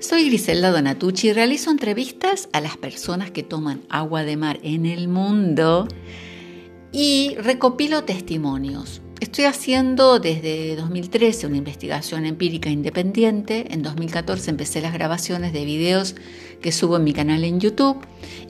Soy 0.00 0.26
Griselda 0.26 0.70
Donatucci 0.70 1.28
y 1.28 1.32
realizo 1.32 1.72
entrevistas 1.72 2.48
a 2.52 2.60
las 2.60 2.76
personas 2.76 3.32
que 3.32 3.42
toman 3.42 3.82
agua 3.88 4.22
de 4.22 4.36
mar 4.36 4.60
en 4.62 4.86
el 4.86 5.08
mundo 5.08 5.88
y 6.92 7.34
recopilo 7.34 8.04
testimonios. 8.04 9.02
Estoy 9.18 9.46
haciendo 9.46 10.20
desde 10.20 10.76
2013 10.76 11.48
una 11.48 11.56
investigación 11.56 12.26
empírica 12.26 12.70
independiente. 12.70 13.74
En 13.74 13.82
2014 13.82 14.50
empecé 14.50 14.80
las 14.80 14.92
grabaciones 14.92 15.52
de 15.52 15.64
videos 15.64 16.14
que 16.62 16.70
subo 16.70 16.98
en 16.98 17.04
mi 17.04 17.12
canal 17.12 17.42
en 17.42 17.58
YouTube 17.58 17.98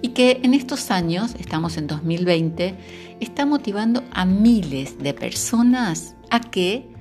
y 0.03 0.09
que 0.09 0.41
en 0.43 0.53
estos 0.53 0.91
años, 0.91 1.35
estamos 1.39 1.79
en 1.79 1.87
2020, 1.87 2.75
está 3.21 3.47
motivando 3.47 4.05
a 4.11 4.27
miles 4.27 4.99
de 4.99 5.15
personas 5.15 6.15
a 6.29 6.41
que 6.43 6.98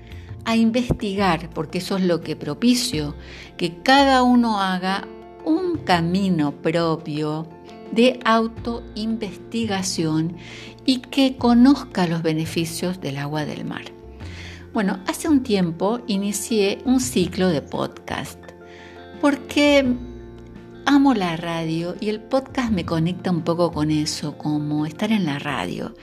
a 0.48 0.55
investigar, 0.55 1.51
porque 1.54 1.78
eso 1.79 1.97
es 1.97 2.06
lo 2.06 2.21
que 2.21 2.37
propicio, 2.37 3.15
que 3.57 3.82
cada 3.83 4.24
uno 4.24 4.61
haga 4.61 5.05
un 5.43 5.79
camino 5.79 6.54
propio 6.54 7.50
de 7.92 8.18
autoinvestigación 8.24 10.38
y 10.86 11.00
que 11.00 11.36
conozca 11.36 12.07
los 12.07 12.24
beneficios 12.24 13.02
del 13.02 13.18
agua 13.18 13.46
del 13.46 13.65
mar. 13.65 13.91
Bueno, 14.74 15.02
hace 15.05 15.28
un 15.28 15.43
tiempo 15.43 16.00
inicié 16.07 16.79
un 16.86 17.02
ciclo 17.02 17.50
de 17.50 17.61
podcast 17.61 18.39
porque 19.19 19.97
amo 20.87 21.14
la 21.14 21.36
radio 21.36 21.96
y 22.00 22.07
el 22.07 22.21
podcast 22.21 22.71
me 22.71 22.86
conecta 22.86 23.29
un 23.29 23.41
poco 23.41 23.73
con 23.73 23.91
eso, 23.91 24.37
como 24.37 24.86
estar 24.86 25.11
en 25.11 25.25
la 25.25 25.37
radio. 25.37 25.93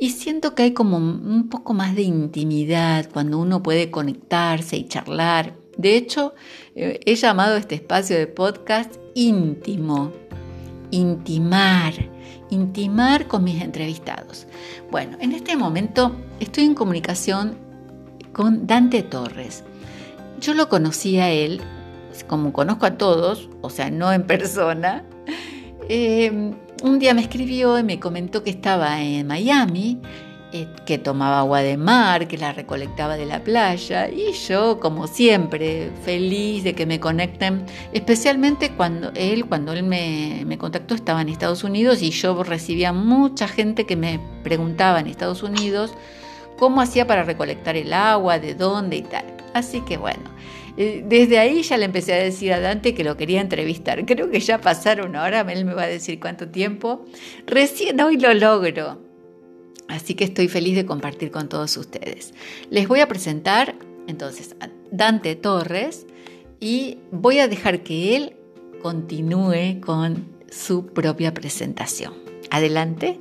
Y 0.00 0.10
siento 0.10 0.56
que 0.56 0.64
hay 0.64 0.72
como 0.72 0.96
un 0.96 1.48
poco 1.48 1.74
más 1.74 1.94
de 1.94 2.02
intimidad 2.02 3.08
cuando 3.12 3.38
uno 3.38 3.62
puede 3.62 3.92
conectarse 3.92 4.76
y 4.76 4.88
charlar. 4.88 5.54
De 5.78 5.96
hecho, 5.96 6.34
eh, 6.74 6.98
he 7.06 7.14
llamado 7.14 7.56
este 7.56 7.76
espacio 7.76 8.18
de 8.18 8.26
podcast 8.26 8.96
íntimo, 9.14 10.12
intimar, 10.90 11.94
intimar 12.50 13.28
con 13.28 13.44
mis 13.44 13.62
entrevistados. 13.62 14.48
Bueno, 14.90 15.18
en 15.20 15.32
este 15.32 15.56
momento 15.56 16.16
estoy 16.40 16.64
en 16.64 16.74
comunicación 16.74 17.56
con 18.32 18.66
Dante 18.66 19.04
Torres. 19.04 19.62
Yo 20.40 20.52
lo 20.54 20.68
conocí 20.68 21.18
a 21.18 21.30
él 21.30 21.60
como 22.26 22.52
conozco 22.52 22.86
a 22.86 22.96
todos, 22.98 23.48
o 23.60 23.70
sea, 23.70 23.90
no 23.90 24.12
en 24.12 24.24
persona, 24.26 25.04
eh, 25.88 26.52
un 26.82 26.98
día 26.98 27.14
me 27.14 27.22
escribió 27.22 27.78
y 27.78 27.84
me 27.84 28.00
comentó 28.00 28.42
que 28.42 28.50
estaba 28.50 29.00
en 29.02 29.26
Miami, 29.26 30.00
eh, 30.54 30.68
que 30.84 30.98
tomaba 30.98 31.38
agua 31.38 31.62
de 31.62 31.76
mar, 31.76 32.28
que 32.28 32.36
la 32.36 32.52
recolectaba 32.52 33.16
de 33.16 33.24
la 33.24 33.42
playa, 33.42 34.10
y 34.10 34.32
yo, 34.32 34.80
como 34.80 35.06
siempre, 35.06 35.90
feliz 36.04 36.62
de 36.64 36.74
que 36.74 36.84
me 36.84 37.00
conecten, 37.00 37.64
especialmente 37.92 38.72
cuando 38.72 39.12
él, 39.14 39.46
cuando 39.46 39.72
él 39.72 39.82
me, 39.82 40.42
me 40.46 40.58
contactó, 40.58 40.94
estaba 40.94 41.22
en 41.22 41.30
Estados 41.30 41.64
Unidos 41.64 42.02
y 42.02 42.10
yo 42.10 42.42
recibía 42.42 42.92
mucha 42.92 43.48
gente 43.48 43.86
que 43.86 43.96
me 43.96 44.20
preguntaba 44.42 45.00
en 45.00 45.06
Estados 45.06 45.42
Unidos 45.42 45.94
cómo 46.58 46.80
hacía 46.80 47.06
para 47.06 47.24
recolectar 47.24 47.76
el 47.76 47.92
agua, 47.92 48.38
de 48.38 48.54
dónde 48.54 48.96
y 48.96 49.02
tal. 49.02 49.24
Así 49.54 49.80
que 49.80 49.96
bueno, 49.96 50.30
desde 50.76 51.38
ahí 51.38 51.62
ya 51.62 51.76
le 51.76 51.84
empecé 51.84 52.14
a 52.14 52.16
decir 52.16 52.52
a 52.52 52.60
Dante 52.60 52.94
que 52.94 53.04
lo 53.04 53.16
quería 53.16 53.40
entrevistar. 53.40 54.04
Creo 54.06 54.30
que 54.30 54.40
ya 54.40 54.60
pasaron 54.60 55.16
hora, 55.16 55.40
él 55.52 55.64
me 55.64 55.74
va 55.74 55.84
a 55.84 55.88
decir 55.88 56.18
cuánto 56.18 56.48
tiempo. 56.48 57.04
Recién 57.46 58.00
hoy 58.00 58.18
lo 58.18 58.32
logro. 58.34 59.00
Así 59.88 60.14
que 60.14 60.24
estoy 60.24 60.48
feliz 60.48 60.74
de 60.74 60.86
compartir 60.86 61.30
con 61.30 61.48
todos 61.48 61.76
ustedes. 61.76 62.32
Les 62.70 62.88
voy 62.88 63.00
a 63.00 63.08
presentar 63.08 63.74
entonces 64.06 64.56
a 64.60 64.68
Dante 64.90 65.36
Torres 65.36 66.06
y 66.60 66.98
voy 67.10 67.40
a 67.40 67.48
dejar 67.48 67.82
que 67.82 68.16
él 68.16 68.36
continúe 68.80 69.80
con 69.84 70.26
su 70.50 70.86
propia 70.86 71.34
presentación. 71.34 72.14
Adelante. 72.50 73.18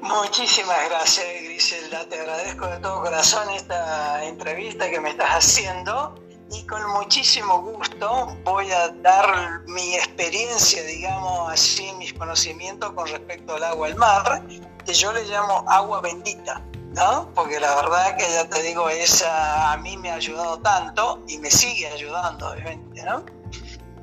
Muchísimas 0.00 0.88
gracias, 0.88 1.26
Griselda. 1.42 2.08
Te 2.08 2.20
agradezco 2.20 2.66
de 2.66 2.78
todo 2.78 3.02
corazón 3.02 3.48
esta 3.50 4.24
entrevista 4.24 4.90
que 4.90 5.00
me 5.00 5.10
estás 5.10 5.30
haciendo 5.30 6.14
y 6.50 6.66
con 6.66 6.86
muchísimo 6.90 7.62
gusto 7.62 8.36
voy 8.44 8.70
a 8.70 8.88
dar 8.88 9.62
mi 9.66 9.94
experiencia, 9.94 10.82
digamos 10.84 11.52
así, 11.52 11.92
mis 11.98 12.12
conocimientos 12.12 12.92
con 12.92 13.06
respecto 13.08 13.56
al 13.56 13.64
agua 13.64 13.88
del 13.88 13.96
mar, 13.96 14.42
que 14.84 14.92
yo 14.92 15.12
le 15.12 15.24
llamo 15.24 15.64
agua 15.68 16.00
bendita. 16.00 16.62
¿no? 16.94 17.28
Porque 17.34 17.58
la 17.58 17.74
verdad 17.74 18.16
que 18.16 18.24
ya 18.30 18.48
te 18.48 18.62
digo, 18.62 18.88
esa 18.88 19.72
a 19.72 19.76
mí 19.78 19.96
me 19.96 20.10
ha 20.10 20.14
ayudado 20.14 20.58
tanto 20.60 21.22
y 21.26 21.38
me 21.38 21.50
sigue 21.50 21.88
ayudando, 21.88 22.50
obviamente, 22.50 23.02
¿no? 23.02 23.24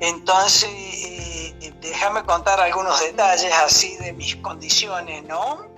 Entonces, 0.02 0.68
eh, 0.68 1.72
déjame 1.80 2.24
contar 2.24 2.60
algunos 2.60 2.98
detalles 3.00 3.52
así 3.64 3.96
de 3.98 4.12
mis 4.12 4.34
condiciones, 4.34 5.22
¿no? 5.28 5.68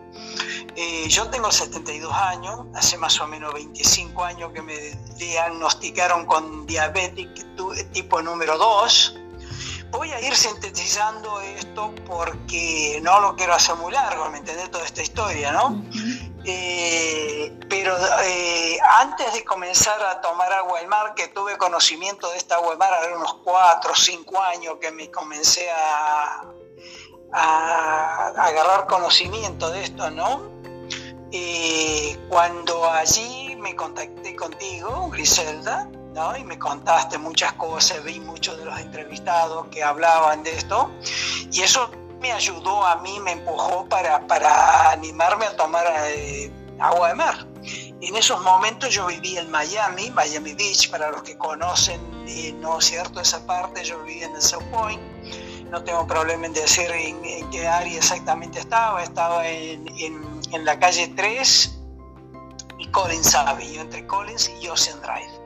Eh, 0.76 1.06
yo 1.08 1.28
tengo 1.28 1.52
72 1.52 2.10
años, 2.10 2.60
hace 2.74 2.96
más 2.96 3.20
o 3.20 3.26
menos 3.26 3.52
25 3.52 4.24
años 4.24 4.50
que 4.54 4.62
me 4.62 4.74
diagnosticaron 5.18 6.24
con 6.24 6.64
diabetes 6.64 7.28
tipo 7.92 8.22
número 8.22 8.56
2. 8.56 9.20
Voy 9.90 10.10
a 10.10 10.20
ir 10.26 10.34
sintetizando 10.34 11.42
esto 11.42 11.94
porque 12.06 13.00
no 13.02 13.20
lo 13.20 13.36
quiero 13.36 13.52
hacer 13.52 13.76
muy 13.76 13.92
largo, 13.92 14.30
¿me 14.30 14.38
entendés? 14.38 14.70
Toda 14.70 14.86
esta 14.86 15.02
historia, 15.02 15.52
¿no? 15.52 15.84
Eh, 16.46 17.58
pero 17.68 17.96
eh, 18.22 18.78
antes 18.98 19.32
de 19.32 19.44
comenzar 19.44 20.02
a 20.02 20.20
tomar 20.20 20.52
agua 20.52 20.78
del 20.80 20.88
mar, 20.88 21.14
que 21.14 21.28
tuve 21.28 21.56
conocimiento 21.56 22.30
de 22.30 22.36
esta 22.36 22.56
agua 22.56 22.70
del 22.70 22.78
mar 22.78 22.92
hace 22.92 23.14
unos 23.14 23.34
4 23.44 23.92
o 23.92 23.94
5 23.94 24.42
años 24.42 24.74
que 24.80 24.90
me 24.90 25.10
comencé 25.10 25.70
a, 25.70 26.44
agarrar 27.32 28.86
conocimiento 28.86 29.70
de 29.70 29.82
esto, 29.82 30.08
¿no? 30.10 30.42
Eh, 31.32 32.16
cuando 32.28 32.88
allí 32.88 33.56
me 33.56 33.74
contacté 33.74 34.36
contigo, 34.36 35.08
Griselda, 35.10 35.88
¿no? 36.12 36.36
y 36.36 36.44
me 36.44 36.60
contaste 36.60 37.18
muchas 37.18 37.54
cosas, 37.54 38.04
vi 38.04 38.20
muchos 38.20 38.56
de 38.56 38.64
los 38.64 38.78
entrevistados 38.78 39.66
que 39.66 39.82
hablaban 39.82 40.44
de 40.44 40.56
esto, 40.56 40.92
y 41.50 41.62
eso 41.62 41.90
me 42.24 42.32
ayudó 42.32 42.86
a 42.86 42.96
mí, 43.02 43.20
me 43.20 43.32
empujó 43.32 43.86
para, 43.86 44.26
para 44.26 44.92
animarme 44.92 45.44
a 45.44 45.54
tomar 45.58 45.84
eh, 46.06 46.50
agua 46.80 47.08
de 47.08 47.14
mar. 47.16 47.46
En 48.00 48.16
esos 48.16 48.40
momentos 48.40 48.94
yo 48.94 49.04
viví 49.04 49.36
en 49.36 49.50
Miami, 49.50 50.10
Miami 50.10 50.54
Beach, 50.54 50.90
para 50.90 51.10
los 51.10 51.22
que 51.22 51.36
conocen, 51.36 52.00
¿no 52.62 52.78
es 52.78 52.86
cierto?, 52.86 53.20
esa 53.20 53.44
parte, 53.46 53.84
yo 53.84 54.02
vivía 54.04 54.24
en 54.24 54.36
el 54.36 54.40
South 54.40 54.64
Point, 54.72 55.02
no 55.70 55.84
tengo 55.84 56.06
problema 56.06 56.46
en 56.46 56.54
decir 56.54 56.90
en, 56.90 57.50
qué 57.50 57.68
área 57.68 57.98
exactamente 57.98 58.58
estaba, 58.58 59.02
estaba 59.02 59.46
en, 59.46 59.86
en, 60.50 60.64
la 60.64 60.78
calle 60.78 61.12
3 61.14 61.78
y 62.78 62.86
Collins 62.88 63.34
Avenue, 63.34 63.80
entre 63.80 64.06
Collins 64.06 64.50
y 64.62 64.68
Ocean 64.68 64.98
Drive. 65.02 65.43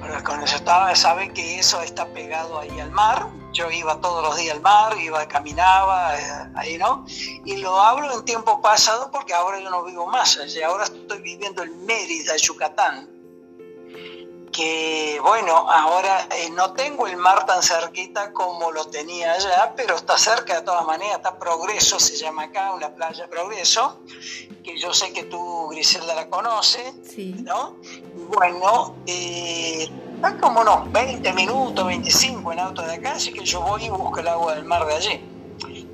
Para 0.00 0.22
con 0.22 0.42
eso 0.42 0.56
estaba, 0.56 0.94
sabe 0.94 1.32
que 1.32 1.58
eso 1.58 1.80
está 1.80 2.06
pegado 2.06 2.58
ahí 2.58 2.80
al 2.80 2.90
mar. 2.90 3.28
Yo 3.52 3.70
iba 3.70 4.00
todos 4.00 4.22
los 4.22 4.36
días 4.36 4.54
al 4.54 4.60
mar, 4.60 4.96
iba, 4.98 5.26
caminaba, 5.26 6.18
eh, 6.18 6.50
ahí 6.54 6.78
no. 6.78 7.06
Y 7.44 7.56
lo 7.56 7.80
hablo 7.80 8.12
en 8.12 8.24
tiempo 8.24 8.60
pasado 8.60 9.10
porque 9.10 9.32
ahora 9.32 9.60
yo 9.60 9.70
no 9.70 9.84
vivo 9.84 10.06
más. 10.06 10.38
Ahora 10.66 10.84
estoy 10.84 11.20
viviendo 11.22 11.62
en 11.62 11.86
Mérida, 11.86 12.36
Yucatán 12.36 13.16
que 14.56 15.18
bueno, 15.22 15.70
ahora 15.70 16.28
eh, 16.34 16.48
no 16.50 16.72
tengo 16.72 17.06
el 17.06 17.18
mar 17.18 17.44
tan 17.44 17.62
cerquita 17.62 18.32
como 18.32 18.72
lo 18.72 18.86
tenía 18.86 19.32
allá, 19.32 19.74
pero 19.76 19.96
está 19.96 20.16
cerca 20.16 20.54
de 20.54 20.62
todas 20.62 20.86
maneras, 20.86 21.16
está 21.16 21.38
Progreso, 21.38 22.00
se 22.00 22.16
llama 22.16 22.44
acá, 22.44 22.72
una 22.72 22.94
playa 22.94 23.28
Progreso, 23.28 24.00
que 24.64 24.78
yo 24.78 24.94
sé 24.94 25.12
que 25.12 25.24
tú, 25.24 25.68
Griselda, 25.68 26.14
la 26.14 26.28
conoces, 26.28 26.94
¿no? 27.42 27.76
Bueno, 28.28 28.96
eh, 29.06 29.88
está 30.16 30.36
como 30.38 30.60
unos 30.60 30.90
20 30.92 31.32
minutos, 31.32 31.86
25 31.86 32.52
en 32.52 32.58
auto 32.58 32.82
de 32.82 32.94
acá, 32.94 33.12
así 33.12 33.32
que 33.32 33.44
yo 33.44 33.60
voy 33.60 33.84
y 33.84 33.88
busco 33.88 34.18
el 34.18 34.28
agua 34.28 34.54
del 34.54 34.64
mar 34.64 34.84
de 34.84 34.94
allí. 34.94 35.35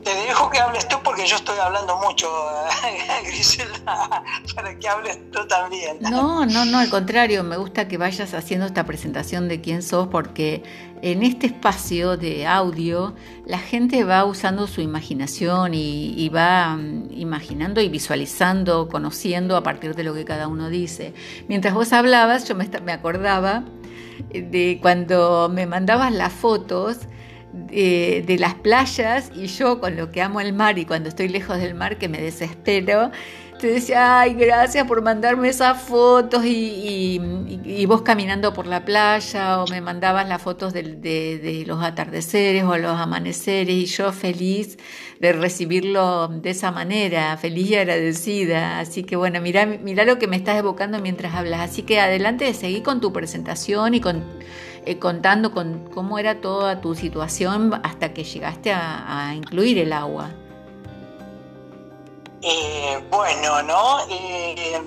Te 0.04 0.14
dejo 0.14 0.50
que 0.50 0.58
hables 0.58 0.88
tú 0.88 0.96
porque 1.04 1.26
yo 1.26 1.36
estoy 1.36 1.58
hablando 1.58 1.96
mucho, 1.98 2.28
Griselda, 3.24 4.24
para 4.54 4.76
que 4.76 4.88
hables 4.88 5.18
tú 5.30 5.46
también. 5.46 5.98
No, 6.00 6.44
no, 6.44 6.64
no, 6.64 6.78
al 6.78 6.90
contrario, 6.90 7.44
me 7.44 7.56
gusta 7.56 7.86
que 7.86 7.98
vayas 7.98 8.34
haciendo 8.34 8.66
esta 8.66 8.84
presentación 8.84 9.48
de 9.48 9.60
quién 9.60 9.82
sos 9.82 10.08
porque 10.08 10.64
en 11.02 11.22
este 11.22 11.46
espacio 11.46 12.16
de 12.16 12.46
audio 12.46 13.14
la 13.46 13.58
gente 13.58 14.02
va 14.02 14.24
usando 14.24 14.66
su 14.66 14.80
imaginación 14.80 15.74
y, 15.74 16.28
va 16.30 16.76
mm, 16.76 17.10
imaginando 17.12 17.80
y 17.80 17.88
visualizando, 17.88 18.88
conociendo 18.88 19.56
a 19.56 19.62
partir 19.62 19.94
de 19.94 20.02
lo 20.02 20.14
que 20.14 20.24
cada 20.24 20.48
uno 20.48 20.68
dice. 20.68 21.14
Mientras 21.48 21.74
vos 21.74 21.92
hablabas, 21.92 22.48
yo 22.48 22.56
me, 22.56 22.68
me 22.84 22.92
acordaba 22.92 23.64
de 24.32 24.78
cuando 24.80 25.48
me 25.52 25.66
mandabas 25.66 26.12
las 26.12 26.32
fotos 26.32 26.98
de, 27.52 28.36
las 28.38 28.54
playas 28.54 29.30
y 29.34 29.46
yo 29.46 29.80
con 29.80 29.96
lo 29.96 30.10
que 30.10 30.22
amo 30.22 30.40
el 30.40 30.52
mar 30.52 30.78
y 30.78 30.84
cuando 30.84 31.08
estoy 31.08 31.28
lejos 31.28 31.58
del 31.58 31.74
mar 31.74 31.98
que 31.98 32.08
me 32.08 32.20
desespero, 32.20 33.10
te 33.58 33.68
decía, 33.68 34.18
ay, 34.18 34.34
gracias 34.34 34.88
por 34.88 35.02
mandarme 35.02 35.48
esas 35.48 35.80
fotos 35.80 36.44
y, 36.44 37.20
vos 37.86 38.02
caminando 38.02 38.52
por 38.52 38.66
la 38.66 38.84
playa 38.84 39.62
o 39.62 39.68
me 39.68 39.80
mandabas 39.80 40.28
las 40.28 40.42
fotos 40.42 40.72
de, 40.72 41.64
los 41.66 41.82
atardeceres 41.82 42.64
o 42.64 42.76
los 42.76 42.98
amaneceres 42.98 43.74
y 43.74 43.86
yo 43.86 44.12
feliz 44.12 44.78
de 45.20 45.32
recibirlo 45.32 46.26
de 46.26 46.50
esa 46.50 46.72
manera, 46.72 47.36
feliz 47.36 47.70
y 47.70 47.76
agradecida. 47.76 48.80
Así 48.80 49.04
que 49.04 49.14
bueno, 49.14 49.40
mira, 49.40 49.66
mira 49.66 50.04
lo 50.04 50.18
que 50.18 50.26
me 50.26 50.36
estás 50.36 50.58
evocando 50.58 50.98
mientras 50.98 51.34
hablas. 51.34 51.60
Así 51.60 51.82
que 51.82 52.00
adelante, 52.00 52.52
seguí 52.54 52.80
con 52.80 53.00
tu 53.00 53.12
presentación 53.12 53.94
y 53.94 54.00
con, 54.00 54.24
eh, 54.84 54.98
contando 54.98 55.52
con 55.52 55.88
cómo 55.94 56.18
era 56.18 56.40
toda 56.40 56.80
tu 56.80 56.94
situación 56.94 57.80
hasta 57.84 58.12
que 58.12 58.24
llegaste 58.24 58.72
a 58.72 59.32
incluir 59.34 59.78
el 59.78 59.92
agua. 59.92 60.30
Eh, 62.42 63.04
bueno, 63.08 63.62
¿no? 63.62 63.98
Eh, 64.10 64.82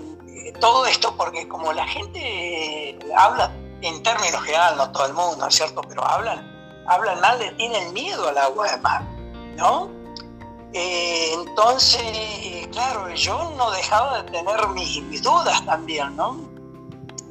todo 0.59 0.85
esto 0.85 1.15
porque 1.15 1.47
como 1.47 1.71
la 1.71 1.87
gente 1.87 2.99
habla 3.15 3.49
en 3.81 4.03
términos 4.03 4.43
generales, 4.43 4.77
no 4.77 4.91
todo 4.91 5.05
el 5.05 5.13
mundo, 5.13 5.37
¿no 5.37 5.47
es 5.47 5.55
cierto? 5.55 5.81
Pero 5.87 6.05
hablan, 6.05 6.45
hablan 6.87 7.21
mal, 7.21 7.39
tienen 7.55 7.93
miedo 7.93 8.27
al 8.27 8.37
agua 8.37 8.69
de 8.69 8.77
mar, 8.77 9.03
¿no? 9.55 9.89
Entonces, 10.73 12.67
claro, 12.73 13.09
yo 13.13 13.53
no 13.55 13.71
dejaba 13.71 14.23
de 14.23 14.31
tener 14.31 14.67
mis 14.67 15.23
dudas 15.23 15.65
también, 15.65 16.13
¿no? 16.17 16.54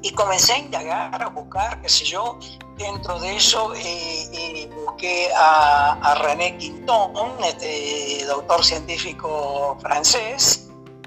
Y 0.05 0.11
comencé 0.12 0.53
a 0.53 0.59
indagar, 0.59 1.23
a 1.23 1.29
buscar, 1.31 1.81
qué 1.81 1.89
sé 1.89 2.05
yo, 2.05 2.39
Dentro 2.77 3.21
de 3.21 3.37
eso 3.37 3.73
eh, 3.75 4.29
eh, 4.33 4.71
busqué 4.75 5.29
a, 5.37 6.17
René 6.23 6.56
Quinton, 6.59 7.12
este 7.45 8.25
doctor 8.27 8.65
científico 8.65 9.79
francés, 9.81 10.63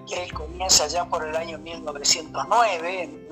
que 0.08 0.24
él 0.24 0.34
comienza 0.34 0.88
ya 0.88 1.06
por 1.06 1.28
el 1.28 1.36
año 1.36 1.58
1909, 1.60 3.28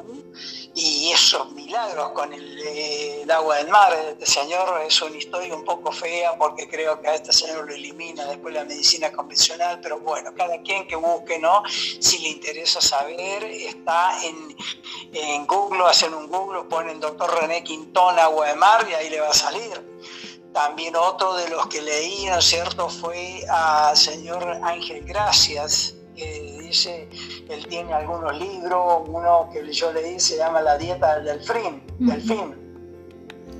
y 0.74 1.12
esos 1.12 1.51
milagros 1.54 2.12
con 2.12 2.33
eh, 2.33 3.22
el, 3.22 3.31
agua 3.31 3.57
del 3.57 3.69
mar. 3.69 3.94
Este 3.94 4.25
señor 4.25 4.81
es 4.86 5.01
una 5.01 5.16
historia 5.16 5.56
un 5.56 5.63
poco 5.63 5.92
fea 5.92 6.38
porque 6.38 6.68
creo 6.68 7.01
que 7.01 7.07
a 7.07 7.16
este 7.16 7.31
señor 7.31 7.66
lo 7.66 7.74
elimina 7.74 8.25
después 8.25 8.54
la 8.54 8.66
medicina 8.66 9.12
convencional, 9.12 9.80
pero 9.81 10.00
bueno, 10.00 10.33
cada 10.36 10.62
quien 10.62 10.88
que 10.88 10.98
busque, 10.98 11.39
¿no? 11.39 11.63
Si 11.68 12.19
le 12.19 12.30
interesa 12.30 12.81
saber, 12.81 13.45
está 13.45 14.21
en, 14.24 14.56
en 15.13 15.48
Google, 15.48 15.86
hacen 15.86 16.13
un 16.13 16.28
Google, 16.28 16.63
ponen 16.63 17.00
doctor 17.00 17.33
René 17.39 17.63
Quintón, 17.63 18.19
agua 18.19 18.48
de 18.48 18.56
mar 18.56 18.86
y 18.89 18.94
ahí 18.94 19.10
le 19.10 19.21
va 19.21 19.30
a 19.30 19.33
salir. 19.33 19.95
También 20.54 20.95
otro 20.95 21.33
de 21.36 21.50
los 21.50 21.68
que 21.68 21.81
leí, 21.81 22.25
¿no 22.28 22.39
es 22.39 22.45
cierto?, 22.45 22.88
fue 22.89 23.45
al 23.50 23.95
señor 23.95 24.60
Ángel 24.63 25.04
Gracias, 25.06 25.95
dice, 26.68 27.10
él 27.50 27.68
tiene 27.68 27.94
algunos 27.94 28.38
libros, 28.38 29.04
uno 29.08 29.50
que 29.52 29.72
yo 29.72 29.92
leí 29.92 30.20
se 30.20 30.38
llama 30.38 30.62
La 30.62 30.78
dieta 30.78 31.16
del 31.16 31.26
delfín, 31.26 31.84
delfín. 32.00 32.66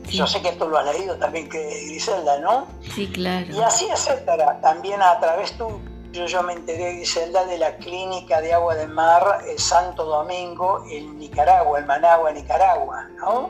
Yo 0.10 0.28
sé 0.28 0.42
que 0.42 0.50
esto 0.50 0.68
lo 0.68 0.78
ha 0.78 0.84
leído 0.84 1.18
también 1.18 1.50
que 1.50 1.63
Griselda, 1.88 2.40
¿no? 2.40 2.68
Sí, 2.94 3.07
claro. 3.12 3.48
Y 3.52 3.62
así, 3.62 3.88
etcétera. 3.92 4.60
También 4.62 5.02
a 5.02 5.19
través 5.19 5.57
tú, 5.57 5.80
yo, 6.12 6.25
yo 6.25 6.44
me 6.44 6.54
enteré, 6.54 6.94
Griselda, 6.94 7.46
de 7.46 7.57
la 7.57 7.75
clínica 7.78 8.40
de 8.40 8.54
agua 8.54 8.75
de 8.75 8.88
mar 8.88 9.44
eh, 9.48 9.56
Santo 9.57 10.06
Domingo 10.06 10.84
en 10.90 11.18
Nicaragua, 11.18 11.80
en 11.80 11.88
Managua, 11.88 12.31
Nicaragua, 12.31 13.10
¿no? 13.18 13.50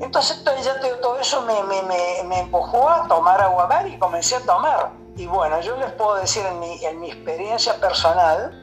Entonces 0.00 0.42
ya 0.64 0.80
todo 1.00 1.18
eso 1.20 1.42
me, 1.42 1.62
me, 1.64 1.82
me, 1.82 2.22
me 2.24 2.40
empujó 2.40 2.88
a 2.88 3.06
tomar 3.06 3.40
agua 3.40 3.66
mar 3.66 3.86
y 3.86 3.98
comencé 3.98 4.36
a 4.36 4.40
tomar. 4.40 5.01
Y 5.16 5.26
bueno, 5.26 5.60
yo 5.60 5.76
les 5.76 5.90
puedo 5.92 6.14
decir 6.16 6.44
en 6.46 6.58
mi, 6.58 6.84
en 6.84 7.00
mi 7.00 7.10
experiencia 7.10 7.78
personal, 7.78 8.58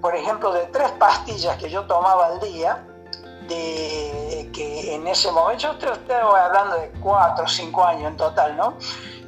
por 0.00 0.16
ejemplo, 0.16 0.52
de 0.52 0.66
tres 0.66 0.90
pastillas 0.92 1.56
que 1.56 1.70
yo 1.70 1.86
tomaba 1.86 2.26
al 2.26 2.40
día, 2.40 2.84
de 3.48 4.50
que 4.52 4.94
en 4.94 5.06
ese 5.06 5.30
momento, 5.30 5.62
yo 5.78 5.92
estoy, 5.92 6.14
hablando 6.16 6.76
de 6.76 6.90
cuatro 7.00 7.44
o 7.44 7.48
cinco 7.48 7.84
años 7.84 8.10
en 8.10 8.16
total, 8.16 8.56
¿no? 8.56 8.76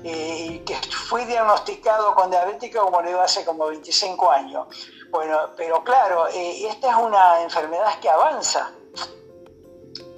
Y 0.02 0.58
que 0.60 0.74
fui 0.74 1.24
diagnosticado 1.24 2.14
con 2.14 2.30
diabética, 2.30 2.80
como 2.80 3.00
le 3.00 3.08
digo, 3.08 3.20
hace 3.20 3.44
como 3.44 3.66
25 3.66 4.30
años. 4.30 4.66
Bueno, 5.10 5.38
pero 5.56 5.82
claro, 5.82 6.26
eh, 6.28 6.66
esta 6.66 6.90
es 6.90 6.96
una 6.96 7.42
enfermedad 7.42 7.98
que 8.00 8.10
avanza. 8.10 8.72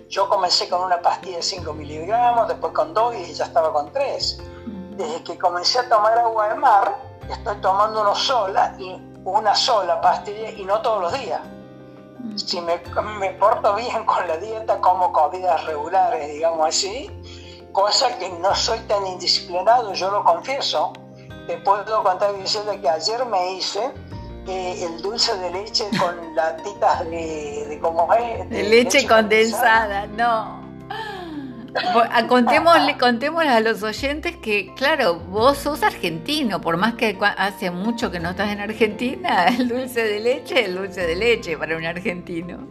Yo 0.08 0.28
comencé 0.28 0.68
con 0.68 0.82
una 0.82 1.00
pastilla 1.00 1.36
de 1.36 1.42
5 1.42 1.72
miligramos, 1.74 2.48
después 2.48 2.72
con 2.72 2.94
2 2.94 3.14
y 3.16 3.34
ya 3.34 3.44
estaba 3.44 3.72
con 3.72 3.92
3 3.92 4.55
desde 4.96 5.22
que 5.22 5.38
comencé 5.38 5.78
a 5.78 5.88
tomar 5.88 6.18
agua 6.18 6.48
de 6.48 6.54
mar, 6.56 6.96
estoy 7.28 7.56
tomando 7.56 8.00
una 8.02 8.14
sola 8.14 8.74
y 8.78 8.96
una 9.24 9.54
sola 9.54 10.00
pastilla 10.00 10.50
y 10.50 10.64
no 10.64 10.80
todos 10.80 11.02
los 11.02 11.20
días. 11.20 11.40
Mm. 12.20 12.36
Si 12.36 12.60
me, 12.60 12.80
me 13.18 13.30
porto 13.32 13.74
bien 13.74 14.04
con 14.04 14.26
la 14.26 14.36
dieta, 14.38 14.80
como 14.80 15.12
comidas 15.12 15.64
regulares, 15.64 16.28
digamos 16.28 16.68
así, 16.68 17.10
cosa 17.72 18.16
que 18.18 18.30
no 18.30 18.54
soy 18.54 18.78
tan 18.80 19.06
indisciplinado, 19.06 19.92
yo 19.92 20.10
lo 20.10 20.24
confieso. 20.24 20.92
Te 21.46 21.58
puedo 21.58 22.02
contar 22.02 22.34
diciendo 22.36 22.72
que 22.80 22.88
ayer 22.88 23.24
me 23.26 23.52
hice 23.52 23.92
eh, 24.48 24.84
el 24.84 25.02
dulce 25.02 25.36
de 25.36 25.50
leche 25.50 25.84
con 25.98 26.34
latitas 26.34 27.04
de, 27.04 27.66
de 27.68 27.80
como 27.80 28.12
es. 28.14 28.48
De, 28.50 28.62
leche, 28.62 29.06
condensada, 29.06 30.06
no. 30.06 30.65
Contémosle, 32.28 32.96
contémosle 32.98 33.50
a 33.50 33.60
los 33.60 33.82
oyentes 33.82 34.36
que, 34.36 34.72
claro, 34.74 35.16
vos 35.16 35.58
sos 35.58 35.82
argentino, 35.82 36.60
por 36.60 36.76
más 36.76 36.94
que 36.94 37.16
hace 37.36 37.70
mucho 37.70 38.10
que 38.10 38.20
no 38.20 38.30
estás 38.30 38.50
en 38.50 38.60
Argentina, 38.60 39.46
el 39.58 39.68
dulce 39.68 40.02
de 40.04 40.20
leche 40.20 40.60
es 40.60 40.68
el 40.68 40.76
dulce 40.76 41.06
de 41.06 41.16
leche 41.16 41.56
para 41.56 41.76
un 41.76 41.84
argentino. 41.84 42.66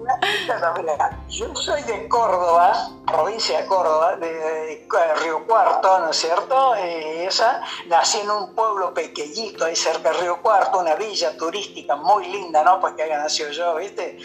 Yo 1.29 1.55
soy 1.55 1.81
de 1.83 2.07
Córdoba, 2.07 2.89
provincia 3.05 3.61
de 3.61 3.67
Córdoba, 3.67 4.15
de, 4.17 4.87
Río 5.21 5.45
Cuarto, 5.45 5.99
¿no 5.99 6.09
es 6.09 6.17
cierto? 6.17 6.75
Eh, 6.75 7.25
esa, 7.25 7.61
nací 7.87 8.19
en 8.19 8.29
un 8.29 8.53
pueblo 8.53 8.93
pequeñito 8.93 9.65
ahí 9.65 9.75
cerca 9.75 10.11
de 10.11 10.19
Río 10.19 10.41
Cuarto, 10.41 10.79
una 10.79 10.95
villa 10.95 11.35
turística 11.37 11.95
muy 11.95 12.27
linda, 12.27 12.63
¿no? 12.63 12.79
Pues 12.79 12.93
que 12.93 13.03
haya 13.03 13.17
nacido 13.17 13.49
yo, 13.51 13.75
¿viste? 13.75 14.17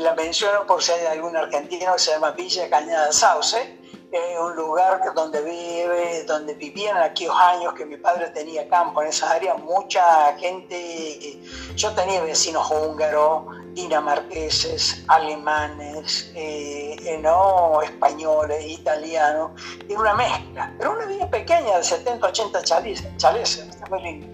La 0.00 0.14
menciono 0.14 0.66
por 0.66 0.82
si 0.82 0.92
hay 0.92 1.06
algún 1.06 1.36
argentino 1.36 1.92
que 1.94 1.98
se 1.98 2.12
llama 2.12 2.32
Villa 2.32 2.68
Cañada 2.68 3.12
Sauce 3.12 3.78
es 4.10 4.38
un 4.40 4.56
lugar 4.56 5.00
donde 5.14 5.42
vive, 5.42 6.24
donde 6.24 6.54
vivían 6.54 6.96
aquellos 6.96 7.34
años 7.34 7.74
que 7.74 7.84
mi 7.84 7.96
padre 7.96 8.28
tenía 8.30 8.68
campo 8.68 9.02
en 9.02 9.08
esa 9.08 9.30
área, 9.32 9.54
mucha 9.54 10.34
gente, 10.38 11.40
yo 11.74 11.92
tenía 11.94 12.22
vecinos 12.22 12.70
húngaros, 12.70 13.44
dinamarqueses, 13.74 15.04
alemanes, 15.08 16.32
eh, 16.34 16.96
eh, 17.04 17.18
no 17.18 17.82
españoles, 17.82 18.64
italianos, 18.64 19.50
y 19.88 19.94
una 19.94 20.14
mezcla, 20.14 20.74
pero 20.78 20.92
una 20.92 21.06
vida 21.06 21.28
pequeña 21.28 21.76
de 21.76 21.84
70, 21.84 22.26
80 22.26 22.62
chaleses, 22.62 23.68
está 23.68 23.86
muy 23.90 24.02
lindo. 24.02 24.26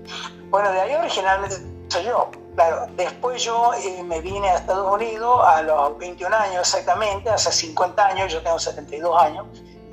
Bueno, 0.50 0.70
de 0.70 0.80
ahí 0.80 0.94
originalmente 0.94 1.56
soy 1.88 2.04
yo. 2.04 2.30
Claro, 2.54 2.86
después 2.96 3.42
yo 3.42 3.72
eh, 3.74 4.02
me 4.04 4.20
vine 4.20 4.48
a 4.48 4.56
Estados 4.56 4.94
Unidos 4.94 5.40
a 5.44 5.62
los 5.62 5.98
21 5.98 6.36
años 6.36 6.60
exactamente, 6.60 7.28
hace 7.28 7.50
50 7.50 8.06
años, 8.06 8.32
yo 8.32 8.42
tengo 8.42 8.58
72 8.58 9.22
años. 9.22 9.46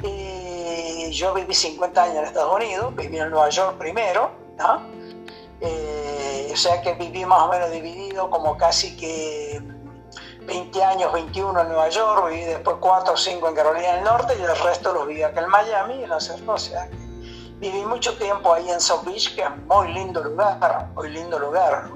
y 0.03 1.11
yo 1.11 1.33
viví 1.33 1.53
50 1.53 2.03
años 2.03 2.15
en 2.17 2.23
Estados 2.25 2.55
Unidos, 2.55 2.95
viví 2.95 3.17
en 3.17 3.29
Nueva 3.29 3.49
York 3.49 3.77
primero, 3.77 4.31
¿no? 4.57 4.81
Eh, 5.59 6.49
o 6.51 6.55
sea 6.55 6.81
que 6.81 6.93
viví 6.93 7.25
más 7.25 7.43
o 7.43 7.49
menos 7.49 7.69
dividido 7.71 8.29
como 8.29 8.57
casi 8.57 8.95
que 8.97 9.61
20 10.41 10.83
años, 10.83 11.13
21 11.13 11.61
en 11.61 11.67
Nueva 11.67 11.89
York, 11.89 12.29
viví 12.29 12.43
después 12.45 12.77
4 12.79 13.13
o 13.13 13.17
5 13.17 13.49
en 13.49 13.55
Carolina 13.55 13.95
del 13.95 14.03
Norte 14.03 14.35
y 14.39 14.41
el 14.41 14.57
resto 14.57 14.93
los 14.93 15.07
viví 15.07 15.21
acá 15.21 15.41
en 15.41 15.49
Miami, 15.49 16.03
o 16.05 16.19
sea, 16.19 16.89
viví 17.57 17.85
mucho 17.85 18.17
tiempo 18.17 18.53
ahí 18.53 18.69
en 18.69 18.79
South 18.79 19.03
Beach, 19.05 19.35
que 19.35 19.43
es 19.43 19.57
muy 19.67 19.93
lindo 19.93 20.23
lugar, 20.23 20.89
muy 20.95 21.09
lindo 21.09 21.37
lugar. 21.37 21.89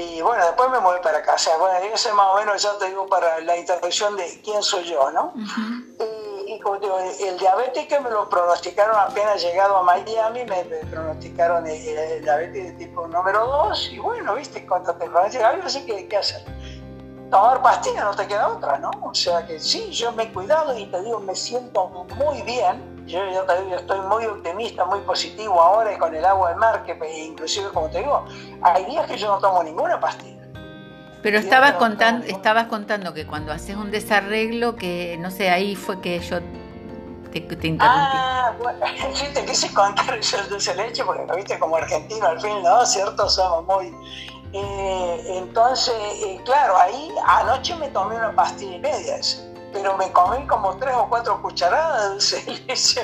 Y 0.00 0.22
bueno, 0.22 0.44
después 0.46 0.70
me 0.70 0.80
moví 0.80 0.98
para 1.02 1.22
casa. 1.22 1.56
Bueno, 1.58 1.76
ese 1.92 2.12
más 2.12 2.26
o 2.32 2.36
menos 2.36 2.62
ya 2.62 2.78
te 2.78 2.86
digo 2.86 3.06
para 3.06 3.40
la 3.40 3.56
introducción 3.56 4.16
de 4.16 4.40
quién 4.42 4.62
soy 4.62 4.84
yo, 4.84 5.10
¿no? 5.10 5.34
y, 6.46 6.58
como 6.58 6.78
digo, 6.78 6.98
el 6.98 7.38
diabetes 7.38 7.86
me 8.02 8.10
lo 8.10 8.28
pronosticaron 8.28 8.96
apenas 8.96 9.40
llegado 9.42 9.76
a 9.76 9.82
Miami, 9.82 10.44
me, 10.44 10.64
pronosticaron 10.90 11.66
el, 11.66 12.22
diabetes 12.22 12.64
de 12.64 12.84
tipo 12.84 13.06
número 13.06 13.46
2. 13.46 13.90
Y 13.92 13.98
bueno, 13.98 14.34
viste, 14.34 14.66
cuando 14.66 14.94
te 14.94 15.04
algo 15.04 15.66
así 15.66 15.84
que 15.84 16.08
qué 16.08 16.16
hacer. 16.16 16.42
Tomar 17.30 17.62
pastillas 17.62 18.04
no 18.04 18.16
te 18.16 18.26
queda 18.26 18.48
otra, 18.48 18.78
¿no? 18.78 18.90
O 19.02 19.14
sea 19.14 19.46
que 19.46 19.60
sí, 19.60 19.92
yo 19.92 20.10
me 20.12 20.24
he 20.24 20.32
cuidado 20.32 20.76
y 20.76 20.86
te 20.86 21.00
digo, 21.02 21.20
me 21.20 21.36
siento 21.36 21.86
muy 21.88 22.42
bien 22.42 22.89
yo, 23.10 23.22
estoy 23.76 24.00
muy 24.02 24.26
optimista, 24.26 24.84
muy 24.84 25.00
positivo 25.00 25.60
ahora 25.60 25.96
con 25.98 26.14
el 26.14 26.24
agua 26.24 26.50
del 26.50 26.58
mar, 26.58 26.84
que 26.84 26.96
inclusive, 27.24 27.68
como 27.70 27.88
te 27.90 27.98
digo, 27.98 28.24
hay 28.62 28.84
días 28.84 29.06
que 29.06 29.16
yo 29.16 29.28
no 29.28 29.38
tomo 29.38 29.62
ninguna 29.62 29.98
pastilla. 29.98 30.40
Pero 31.22 31.38
estabas 31.38 31.74
contando, 31.74 32.26
estabas 32.26 32.66
contando 32.66 33.12
que 33.12 33.26
cuando 33.26 33.52
haces 33.52 33.76
un 33.76 33.90
desarreglo, 33.90 34.76
que 34.76 35.18
no 35.20 35.30
sé, 35.30 35.50
ahí 35.50 35.76
fue 35.76 36.00
que 36.00 36.18
yo 36.20 36.38
te, 37.30 37.40
te 37.40 37.68
interrumpí. 37.68 38.16
Ah, 38.16 38.52
bueno, 38.58 38.78
te 39.34 39.44
quise 39.44 39.72
contar 39.74 40.14
el 40.14 40.48
dulce 40.48 40.74
leche, 40.74 41.04
porque 41.04 41.26
viste 41.36 41.58
como 41.58 41.76
argentino 41.76 42.26
al 42.26 42.40
fin, 42.40 42.62
¿no? 42.62 42.86
¿Cierto? 42.86 43.28
Somos 43.28 43.66
muy 43.66 43.94
Eh, 44.52 45.24
entonces, 45.36 45.94
eh, 45.94 46.40
claro, 46.44 46.76
ahí 46.76 47.08
anoche 47.24 47.76
me 47.76 47.88
tomé 47.88 48.16
una 48.16 48.34
pastilla 48.34 48.76
y 48.76 48.80
media, 48.80 49.16
pero 49.72 49.96
me 49.96 50.10
comí 50.12 50.46
como 50.46 50.76
tres 50.76 50.94
o 50.94 51.08
cuatro 51.08 51.40
cucharadas 51.42 52.02
de 52.02 52.08
dulce 52.10 52.44
de 52.44 52.52
leche, 52.66 53.00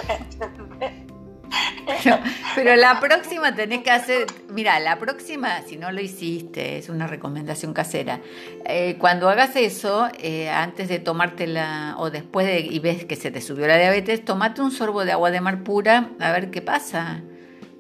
Pero, 2.55 2.75
la 2.77 2.99
próxima 2.99 3.55
tenés 3.55 3.83
que 3.83 3.91
hacer, 3.91 4.27
mira, 4.49 4.81
la 4.81 4.99
próxima, 4.99 5.63
si 5.63 5.77
no 5.77 5.93
lo 5.93 6.01
hiciste, 6.01 6.79
es 6.79 6.89
una 6.89 7.07
recomendación 7.07 7.73
casera. 7.73 8.21
Eh, 8.65 8.97
cuando 8.99 9.29
hagas 9.29 9.55
eso, 9.57 10.09
antes 10.53 10.89
de 10.89 10.99
tomártela 10.99 11.95
o 11.99 12.11
después 12.11 12.47
de 12.47 12.61
y 12.61 12.79
ves 12.81 13.05
que 13.05 13.17
se 13.17 13.31
te 13.31 13.41
subió 13.41 13.67
la 13.67 13.77
diabetes, 13.77 14.25
tomate 14.25 14.61
un 14.61 14.73
sorbo 14.73 15.05
de 15.05 15.13
agua 15.13 15.31
de 15.31 15.41
mar 15.41 15.63
pura 15.63 16.11
a 16.19 16.33
ver 16.33 16.51
qué 16.51 16.63
pasa. 16.63 17.23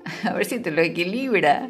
A 0.24 0.32
ver 0.34 0.44
si 0.44 0.60
te 0.60 0.70
lo 0.70 0.82
equilibra. 0.82 1.68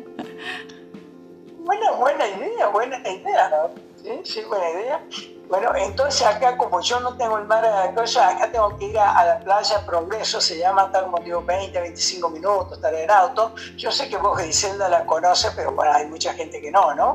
Buena, 1.65 1.93
buena 1.93 2.29
idea, 2.29 2.69
buena 2.69 2.99
idea, 2.99 3.49
¿no? 3.49 3.71
Sí, 3.97 4.11
sí, 4.25 4.43
buena 4.47 4.71
idea. 4.71 5.01
Bueno, 5.49 5.71
entonces 5.77 6.27
acá 6.27 6.57
como 6.57 6.81
yo 6.81 6.99
no 6.99 7.17
tengo 7.17 7.39
el 7.39 7.45
mar 7.45 7.65
a 7.65 7.95
cosa, 7.95 8.31
acá 8.31 8.51
tengo 8.51 8.77
que 8.79 8.87
ir 8.87 8.99
a, 8.99 9.25
la 9.25 9.39
playa 9.39 9.87
Progreso, 9.87 10.41
se 10.41 10.59
llama 10.59 10.91
tal 10.91 11.05
como 11.05 11.19
digo 11.19 11.41
20, 11.43 11.81
25 11.81 12.29
minutos, 12.31 12.73
estar 12.73 12.93
en 12.93 13.11
auto. 13.11 13.55
Yo 13.77 13.93
sé 13.93 14.09
que 14.09 14.17
vos 14.17 14.37
Griselda 14.37 14.89
la 14.89 15.07
conoce, 15.07 15.51
pero 15.55 15.71
bueno, 15.73 15.93
hay 15.93 16.07
mucha 16.07 16.33
gente 16.35 16.61
que 16.61 16.71
no, 16.73 16.95
¿no? 16.95 17.15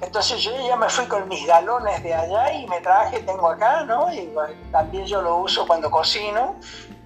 Entonces 0.00 0.42
yo 0.42 0.52
ya 0.56 0.76
me 0.76 0.88
fui 0.88 1.06
con 1.06 1.28
mis 1.28 1.46
galones 1.46 2.02
de 2.02 2.14
allá 2.14 2.52
y 2.52 2.66
me 2.66 2.80
traje, 2.80 3.20
tengo 3.20 3.48
acá, 3.48 3.84
¿no? 3.84 4.12
Y 4.12 4.32
también 4.72 5.06
yo 5.06 5.20
lo 5.20 5.36
uso 5.36 5.66
cuando 5.66 5.90
cocino. 5.90 6.56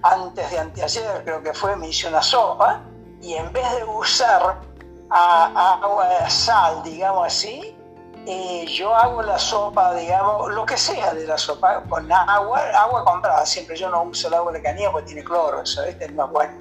Antes 0.01 0.49
de 0.51 0.59
anteayer 0.59 1.23
creo 1.25 1.43
que 1.43 1.53
fue, 1.53 1.75
me 1.75 1.89
hice 1.89 2.07
una 2.07 2.21
sopa 2.21 2.81
y 3.21 3.33
en 3.33 3.51
vez 3.51 3.69
de 3.75 3.83
usar 3.83 4.61
a, 5.09 5.79
agua 5.81 6.07
de 6.07 6.29
sal, 6.29 6.83
digamos 6.83 7.27
así, 7.27 7.75
eh, 8.31 8.67
yo 8.67 8.93
hago 8.93 9.23
la 9.23 9.39
sopa, 9.39 9.95
digamos, 9.95 10.53
lo 10.53 10.63
que 10.63 10.77
sea 10.77 11.15
de 11.15 11.25
la 11.25 11.35
sopa, 11.35 11.81
con 11.89 12.11
agua, 12.11 12.59
agua 12.75 13.03
comprada, 13.03 13.43
siempre 13.43 13.75
yo 13.75 13.89
no 13.89 14.03
uso 14.03 14.27
el 14.27 14.35
agua 14.35 14.51
de 14.51 14.61
canilla 14.61 14.91
porque 14.91 15.07
tiene 15.07 15.23
cloro, 15.23 15.63
eso 15.63 15.83
es 15.83 16.13
más 16.13 16.29
bueno. 16.29 16.53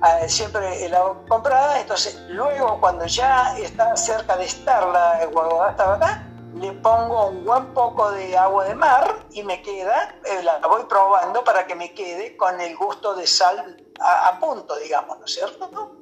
Ah, 0.00 0.20
siempre 0.28 0.84
el 0.84 0.94
agua 0.94 1.16
comprada, 1.26 1.80
entonces 1.80 2.16
luego 2.28 2.78
cuando 2.80 3.04
ya 3.06 3.58
está 3.58 3.96
cerca 3.96 4.36
de 4.36 4.44
estar 4.44 4.86
la 4.86 5.26
guaguada 5.26 5.94
acá, 5.94 6.24
le 6.54 6.70
pongo 6.70 7.30
un 7.30 7.44
buen 7.44 7.74
poco 7.74 8.12
de 8.12 8.38
agua 8.38 8.66
de 8.66 8.76
mar 8.76 9.26
y 9.32 9.42
me 9.42 9.60
queda, 9.60 10.14
eh, 10.24 10.40
la 10.44 10.58
voy 10.68 10.84
probando 10.84 11.42
para 11.42 11.66
que 11.66 11.74
me 11.74 11.92
quede 11.94 12.36
con 12.36 12.60
el 12.60 12.76
gusto 12.76 13.16
de 13.16 13.26
sal 13.26 13.76
a, 13.98 14.28
a 14.28 14.38
punto, 14.38 14.76
digamos, 14.76 15.18
¿no 15.18 15.24
es 15.24 15.34
cierto? 15.34 15.96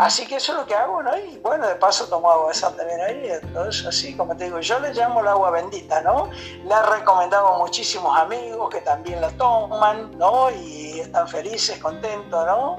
Así 0.00 0.26
que 0.26 0.36
eso 0.36 0.52
es 0.52 0.58
lo 0.58 0.66
que 0.66 0.74
hago, 0.74 1.02
¿no? 1.02 1.14
Y 1.14 1.36
bueno, 1.40 1.68
de 1.68 1.74
paso 1.74 2.06
tomo 2.06 2.30
agua 2.30 2.52
esa 2.52 2.74
también 2.74 3.02
ahí. 3.02 3.22
Entonces, 3.42 3.84
así 3.86 4.16
como 4.16 4.34
te 4.34 4.44
digo, 4.44 4.58
yo 4.58 4.80
le 4.80 4.94
llamo 4.94 5.20
el 5.20 5.28
agua 5.28 5.50
bendita, 5.50 6.00
¿no? 6.00 6.30
La 6.64 6.78
he 6.78 7.00
recomendado 7.00 7.48
a 7.48 7.58
muchísimos 7.58 8.18
amigos 8.18 8.70
que 8.70 8.80
también 8.80 9.20
la 9.20 9.28
toman, 9.32 10.16
¿no? 10.16 10.50
Y 10.52 11.00
están 11.00 11.28
felices, 11.28 11.78
contentos, 11.80 12.46
¿no? 12.46 12.78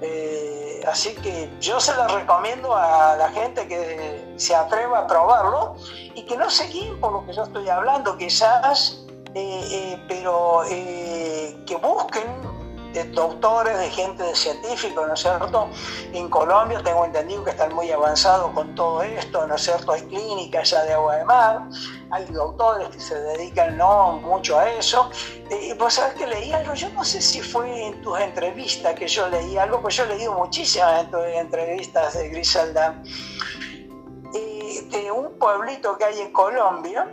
Eh, 0.00 0.84
así 0.86 1.16
que 1.16 1.50
yo 1.58 1.80
se 1.80 1.96
la 1.96 2.06
recomiendo 2.06 2.76
a 2.76 3.16
la 3.16 3.28
gente 3.30 3.66
que 3.66 4.32
se 4.36 4.54
atreva 4.54 5.00
a 5.00 5.06
probarlo 5.08 5.74
y 6.14 6.22
que 6.26 6.36
no 6.36 6.48
se 6.48 6.68
guíen 6.68 7.00
por 7.00 7.10
lo 7.10 7.26
que 7.26 7.32
yo 7.32 7.42
estoy 7.42 7.68
hablando, 7.68 8.16
quizás, 8.16 9.04
eh, 9.34 9.66
eh, 9.68 10.04
pero 10.06 10.62
que 10.68 11.76
busquen 11.82 12.55
de 12.96 13.04
doctores, 13.10 13.78
de 13.78 13.90
gente 13.90 14.22
de 14.22 14.34
científicos, 14.34 15.06
¿no 15.06 15.12
es 15.12 15.20
cierto? 15.20 15.68
En 16.14 16.30
Colombia 16.30 16.80
tengo 16.82 17.04
entendido 17.04 17.44
que 17.44 17.50
están 17.50 17.74
muy 17.74 17.90
avanzados 17.90 18.50
con 18.52 18.74
todo 18.74 19.02
esto, 19.02 19.46
¿no 19.46 19.54
es 19.54 19.62
cierto? 19.62 19.92
Hay 19.92 20.00
clínicas 20.02 20.70
ya 20.70 20.82
de 20.84 20.94
agua 20.94 21.16
de 21.16 21.24
mar, 21.26 21.68
hay 22.10 22.24
doctores 22.26 22.88
que 22.88 22.98
se 22.98 23.14
dedican 23.20 23.76
no 23.76 24.12
mucho 24.12 24.58
a 24.58 24.70
eso. 24.70 25.10
Y 25.50 25.74
vos 25.74 25.92
sabés 25.92 26.14
que 26.14 26.26
leí 26.26 26.52
algo, 26.52 26.72
yo 26.72 26.88
no 26.90 27.04
sé 27.04 27.20
si 27.20 27.42
fue 27.42 27.88
en 27.88 28.00
tus 28.00 28.18
entrevistas 28.18 28.94
que 28.94 29.06
yo 29.06 29.28
leí 29.28 29.58
algo, 29.58 29.82
pues 29.82 29.96
yo 29.96 30.04
he 30.04 30.08
leído 30.08 30.32
muchísimas 30.32 31.06
entrevistas 31.12 32.14
de 32.14 32.30
Griselda, 32.30 33.02
de 34.32 35.10
un 35.10 35.38
pueblito 35.38 35.98
que 35.98 36.04
hay 36.04 36.20
en 36.20 36.32
Colombia, 36.32 37.06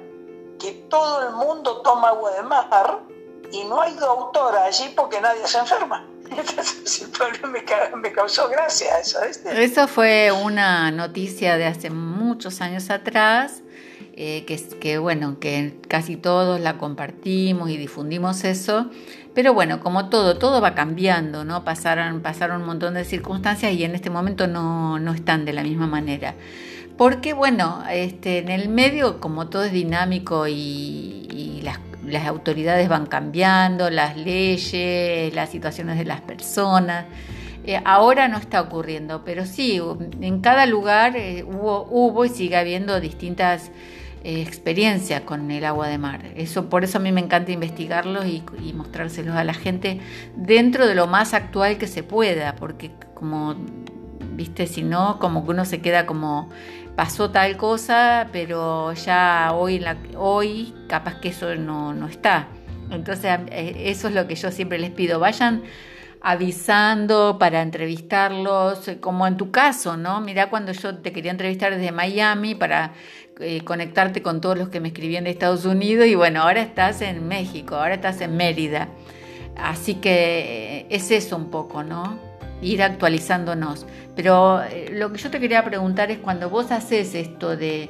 que 0.59 0.71
todo 0.89 1.27
el 1.27 1.35
mundo 1.35 1.81
toma 1.81 2.09
agua 2.09 2.31
de 2.31 2.43
mar 2.43 3.12
y 3.53 3.63
no 3.65 3.81
hay 3.81 3.93
doctora 3.93 4.65
allí 4.65 4.91
porque 4.95 5.21
nadie 5.21 5.45
se 5.45 5.59
enferma. 5.59 6.07
Entonces 6.29 7.07
me, 7.43 7.63
me 7.97 8.11
causó 8.11 8.49
gracia 8.49 8.99
eso. 8.99 9.19
Eso 9.21 9.87
fue 9.87 10.31
una 10.31 10.91
noticia 10.91 11.57
de 11.57 11.65
hace 11.65 11.89
muchos 11.91 12.61
años 12.61 12.89
atrás. 12.89 13.61
Eh, 14.15 14.45
que, 14.45 14.57
que 14.79 14.99
bueno, 14.99 15.39
que 15.39 15.79
casi 15.87 16.17
todos 16.17 16.59
la 16.59 16.77
compartimos 16.77 17.71
y 17.71 17.77
difundimos 17.77 18.43
eso, 18.43 18.91
pero 19.33 19.55
bueno, 19.55 19.79
como 19.79 20.09
todo, 20.09 20.37
todo 20.37 20.61
va 20.61 20.75
cambiando, 20.75 21.43
¿no? 21.45 21.63
Pasaron, 21.63 22.21
pasaron 22.21 22.61
un 22.61 22.67
montón 22.67 22.93
de 22.93 23.05
circunstancias 23.05 23.73
y 23.73 23.83
en 23.83 23.95
este 23.95 24.11
momento 24.11 24.45
no, 24.45 24.99
no 24.99 25.13
están 25.13 25.45
de 25.45 25.53
la 25.53 25.63
misma 25.63 25.87
manera. 25.87 26.35
Porque 26.95 27.33
bueno, 27.33 27.83
este, 27.89 28.37
en 28.37 28.49
el 28.49 28.69
medio, 28.69 29.19
como 29.19 29.49
todo 29.49 29.63
es 29.63 29.71
dinámico 29.71 30.47
y, 30.47 30.53
y 31.31 31.61
las 31.63 31.79
las 32.05 32.27
autoridades 32.27 32.89
van 32.89 33.05
cambiando, 33.05 33.89
las 33.89 34.17
leyes, 34.17 35.33
las 35.33 35.49
situaciones 35.49 35.97
de 35.97 36.05
las 36.05 36.21
personas. 36.21 37.05
Eh, 37.65 37.79
ahora 37.85 38.27
no 38.27 38.37
está 38.37 38.61
ocurriendo, 38.61 39.23
pero 39.23 39.45
sí, 39.45 39.79
en 40.19 40.41
cada 40.41 40.65
lugar 40.65 41.15
eh, 41.15 41.43
hubo, 41.43 42.25
y 42.25 42.29
sigue 42.29 42.57
habiendo 42.57 42.99
distintas 42.99 43.71
eh, 44.25 44.41
experiencias 44.41 45.21
con 45.21 45.49
el 45.49 45.63
agua 45.63 45.87
de 45.87 45.97
mar. 45.97 46.25
Eso, 46.35 46.69
por 46.69 46.83
eso 46.83 46.97
a 46.97 47.01
mí 47.01 47.13
me 47.13 47.21
encanta 47.21 47.53
investigarlos 47.53 48.25
y, 48.25 48.43
y, 48.61 48.73
mostrárselos 48.73 49.35
a 49.35 49.45
la 49.45 49.53
gente 49.53 50.01
dentro 50.35 50.87
de 50.87 50.95
lo 50.95 51.07
más 51.07 51.33
actual 51.33 51.77
que 51.77 51.87
se 51.87 52.03
pueda, 52.03 52.55
porque 52.55 52.91
como, 53.13 53.55
viste, 54.35 54.67
si 54.67 54.83
no, 54.83 55.17
como 55.19 55.45
que 55.45 55.51
uno 55.51 55.63
se 55.63 55.79
queda 55.79 56.05
como 56.05 56.49
pasó 56.95 57.31
tal 57.31 57.57
cosa, 57.57 58.27
pero 58.31 58.93
ya 58.93 59.51
hoy, 59.53 59.79
la, 59.79 59.97
hoy 60.17 60.73
capaz 60.87 61.19
que 61.19 61.29
eso 61.29 61.55
no, 61.55 61.93
no 61.93 62.07
está. 62.07 62.47
Entonces 62.91 63.39
eh, 63.51 63.83
eso 63.85 64.07
es 64.07 64.13
lo 64.13 64.27
que 64.27 64.35
yo 64.35 64.51
siempre 64.51 64.77
les 64.79 64.91
pido, 64.91 65.19
vayan 65.19 65.63
avisando 66.21 67.37
para 67.37 67.61
entrevistarlos, 67.61 68.89
como 69.01 69.27
en 69.27 69.35
tu 69.35 69.51
caso, 69.51 69.97
¿no? 69.97 70.21
Mira 70.21 70.49
cuando 70.49 70.71
yo 70.71 70.97
te 70.97 71.11
quería 71.11 71.31
entrevistar 71.31 71.75
desde 71.75 71.91
Miami 71.91 72.55
para 72.55 72.93
eh, 73.41 73.61
conectarte 73.65 74.21
con 74.21 74.39
todos 74.39 74.57
los 74.57 74.69
que 74.69 74.79
me 74.79 74.87
escribían 74.89 75.25
de 75.25 75.31
Estados 75.31 75.65
Unidos 75.65 76.07
y 76.07 76.15
bueno, 76.15 76.43
ahora 76.43 76.61
estás 76.61 77.01
en 77.01 77.27
México, 77.27 77.75
ahora 77.75 77.95
estás 77.95 78.21
en 78.21 78.37
Mérida. 78.37 78.87
Así 79.57 79.95
que 79.95 80.79
eh, 80.79 80.85
es 80.89 81.11
eso 81.11 81.35
un 81.35 81.51
poco, 81.51 81.83
¿no? 81.83 82.32
Ir 82.63 82.81
actualizándonos. 82.81 83.85
Pero 84.15 84.63
eh, 84.63 84.89
lo 84.91 85.11
que 85.11 85.19
yo 85.19 85.29
te 85.29 85.39
quería 85.39 85.63
preguntar 85.63 86.11
es 86.11 86.19
cuando 86.19 86.49
vos 86.49 86.71
haces 86.71 87.13
esto 87.13 87.57
de, 87.57 87.89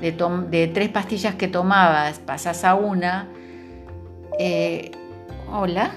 de, 0.00 0.70
tres 0.72 0.88
pastillas 0.88 1.34
que 1.34 1.48
tomabas, 1.48 2.18
pasás 2.18 2.64
a 2.64 2.74
una. 2.74 3.28
Eh, 4.38 4.90
hola. 5.52 5.90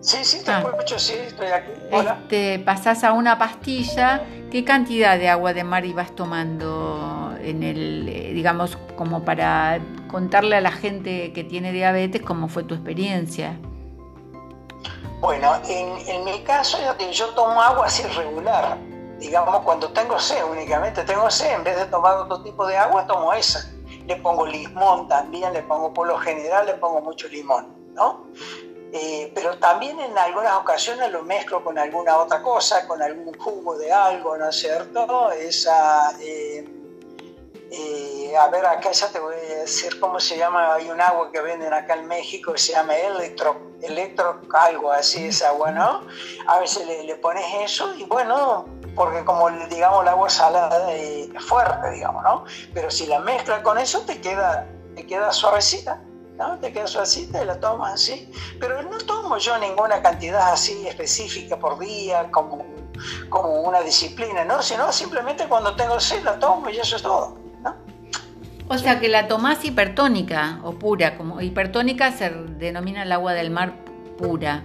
Sí, 0.00 0.18
sí, 0.22 0.42
te 0.42 0.50
ah. 0.50 0.60
escucho, 0.60 0.98
sí, 0.98 1.14
estoy 1.26 1.48
aquí. 1.48 1.72
Hola. 1.90 2.18
Este, 2.22 2.58
pasás 2.58 3.04
a 3.04 3.12
una 3.12 3.38
pastilla, 3.38 4.22
¿qué 4.50 4.64
cantidad 4.64 5.18
de 5.18 5.28
agua 5.28 5.52
de 5.52 5.62
mar 5.62 5.84
ibas 5.84 6.14
tomando 6.16 7.34
en 7.42 7.62
el, 7.62 8.08
eh, 8.08 8.32
digamos, 8.32 8.78
como 8.96 9.24
para 9.24 9.78
contarle 10.08 10.56
a 10.56 10.60
la 10.60 10.72
gente 10.72 11.32
que 11.32 11.44
tiene 11.44 11.72
diabetes 11.72 12.22
cómo 12.22 12.48
fue 12.48 12.64
tu 12.64 12.74
experiencia? 12.74 13.58
Bueno, 15.20 15.60
en, 15.68 16.24
mi 16.24 16.42
caso 16.44 16.78
yo, 17.12 17.28
tomo 17.34 17.60
agua 17.60 17.86
así 17.86 18.02
regular. 18.04 18.78
Digamos, 19.18 19.60
cuando 19.64 19.92
tengo 19.92 20.18
sed 20.18 20.42
únicamente, 20.44 21.04
tengo 21.04 21.30
sed, 21.30 21.56
en 21.56 21.64
vez 21.64 21.76
de 21.76 21.84
tomar 21.86 22.16
otro 22.16 22.42
tipo 22.42 22.66
de 22.66 22.78
agua, 22.78 23.06
tomo 23.06 23.34
esa. 23.34 23.70
Le 24.06 24.16
pongo 24.16 24.46
limón 24.46 25.08
también, 25.08 25.52
le 25.52 25.62
pongo 25.62 25.92
por 25.92 26.06
lo 26.08 26.16
general, 26.16 26.64
le 26.64 26.74
pongo 26.74 27.02
mucho 27.02 27.28
limón, 27.28 27.92
¿no? 27.94 28.24
Eh, 28.92 29.30
pero 29.34 29.58
también 29.58 30.00
en 30.00 30.16
algunas 30.16 30.56
ocasiones 30.56 31.12
lo 31.12 31.22
mezclo 31.22 31.62
con 31.62 31.78
alguna 31.78 32.16
otra 32.16 32.42
cosa, 32.42 32.88
con 32.88 33.02
algún 33.02 33.38
jugo 33.38 33.76
de 33.76 33.92
algo, 33.92 34.38
¿no 34.38 34.48
es 34.48 34.56
cierto? 34.56 35.30
Esa, 35.32 36.12
eh, 36.18 36.64
eh, 37.70 38.34
a 38.36 38.48
ver, 38.48 38.66
acá 38.66 38.90
ya 38.90 39.08
te 39.10 39.20
voy 39.20 39.34
a 39.34 39.60
decir 39.60 39.98
cómo 40.00 40.18
se 40.18 40.36
llama, 40.36 40.74
hay 40.74 40.90
un 40.90 41.00
agua 41.00 41.30
que 41.32 41.40
venden 41.40 41.72
acá 41.72 41.94
en 41.94 42.06
México 42.06 42.52
que 42.52 42.58
se 42.58 42.72
llama 42.72 42.96
electro, 42.96 43.72
electro 43.82 44.40
algo 44.52 44.90
así 44.92 45.26
es 45.26 45.42
agua, 45.42 45.70
¿no? 45.70 46.06
A 46.46 46.58
veces 46.58 46.86
le, 46.86 47.04
le 47.04 47.16
pones 47.16 47.44
eso 47.62 47.94
y 47.94 48.04
bueno, 48.04 48.66
porque 48.94 49.24
como 49.24 49.50
digamos 49.68 50.02
el 50.02 50.08
agua 50.08 50.28
salada 50.28 50.92
es 50.92 51.28
fuerte, 51.44 51.90
digamos, 51.90 52.22
¿no? 52.22 52.44
Pero 52.74 52.90
si 52.90 53.06
la 53.06 53.20
mezclas 53.20 53.60
con 53.60 53.78
eso 53.78 54.00
te 54.02 54.20
queda, 54.20 54.66
te 54.94 55.06
queda 55.06 55.32
suavecita. 55.32 56.02
¿no? 56.38 56.58
Te 56.58 56.72
queda 56.72 56.86
suavecita 56.86 57.42
y 57.42 57.44
la 57.44 57.60
tomas 57.60 57.92
así. 57.92 58.32
Pero 58.58 58.82
no 58.82 58.96
tomo 58.96 59.36
yo 59.36 59.58
ninguna 59.58 60.00
cantidad 60.00 60.52
así 60.52 60.88
específica 60.88 61.58
por 61.58 61.78
día, 61.78 62.30
como 62.30 62.64
como 63.28 63.62
una 63.62 63.80
disciplina, 63.82 64.44
¿no? 64.44 64.62
Sino 64.62 64.92
simplemente 64.92 65.46
cuando 65.48 65.74
tengo 65.76 65.98
sed 66.00 66.22
la 66.22 66.38
tomo 66.38 66.68
y 66.70 66.78
eso 66.78 66.96
es 66.96 67.02
todo. 67.02 67.36
O 68.72 68.78
sea 68.78 69.00
que 69.00 69.08
la 69.08 69.26
tomás 69.26 69.64
hipertónica 69.64 70.60
o 70.62 70.78
pura, 70.78 71.16
como 71.16 71.40
hipertónica 71.40 72.12
se 72.12 72.30
denomina 72.30 73.02
el 73.02 73.10
agua 73.10 73.34
del 73.34 73.50
mar 73.50 73.72
pura. 74.16 74.62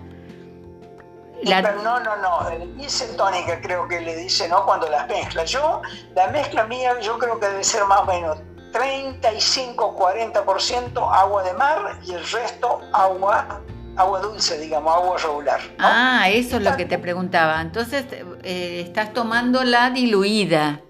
No, 1.43 1.99
no, 1.99 2.15
no, 2.17 2.37
isentónica 2.79 3.59
creo 3.61 3.87
que 3.87 4.01
le 4.01 4.15
dice, 4.15 4.47
¿no? 4.47 4.63
Cuando 4.63 4.87
las 4.89 5.07
mezcla. 5.07 5.43
Yo, 5.43 5.81
la 6.15 6.27
mezcla 6.27 6.67
mía, 6.67 6.99
yo 7.01 7.17
creo 7.17 7.39
que 7.39 7.47
debe 7.47 7.63
ser 7.63 7.83
más 7.85 8.01
o 8.01 8.05
menos 8.05 8.37
35-40% 8.73 11.09
agua 11.11 11.41
de 11.41 11.53
mar 11.53 11.97
y 12.05 12.13
el 12.13 12.23
resto 12.29 12.81
agua 12.93 13.59
agua 13.97 14.19
dulce, 14.19 14.59
digamos, 14.59 14.93
agua 14.93 15.17
regular. 15.17 15.59
Ah, 15.79 16.29
eso 16.29 16.57
es 16.57 16.63
lo 16.63 16.77
que 16.77 16.85
te 16.85 16.99
preguntaba. 16.99 17.59
Entonces, 17.59 18.05
eh, 18.43 18.83
estás 18.85 19.13
tomando 19.13 19.63
la 19.63 19.89
diluida. 19.89 20.83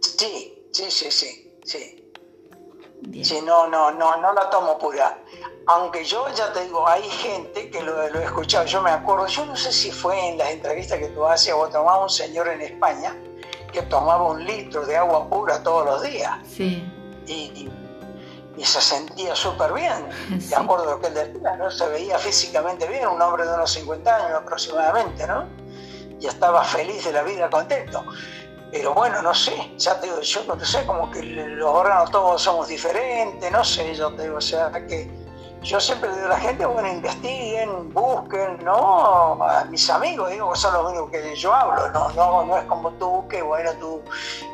Sí, 0.00 0.54
sí, 0.72 0.90
sí, 0.90 1.10
sí, 1.10 1.49
sí. 1.70 1.96
Sí, 3.22 3.40
no, 3.44 3.66
no, 3.68 3.92
no, 3.92 4.16
no 4.16 4.32
la 4.32 4.50
tomo 4.50 4.78
pura. 4.78 5.18
Aunque 5.66 6.04
yo 6.04 6.26
ya 6.34 6.52
te 6.52 6.64
digo, 6.64 6.86
hay 6.86 7.02
gente 7.02 7.70
que 7.70 7.82
lo, 7.82 8.02
he 8.02 8.24
escuchado, 8.24 8.66
yo 8.66 8.82
me 8.82 8.90
acuerdo, 8.90 9.26
yo 9.26 9.46
no 9.46 9.56
sé 9.56 9.72
si 9.72 9.90
fue 9.90 10.28
en 10.28 10.38
las 10.38 10.50
entrevistas 10.50 10.98
que 10.98 11.08
tú 11.08 11.24
haces 11.24 11.54
o 11.54 11.68
tomaba 11.68 12.02
un 12.02 12.10
señor 12.10 12.48
en 12.48 12.60
España 12.60 13.16
que 13.72 13.82
tomaba 13.82 14.24
un 14.24 14.44
litro 14.44 14.84
de 14.84 14.96
agua 14.96 15.28
pura 15.28 15.62
todos 15.62 15.86
los 15.86 16.02
días. 16.02 16.38
Sí. 16.46 16.84
Y, 17.26 17.70
se 18.62 18.80
sentía 18.80 19.34
súper 19.34 19.72
bien. 19.72 20.08
De 20.50 20.54
acuerdo 20.54 20.90
a 20.90 20.94
lo 20.94 21.00
que 21.00 21.06
él 21.06 21.14
decía, 21.14 21.56
¿no? 21.56 21.70
Se 21.70 21.88
veía 21.88 22.18
físicamente 22.18 22.86
bien, 22.86 23.08
un 23.08 23.22
hombre 23.22 23.46
de 23.46 23.54
unos 23.54 23.70
50 23.72 24.16
años 24.16 24.38
aproximadamente, 24.42 25.26
¿no? 25.26 25.46
Y 26.20 26.26
estaba 26.26 26.62
feliz 26.62 27.04
de 27.06 27.12
la 27.12 27.22
vida, 27.22 27.48
contento. 27.48 28.04
Pero 28.70 28.94
bueno, 28.94 29.20
no 29.20 29.34
sé, 29.34 29.72
ya 29.78 30.00
te 30.00 30.06
digo, 30.06 30.20
yo 30.20 30.44
no 30.44 30.64
sé, 30.64 30.86
como 30.86 31.10
que 31.10 31.22
los 31.22 31.68
órganos 31.68 32.10
todos 32.10 32.40
somos 32.40 32.68
diferentes, 32.68 33.50
no 33.50 33.64
sé, 33.64 33.94
yo 33.94 34.12
te 34.14 34.22
digo, 34.22 34.36
o 34.36 34.40
sea, 34.40 34.70
que 34.70 35.10
yo 35.62 35.78
siempre 35.78 36.10
digo 36.14 36.26
a 36.26 36.30
la 36.30 36.38
gente, 36.38 36.64
bueno, 36.64 36.88
investiguen, 36.88 37.92
busquen, 37.92 38.64
¿no? 38.64 39.42
A 39.44 39.64
mis 39.64 39.90
amigos, 39.90 40.30
digo, 40.30 40.54
son 40.54 40.72
los 40.72 40.92
únicos 40.92 41.10
que 41.10 41.36
yo 41.36 41.52
hablo, 41.52 41.90
no, 41.90 42.10
no, 42.12 42.44
no 42.44 42.58
es 42.58 42.64
como 42.64 42.92
tú, 42.92 43.26
que 43.28 43.42
bueno, 43.42 43.72
tú 43.80 44.00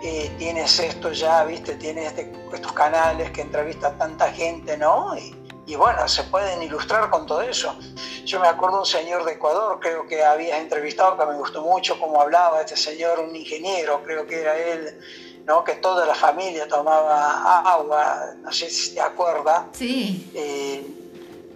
eh, 0.02 0.34
tienes 0.38 0.80
esto 0.80 1.12
ya, 1.12 1.44
viste, 1.44 1.74
tienes 1.76 2.06
este, 2.06 2.32
estos 2.52 2.72
canales 2.72 3.30
que 3.30 3.42
entrevistan 3.42 3.96
tanta 3.98 4.32
gente, 4.32 4.76
¿no? 4.78 5.16
Y, 5.16 5.45
y, 5.66 5.74
bueno, 5.74 6.06
se 6.08 6.22
pueden 6.24 6.62
ilustrar 6.62 7.10
con 7.10 7.26
todo 7.26 7.42
eso. 7.42 7.76
Yo 8.24 8.40
me 8.40 8.48
acuerdo 8.48 8.80
un 8.80 8.86
señor 8.86 9.24
de 9.24 9.32
Ecuador, 9.32 9.78
creo 9.80 10.06
que 10.06 10.24
habías 10.24 10.60
entrevistado, 10.60 11.18
que 11.18 11.26
me 11.26 11.34
gustó 11.34 11.62
mucho 11.62 11.98
cómo 11.98 12.20
hablaba 12.20 12.60
este 12.60 12.76
señor, 12.76 13.20
un 13.20 13.34
ingeniero, 13.34 14.02
creo 14.04 14.26
que 14.26 14.40
era 14.40 14.56
él, 14.56 14.98
¿no? 15.44 15.64
que 15.64 15.74
toda 15.74 16.06
la 16.06 16.14
familia 16.14 16.66
tomaba 16.68 17.60
agua, 17.60 18.34
no 18.42 18.52
sé 18.52 18.70
si 18.70 18.94
te 18.94 19.00
acuerdas. 19.00 19.64
Sí. 19.72 20.30
Eh, 20.34 20.95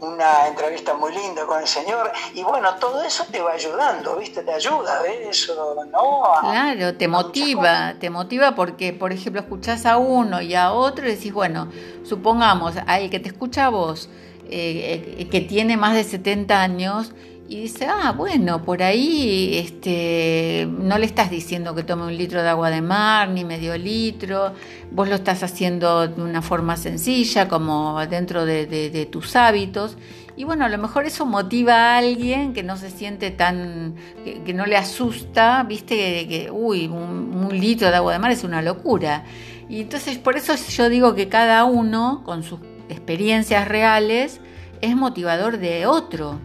una 0.00 0.46
entrevista 0.48 0.94
muy 0.94 1.12
linda 1.12 1.46
con 1.46 1.60
el 1.60 1.66
Señor 1.66 2.10
y 2.34 2.42
bueno, 2.42 2.74
todo 2.76 3.02
eso 3.02 3.24
te 3.30 3.40
va 3.40 3.52
ayudando, 3.52 4.16
¿viste? 4.16 4.42
Te 4.42 4.52
ayuda, 4.52 5.02
¿ves? 5.02 5.28
Eso, 5.30 5.74
¿no? 5.90 6.22
claro, 6.40 6.94
te 6.96 7.08
motiva, 7.08 7.94
te 7.98 8.10
motiva 8.10 8.54
porque, 8.54 8.92
por 8.92 9.12
ejemplo, 9.12 9.40
escuchás 9.40 9.86
a 9.86 9.98
uno 9.98 10.40
y 10.40 10.54
a 10.54 10.72
otro 10.72 11.06
y 11.06 11.12
decís, 11.12 11.32
bueno, 11.32 11.68
supongamos, 12.04 12.74
hay 12.86 13.10
que 13.10 13.20
te 13.20 13.28
escucha 13.28 13.66
a 13.66 13.68
vos, 13.68 14.08
eh, 14.48 15.16
eh, 15.18 15.28
que 15.28 15.40
tiene 15.40 15.76
más 15.76 15.94
de 15.94 16.04
70 16.04 16.60
años, 16.60 17.12
y 17.50 17.62
dice, 17.62 17.86
ah, 17.86 18.12
bueno, 18.12 18.62
por 18.62 18.80
ahí 18.80 19.58
este, 19.58 20.68
no 20.70 20.98
le 20.98 21.04
estás 21.04 21.30
diciendo 21.30 21.74
que 21.74 21.82
tome 21.82 22.04
un 22.04 22.16
litro 22.16 22.44
de 22.44 22.48
agua 22.48 22.70
de 22.70 22.80
mar, 22.80 23.28
ni 23.28 23.44
medio 23.44 23.76
litro, 23.76 24.52
vos 24.92 25.08
lo 25.08 25.16
estás 25.16 25.42
haciendo 25.42 26.06
de 26.06 26.22
una 26.22 26.42
forma 26.42 26.76
sencilla, 26.76 27.48
como 27.48 28.06
dentro 28.06 28.46
de, 28.46 29.08
tus 29.10 29.34
hábitos. 29.34 29.96
Y 30.36 30.44
bueno, 30.44 30.64
a 30.64 30.68
lo 30.68 30.78
mejor 30.78 31.06
eso 31.06 31.26
motiva 31.26 31.74
a 31.74 31.98
alguien 31.98 32.52
que 32.52 32.62
no 32.62 32.76
se 32.76 32.88
siente 32.88 33.32
tan, 33.32 33.96
que, 34.24 34.54
no 34.54 34.64
le 34.64 34.76
asusta, 34.76 35.64
viste, 35.64 36.28
que, 36.28 36.52
uy, 36.52 36.86
un, 36.86 37.48
un 37.50 37.58
litro 37.58 37.90
de 37.90 37.96
agua 37.96 38.12
de 38.12 38.20
mar 38.20 38.30
es 38.30 38.44
una 38.44 38.62
locura. 38.62 39.24
Y 39.68 39.80
entonces 39.80 40.18
por 40.18 40.36
eso 40.36 40.54
yo 40.54 40.88
digo 40.88 41.16
que 41.16 41.28
cada 41.28 41.64
uno, 41.64 42.22
con 42.24 42.44
sus 42.44 42.60
experiencias 42.88 43.66
reales, 43.66 44.40
es 44.80 44.94
motivador 44.94 45.58
de 45.58 45.86
otro. 45.86 46.38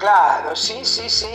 Claro, 0.00 0.56
sí, 0.56 0.82
sí, 0.82 1.10
sí, 1.10 1.28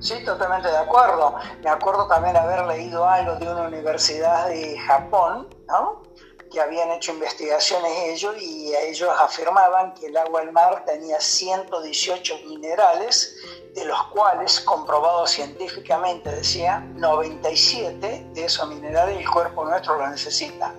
sí, 0.00 0.24
totalmente 0.24 0.68
de 0.68 0.78
acuerdo. 0.78 1.34
Me 1.62 1.68
acuerdo 1.68 2.08
también 2.08 2.34
haber 2.34 2.64
leído 2.64 3.06
algo 3.06 3.36
de 3.36 3.46
una 3.46 3.68
universidad 3.68 4.48
de 4.48 4.78
Japón, 4.78 5.46
¿no? 5.68 6.02
que 6.50 6.60
habían 6.60 6.90
hecho 6.90 7.12
investigaciones 7.12 7.92
ellos 8.06 8.34
y 8.40 8.74
ellos 8.74 9.10
afirmaban 9.20 9.94
que 9.94 10.06
el 10.06 10.16
agua 10.16 10.40
del 10.40 10.50
mar 10.50 10.82
tenía 10.84 11.20
118 11.20 12.38
minerales, 12.48 13.36
de 13.74 13.84
los 13.84 14.02
cuales, 14.08 14.60
comprobado 14.62 15.26
científicamente, 15.26 16.30
decía, 16.30 16.80
97 16.96 18.26
de 18.32 18.44
esos 18.44 18.66
minerales 18.68 19.18
el 19.18 19.30
cuerpo 19.30 19.64
nuestro 19.64 19.98
lo 19.98 20.08
necesita. 20.08 20.74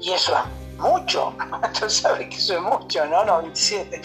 Y 0.00 0.12
eso 0.12 0.32
es 0.32 0.63
mucho, 0.78 1.34
tú 1.80 1.88
sabes 1.88 2.28
que 2.28 2.36
eso 2.36 2.54
es 2.54 2.62
mucho, 2.62 3.04
¿no? 3.06 3.24
97. 3.24 4.00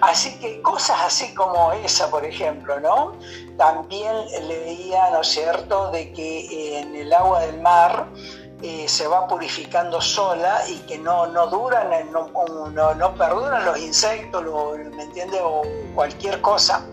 Así 0.00 0.38
que 0.38 0.60
cosas 0.62 0.98
así 1.02 1.34
como 1.34 1.72
esa, 1.72 2.10
por 2.10 2.24
ejemplo, 2.24 2.78
¿no? 2.80 3.14
También 3.56 4.14
leía, 4.46 5.10
¿no 5.10 5.20
es 5.20 5.28
cierto?, 5.28 5.90
de 5.90 6.12
que 6.12 6.80
en 6.80 6.94
el 6.94 7.12
agua 7.12 7.40
del 7.40 7.60
mar 7.60 8.06
eh, 8.62 8.86
se 8.88 9.08
va 9.08 9.26
purificando 9.26 10.00
sola 10.00 10.62
y 10.68 10.76
que 10.86 10.96
no, 10.96 11.26
no 11.26 11.48
duran, 11.48 11.90
no, 12.12 12.94
no, 12.94 13.14
perduran 13.16 13.64
los 13.64 13.76
insectos, 13.78 14.44
¿me 14.94 15.02
entiendes? 15.02 15.40
O 15.42 15.62
cualquier 15.94 16.40
cosa. 16.40 16.86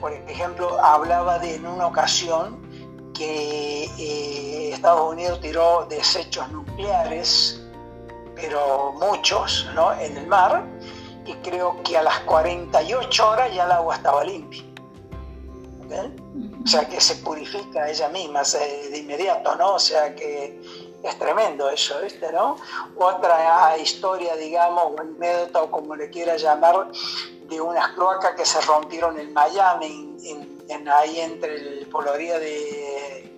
Por 0.00 0.12
ejemplo, 0.12 0.82
hablaba 0.82 1.38
de 1.38 1.54
en 1.54 1.66
una 1.66 1.86
ocasión 1.86 2.60
que 3.14 3.84
eh, 3.84 4.70
Estados 4.72 5.12
Unidos 5.12 5.40
tiró 5.40 5.86
desechos 5.88 6.50
nucleares 6.50 7.61
pero 8.42 8.92
muchos, 8.98 9.66
¿no? 9.74 9.92
en 9.92 10.16
el 10.16 10.26
mar, 10.26 10.64
y 11.24 11.32
creo 11.34 11.80
que 11.84 11.96
a 11.96 12.02
las 12.02 12.20
48 12.20 13.28
horas 13.28 13.54
ya 13.54 13.64
el 13.64 13.72
agua 13.72 13.94
estaba 13.94 14.24
limpia. 14.24 14.62
O 16.64 16.66
sea 16.66 16.88
que 16.88 17.00
se 17.00 17.16
purifica 17.16 17.88
ella 17.88 18.08
misma 18.08 18.42
de 18.42 18.98
inmediato, 18.98 19.54
¿no? 19.56 19.74
O 19.74 19.78
sea 19.78 20.14
que 20.14 20.60
es 21.02 21.18
tremendo 21.18 21.68
eso, 21.68 22.00
¿viste? 22.02 22.32
¿no? 22.32 22.56
Otra 22.96 23.76
historia, 23.76 24.34
digamos, 24.36 24.84
o 24.84 25.00
anécdota, 25.00 25.62
o 25.62 25.70
como 25.70 25.94
le 25.94 26.10
quiera 26.10 26.36
llamar, 26.36 26.88
de 27.48 27.60
unas 27.60 27.88
cloacas 27.92 28.34
que 28.34 28.44
se 28.44 28.60
rompieron 28.62 29.18
en 29.18 29.32
Miami, 29.32 30.16
en, 30.68 30.88
ahí 30.88 31.20
entre 31.20 31.56
el 31.56 31.86
poloría 31.88 32.38
de 32.38 32.91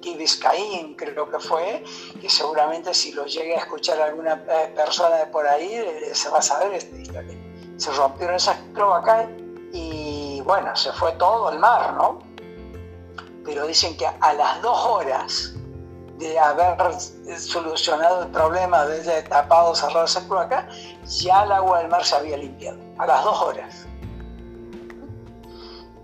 Key 0.05 0.95
creo 0.97 1.31
que 1.31 1.39
fue, 1.39 1.83
que 2.21 2.29
seguramente 2.29 2.93
si 2.93 3.13
lo 3.13 3.25
llegue 3.25 3.55
a 3.55 3.61
escuchar 3.61 4.01
alguna 4.01 4.45
eh, 4.49 4.73
persona 4.77 5.17
por 5.33 5.47
ahí, 5.47 5.73
eh, 5.73 6.11
se 6.13 6.29
va 6.29 6.39
a 6.39 6.43
saber 6.43 6.75
esta 6.75 6.97
historia. 6.97 7.39
Se 7.77 7.91
rompieron 7.93 8.37
esas 8.37 8.59
cloacas 8.75 9.29
y 9.73 10.41
bueno, 10.43 10.77
se 10.77 10.93
fue 10.93 11.13
todo 11.13 11.49
al 11.49 11.59
mar, 11.59 11.95
¿no? 11.95 12.19
Pero 13.45 13.67
dicen 13.67 13.97
que 13.97 14.07
a 14.07 14.33
las 14.35 14.63
dos 14.63 14.79
horas 14.87 15.55
de 16.19 16.39
haber 16.39 16.77
solucionado 17.39 18.23
el 18.23 18.31
problema 18.31 18.85
de 18.87 19.23
tapado, 19.23 19.75
cerrado 19.75 20.05
esa 20.05 20.27
cloaca, 20.29 20.69
ya 21.05 21.45
el 21.45 21.53
agua 21.53 21.79
del 21.79 21.89
mar 21.89 22.05
se 22.05 22.17
había 22.17 22.37
limpiado. 22.37 22.79
A 22.99 23.07
las 23.07 23.25
dos 23.25 23.41
horas. 23.43 23.87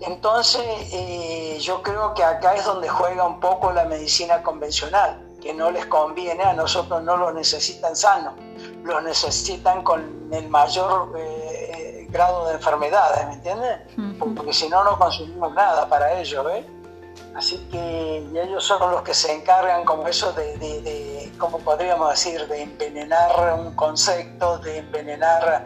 Entonces, 0.01 0.63
eh, 0.93 1.59
yo 1.61 1.83
creo 1.83 2.15
que 2.15 2.25
acá 2.25 2.55
es 2.55 2.65
donde 2.65 2.89
juega 2.89 3.27
un 3.27 3.39
poco 3.39 3.71
la 3.73 3.85
medicina 3.85 4.43
convencional, 4.43 5.23
que 5.43 5.53
no 5.53 5.71
les 5.71 5.87
conviene, 5.87 6.43
a 6.43 6.55
nosotros 6.55 7.03
no 7.03 7.17
lo 7.17 7.33
necesitan 7.33 7.95
sano, 7.95 8.35
lo 8.83 9.01
necesitan 9.01 9.83
con 9.83 10.29
el 10.33 10.49
mayor 10.49 11.13
eh, 11.19 12.07
grado 12.11 12.47
de 12.47 12.55
enfermedades, 12.55 13.27
¿me 13.27 13.35
entiendes? 13.35 13.79
Porque 14.35 14.53
si 14.53 14.69
no, 14.69 14.85
no 14.85 14.99
consumimos 14.99 15.53
nada 15.55 15.89
para 15.89 16.19
ellos, 16.19 16.45
¿ves? 16.45 16.65
Así 17.35 17.59
que 17.71 18.17
ellos 18.35 18.65
son 18.65 18.91
los 18.91 19.03
que 19.03 19.15
se 19.15 19.33
encargan 19.33 19.85
como 19.85 20.09
eso 20.09 20.33
de, 20.33 20.57
de, 20.59 21.33
¿cómo 21.39 21.59
podríamos 21.59 22.11
decir?, 22.11 22.47
de 22.49 22.63
envenenar 22.63 23.55
un 23.55 23.75
concepto, 23.77 24.59
de 24.59 24.79
envenenar 24.79 25.65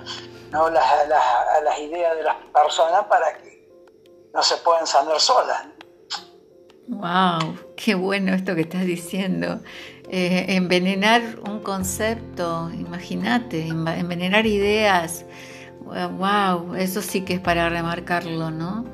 ¿no? 0.50 0.68
las, 0.68 1.08
las 1.08 1.78
ideas 1.78 2.16
de 2.16 2.22
las 2.22 2.36
personas 2.52 3.04
para 3.06 3.32
que 3.38 3.53
no 4.34 4.42
se 4.42 4.56
pueden 4.58 4.86
sanar 4.86 5.20
solas. 5.20 5.62
¡Wow! 6.88 7.56
¡Qué 7.76 7.94
bueno 7.94 8.34
esto 8.34 8.54
que 8.54 8.62
estás 8.62 8.84
diciendo! 8.84 9.60
Eh, 10.10 10.46
envenenar 10.48 11.22
un 11.48 11.60
concepto, 11.60 12.70
imagínate, 12.70 13.66
envenenar 13.68 14.46
ideas. 14.46 15.24
¡Wow! 15.80 16.74
Eso 16.74 17.00
sí 17.00 17.22
que 17.22 17.34
es 17.34 17.40
para 17.40 17.68
remarcarlo, 17.68 18.50
¿no? 18.50 18.84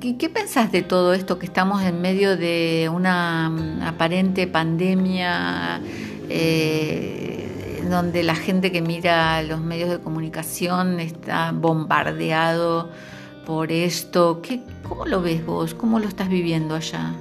¿Qué, 0.00 0.16
¿Qué 0.16 0.28
pensás 0.28 0.70
de 0.70 0.82
todo 0.82 1.12
esto 1.12 1.38
que 1.38 1.46
estamos 1.46 1.82
en 1.82 2.00
medio 2.00 2.36
de 2.36 2.90
una 2.92 3.50
mm, 3.50 3.82
aparente 3.82 4.46
pandemia 4.46 5.80
eh, 6.28 7.82
donde 7.90 8.22
la 8.22 8.34
gente 8.34 8.72
que 8.72 8.80
mira 8.80 9.42
los 9.42 9.60
medios 9.60 9.90
de 9.90 10.00
comunicación 10.00 11.00
está 11.00 11.52
bombardeado 11.52 12.90
por 13.44 13.72
esto? 13.72 14.40
¿Qué, 14.40 14.62
¿Cómo 14.88 15.06
lo 15.06 15.22
ves 15.22 15.44
vos? 15.44 15.74
¿Cómo 15.74 15.98
lo 15.98 16.08
estás 16.08 16.28
viviendo 16.28 16.74
allá? 16.74 17.12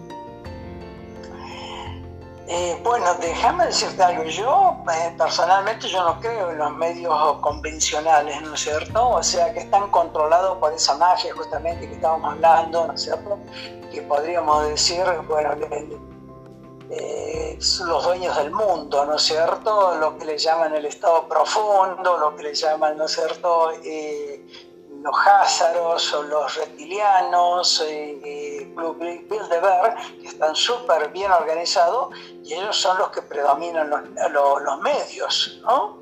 Eh, 2.47 2.78
bueno, 2.84 3.15
déjame 3.15 3.65
decirte 3.65 4.04
algo. 4.04 4.23
Yo 4.26 4.84
eh, 4.93 5.15
personalmente 5.17 5.88
yo 5.88 6.04
no 6.04 6.19
creo 6.19 6.52
en 6.52 6.58
los 6.58 6.71
medios 6.76 7.39
convencionales, 7.39 8.41
¿no 8.41 8.54
es 8.54 8.62
cierto? 8.62 9.10
O 9.10 9.23
sea, 9.23 9.54
que 9.54 9.62
están 9.62 9.89
controlados 9.89 10.58
por 10.58 10.73
esa 10.73 10.95
magia 10.97 11.34
justamente 11.34 11.88
que 11.88 11.95
estábamos 11.95 12.34
hablando, 12.34 12.88
¿no 12.88 12.93
es 12.93 13.02
cierto? 13.02 13.39
Que 13.91 14.02
podríamos 14.02 14.67
decir, 14.67 15.04
bueno, 15.28 15.56
eh, 16.89 17.58
los 17.88 18.04
dueños 18.04 18.36
del 18.38 18.52
mundo, 18.52 19.06
¿no 19.06 19.15
es 19.15 19.21
cierto? 19.23 19.95
Lo 19.95 20.17
que 20.17 20.26
le 20.26 20.38
llaman 20.38 20.76
el 20.76 20.86
estado 20.86 21.28
profundo, 21.28 22.17
lo 22.19 22.36
que 22.36 22.43
le 22.43 22.54
llaman, 22.54 22.97
¿no 22.97 23.06
es 23.06 23.13
cierto? 23.13 23.71
Los 25.04 25.16
házaros 25.28 26.13
o 26.13 26.24
los 26.24 26.56
reptilianos, 26.56 27.82
eh, 27.82 28.20
eh, 28.24 28.74
Bilderberg, 29.30 29.96
que 30.22 30.28
están 30.28 30.56
súper 30.56 31.10
bien 31.10 31.30
organizados 31.30 32.16
y 32.44 32.54
ellos 32.54 32.76
son 32.76 32.98
los 32.98 33.10
que 33.10 33.22
predominan 33.22 33.89
los, 33.89 34.02
los, 34.62 34.80
medios, 34.80 35.60
¿no? 35.63 35.98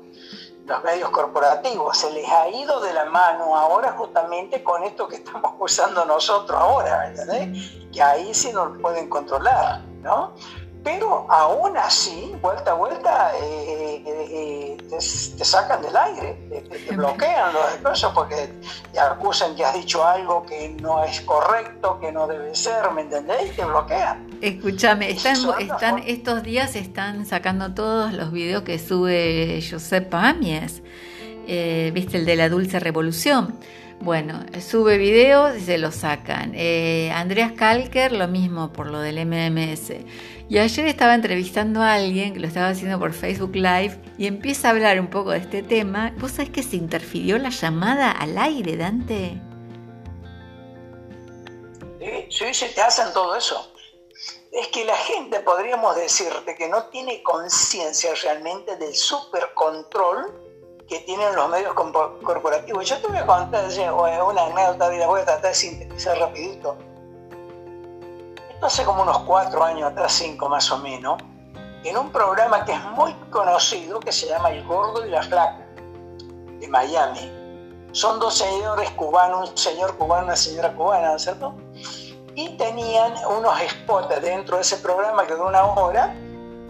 los 0.66 0.84
medios 0.84 1.10
corporativos. 1.10 1.98
Se 1.98 2.12
les 2.12 2.28
ha 2.30 2.48
ido 2.48 2.80
de 2.80 2.92
la 2.92 3.06
mano 3.06 3.56
ahora 3.56 3.92
justamente 3.92 4.62
con 4.62 4.84
esto 4.84 5.08
que 5.08 5.16
estamos 5.16 5.52
usando 5.58 6.04
nosotros 6.04 6.56
ahora, 6.56 7.08
¿entendés? 7.08 7.72
Que 7.92 8.00
ahí 8.00 8.32
sí 8.32 8.52
nos 8.52 8.78
pueden 8.78 9.08
controlar, 9.08 9.80
¿no? 10.00 10.32
Pero 10.84 11.26
aún 11.30 11.76
así, 11.76 12.32
vuelta 12.40 12.72
a 12.72 12.74
vuelta, 12.74 13.32
eh, 13.40 14.02
eh, 14.06 14.26
eh, 14.30 14.76
te, 14.90 15.44
sacan 15.44 15.80
del 15.82 15.96
aire, 15.96 16.36
te, 16.88 16.96
bloquean 16.96 17.52
los 17.52 17.64
expresos 17.72 18.12
porque 18.12 18.50
te 18.92 18.98
acusan 18.98 19.54
que 19.54 19.64
has 19.64 19.74
dicho 19.74 20.04
algo 20.04 20.44
que 20.44 20.70
no 20.80 21.04
es 21.04 21.20
correcto, 21.20 21.98
que 22.00 22.10
no 22.10 22.26
debe 22.26 22.54
ser, 22.54 22.90
¿me 22.92 23.02
entendés? 23.02 23.52
Y 23.52 23.56
te 23.56 23.64
bloquean. 23.64 24.38
Escúchame, 24.40 25.10
están, 25.10 25.36
están, 25.60 25.98
estos 26.00 26.42
días 26.42 26.74
están 26.74 27.26
sacando 27.26 27.74
todos 27.74 28.12
los 28.12 28.32
videos 28.32 28.62
que 28.62 28.78
sube 28.78 29.62
Josep 29.68 30.08
Pamies, 30.08 30.82
viste 31.46 32.16
el 32.16 32.24
de 32.24 32.36
la 32.36 32.48
Dulce 32.48 32.80
Revolución 32.80 33.58
bueno, 34.02 34.44
sube 34.60 34.98
videos 34.98 35.56
y 35.56 35.60
se 35.60 35.78
los 35.78 35.94
sacan. 35.94 36.52
Eh, 36.56 37.12
Andreas 37.14 37.52
Kalker, 37.52 38.10
lo 38.10 38.26
mismo 38.26 38.72
por 38.72 38.88
lo 38.88 39.00
del 39.00 39.24
MMS. 39.24 39.92
Y 40.52 40.58
ayer 40.58 40.84
estaba 40.84 41.14
entrevistando 41.14 41.80
a 41.80 41.94
alguien 41.94 42.34
que 42.34 42.40
lo 42.40 42.46
estaba 42.46 42.68
haciendo 42.68 42.98
por 42.98 43.14
Facebook 43.14 43.54
Live 43.54 43.98
y 44.18 44.26
empieza 44.26 44.68
a 44.68 44.72
hablar 44.72 45.00
un 45.00 45.08
poco 45.08 45.30
de 45.30 45.38
este 45.38 45.62
tema. 45.62 46.12
¿Vos 46.18 46.32
sabés 46.32 46.50
que 46.50 46.62
se 46.62 46.76
interfirió 46.76 47.38
la 47.38 47.48
llamada 47.48 48.10
al 48.10 48.36
aire, 48.36 48.76
Dante? 48.76 49.40
Sí, 52.28 52.52
sí, 52.52 52.66
te 52.74 52.82
hacen 52.82 53.14
todo 53.14 53.34
eso. 53.34 53.72
Es 54.52 54.68
que 54.68 54.84
la 54.84 54.94
gente, 54.94 55.40
podríamos 55.40 55.96
decirte, 55.96 56.54
que 56.54 56.68
no 56.68 56.84
tiene 56.88 57.22
conciencia 57.22 58.10
realmente 58.22 58.76
del 58.76 58.94
supercontrol 58.94 60.38
que 60.86 60.98
tienen 60.98 61.34
los 61.34 61.48
medios 61.48 61.72
corporativos. 61.72 62.86
Yo 62.86 62.98
te 62.98 63.06
voy 63.06 63.16
a 63.16 63.24
contar 63.24 63.64
una 63.70 64.44
anécdota, 64.44 65.06
voy 65.06 65.22
a 65.22 65.24
tratar 65.24 65.48
de 65.48 65.54
sintetizar 65.54 66.18
rapidito. 66.18 66.76
Hace 68.62 68.84
como 68.84 69.02
unos 69.02 69.18
cuatro 69.20 69.64
años 69.64 69.90
atrás, 69.90 70.12
cinco 70.12 70.48
más 70.48 70.70
o 70.70 70.78
menos, 70.78 71.20
en 71.82 71.96
un 71.96 72.10
programa 72.10 72.64
que 72.64 72.72
es 72.72 72.84
muy 72.96 73.12
conocido, 73.28 73.98
que 73.98 74.12
se 74.12 74.28
llama 74.28 74.50
El 74.50 74.64
Gordo 74.64 75.04
y 75.04 75.10
la 75.10 75.22
Flaca, 75.22 75.66
de 76.60 76.68
Miami. 76.68 77.32
Son 77.90 78.20
dos 78.20 78.38
señores 78.38 78.88
cubanos, 78.92 79.50
un 79.50 79.58
señor 79.58 79.96
cubano 79.96 80.26
una 80.26 80.36
señora 80.36 80.72
cubana, 80.74 81.08
¿no 81.10 81.16
es 81.16 81.22
cierto? 81.22 81.54
Y 82.36 82.50
tenían 82.56 83.14
unos 83.36 83.58
spots 83.68 84.22
dentro 84.22 84.56
de 84.56 84.62
ese 84.62 84.76
programa 84.76 85.26
que 85.26 85.34
duró 85.34 85.48
una 85.48 85.64
hora, 85.64 86.14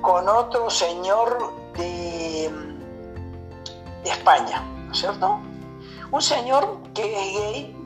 con 0.01 0.29
otro 0.29 0.71
señor 0.71 1.53
de 1.75 2.73
de 4.03 4.11
España, 4.11 4.63
¿no 4.87 4.93
es 4.93 4.99
cierto? 4.99 5.39
Un 6.11 6.23
señor 6.23 6.79
que 6.95 7.03
es 7.03 7.33
gay, 7.33 7.82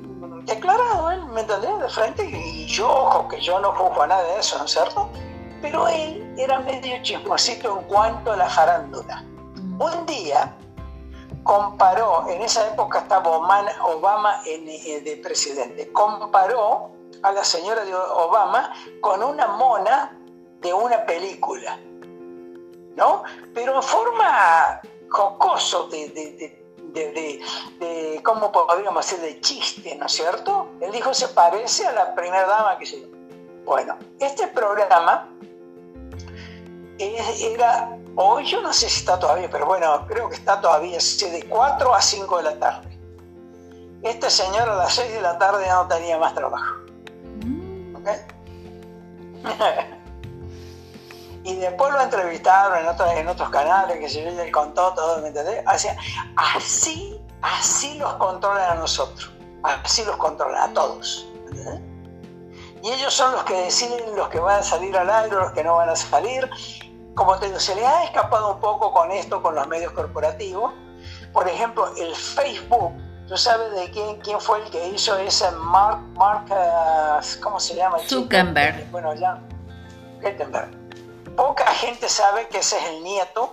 declarado, 0.47 1.11
él, 1.11 1.25
¿me 1.27 1.43
entendés? 1.43 1.79
De 1.79 1.89
frente, 1.89 2.25
y 2.25 2.67
yo, 2.67 2.89
ojo, 2.89 3.29
que 3.29 3.41
yo 3.41 3.61
no 3.61 3.73
juzgo 3.73 4.03
a 4.03 4.07
nada 4.07 4.23
de 4.23 4.41
eso, 4.41 4.59
¿no 4.59 4.65
es 4.65 4.71
cierto? 4.71 5.09
Pero 5.61 5.89
él 5.89 6.35
era 6.39 6.61
medio 6.61 7.03
chismosito 7.03 7.79
en 7.79 7.85
cuanto 7.87 8.33
a 8.33 8.37
la 8.37 8.49
farándula. 8.49 9.25
Un 9.79 10.07
día 10.07 10.57
comparó, 11.43 12.29
en 12.29 12.43
esa 12.43 12.67
época 12.69 13.01
estaba 13.01 13.31
Obama 13.85 14.43
eh, 14.47 15.01
de 15.05 15.17
presidente, 15.19 15.93
comparó 15.93 16.91
a 17.23 17.33
la 17.33 17.45
señora 17.45 17.85
de 17.85 17.95
Obama 17.95 18.73
con 19.01 19.23
una 19.23 19.47
mona 19.49 20.17
de 20.61 20.73
una 20.73 21.05
película, 21.07 21.79
¿no? 22.97 23.23
Pero 23.55 23.77
en 23.77 23.83
forma 23.83 24.81
jocoso 25.09 25.89
de, 25.89 26.09
de, 26.09 26.33
de, 26.33 26.66
¿cómo 28.23 28.51
podríamos 28.53 29.07
decir?, 29.07 29.21
de 29.25 29.41
chiste, 29.41 29.97
¿no 29.97 30.07
es 30.07 30.13
cierto? 30.13 30.69
Él 30.81 30.93
dijo, 30.93 31.13
se 31.15 31.29
parece 31.29 31.87
a 31.87 31.93
la 31.93 32.15
primera 32.15 32.47
dama 32.47 32.79
que 32.79 32.87
se... 32.87 33.07
Bueno, 33.65 33.97
este 34.21 34.47
programa 34.49 35.29
era, 36.99 37.99
hoy 38.15 38.45
yo 38.47 38.61
no 38.63 38.73
sé 38.73 38.89
si 38.89 39.01
está 39.01 39.19
todavía, 39.19 39.51
pero 39.51 39.67
bueno, 39.67 40.07
creo 40.07 40.29
que 40.29 40.37
está 40.37 40.61
todavía, 40.61 40.99
de 40.99 41.47
4 41.49 41.95
a 41.95 42.01
5 42.01 42.37
de 42.39 42.43
la 42.43 42.59
tarde. 42.59 42.99
Este 44.03 44.31
señor 44.31 44.69
a 44.69 44.77
las 44.77 44.95
6 44.95 45.13
de 45.13 45.21
la 45.21 45.39
tarde 45.39 45.67
no 45.69 45.89
tenía 45.89 46.19
más 46.19 46.35
trabajo. 46.35 46.77
Mm. 47.45 47.97
Y 51.47 51.55
después 51.55 51.93
lo 51.93 52.01
entrevistaron 52.01 52.77
en 52.77 52.89
otros, 52.89 53.09
en 53.13 53.29
otros 53.29 53.49
canales, 53.51 54.01
que 54.01 54.09
se 54.09 54.25
yo, 54.25 54.31
le 54.33 54.51
contó 54.51 54.93
todo, 54.95 55.23
¿me 55.23 55.29
entendés? 55.29 55.63
así, 56.35 57.21
así 57.41 57.95
los 57.99 58.15
controlan 58.15 58.73
a 58.73 58.75
nosotros, 58.75 59.31
así 59.63 60.05
los 60.05 60.17
controlan 60.17 60.71
a 60.71 60.75
todos, 60.75 61.29
¿entendés? 61.47 61.81
Y 62.83 62.91
ellos 62.91 63.15
son 63.15 63.31
los 63.31 63.45
que 63.45 63.55
deciden 63.63 64.17
los 64.17 64.29
que 64.29 64.41
van 64.41 64.59
a 64.59 64.63
salir 64.65 64.97
al 64.99 65.09
aire, 65.09 65.37
los 65.37 65.53
que 65.53 65.63
no 65.63 65.77
van 65.77 65.89
a 65.89 65.95
salir. 65.95 66.51
Como 67.15 67.39
te 67.39 67.47
digo, 67.47 67.61
se 67.61 67.77
les 67.77 67.85
ha 67.85 68.03
escapado 68.03 68.55
un 68.55 68.61
poco 68.61 68.93
con 68.93 69.13
esto, 69.13 69.41
con 69.41 69.55
los 69.55 69.69
medios 69.69 69.93
corporativos. 69.93 70.75
Por 71.33 71.49
ejemplo, 71.49 71.93
el 71.97 72.13
Facebook, 72.17 72.93
¿tú 73.29 73.37
sabes 73.37 73.71
de 73.71 73.89
quién, 73.93 74.21
quién 74.21 74.41
fue 74.41 74.65
el 74.65 74.71
que 74.71 74.89
hizo 74.89 75.17
ese 75.17 75.49
Mark, 75.53 76.01
Mark 76.17 76.47
uh, 76.51 77.41
¿cómo 77.41 77.61
se 77.61 77.77
llama? 77.77 77.99
Zuckerberg. 78.01 78.91
Bueno, 78.91 79.15
ya, 79.15 79.41
Zuckerberg 80.21 80.86
poca 81.37 81.67
gente 81.67 82.09
sabe 82.09 82.49
que 82.49 82.59
ese 82.59 82.79
es 82.79 82.85
el 82.87 83.05
nieto 83.05 83.53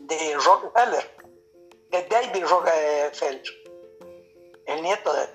de 0.00 0.36
Rockefeller, 0.44 1.16
de 1.90 2.02
David 2.04 2.44
Rockefeller, 2.44 3.42
el 4.66 4.82
nieto 4.82 5.12
de 5.12 5.22
él. 5.22 5.30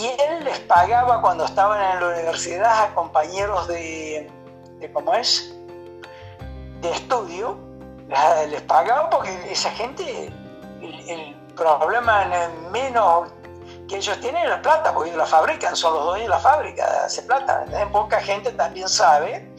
Y 0.00 0.06
él 0.22 0.44
les 0.44 0.58
pagaba 0.60 1.20
cuando 1.20 1.44
estaban 1.44 1.80
en 1.80 2.00
la 2.00 2.08
universidad 2.18 2.84
a 2.84 2.94
compañeros 2.94 3.66
de, 3.68 4.30
¿cómo 4.92 5.14
es? 5.14 5.54
De 6.80 6.90
estudio, 6.90 7.58
les, 8.48 8.62
pagaba 8.62 9.10
porque 9.10 9.30
esa 9.50 9.70
gente, 9.70 10.32
el, 10.82 11.10
el 11.10 11.34
problema 11.56 12.50
menos 12.70 13.30
que 13.88 13.96
ellos 13.96 14.20
tienen 14.20 14.48
la 14.48 14.60
plata, 14.60 14.92
porque 14.92 15.10
ellos 15.10 15.18
la 15.18 15.26
fabrican, 15.26 15.74
son 15.74 15.94
los 15.94 16.04
dueños 16.04 16.26
de 16.26 16.30
la 16.30 16.38
fábrica, 16.38 17.04
hace 17.04 17.22
plata. 17.22 17.64
Poca 17.90 18.20
gente 18.20 18.52
también 18.52 18.88
sabe 18.88 19.50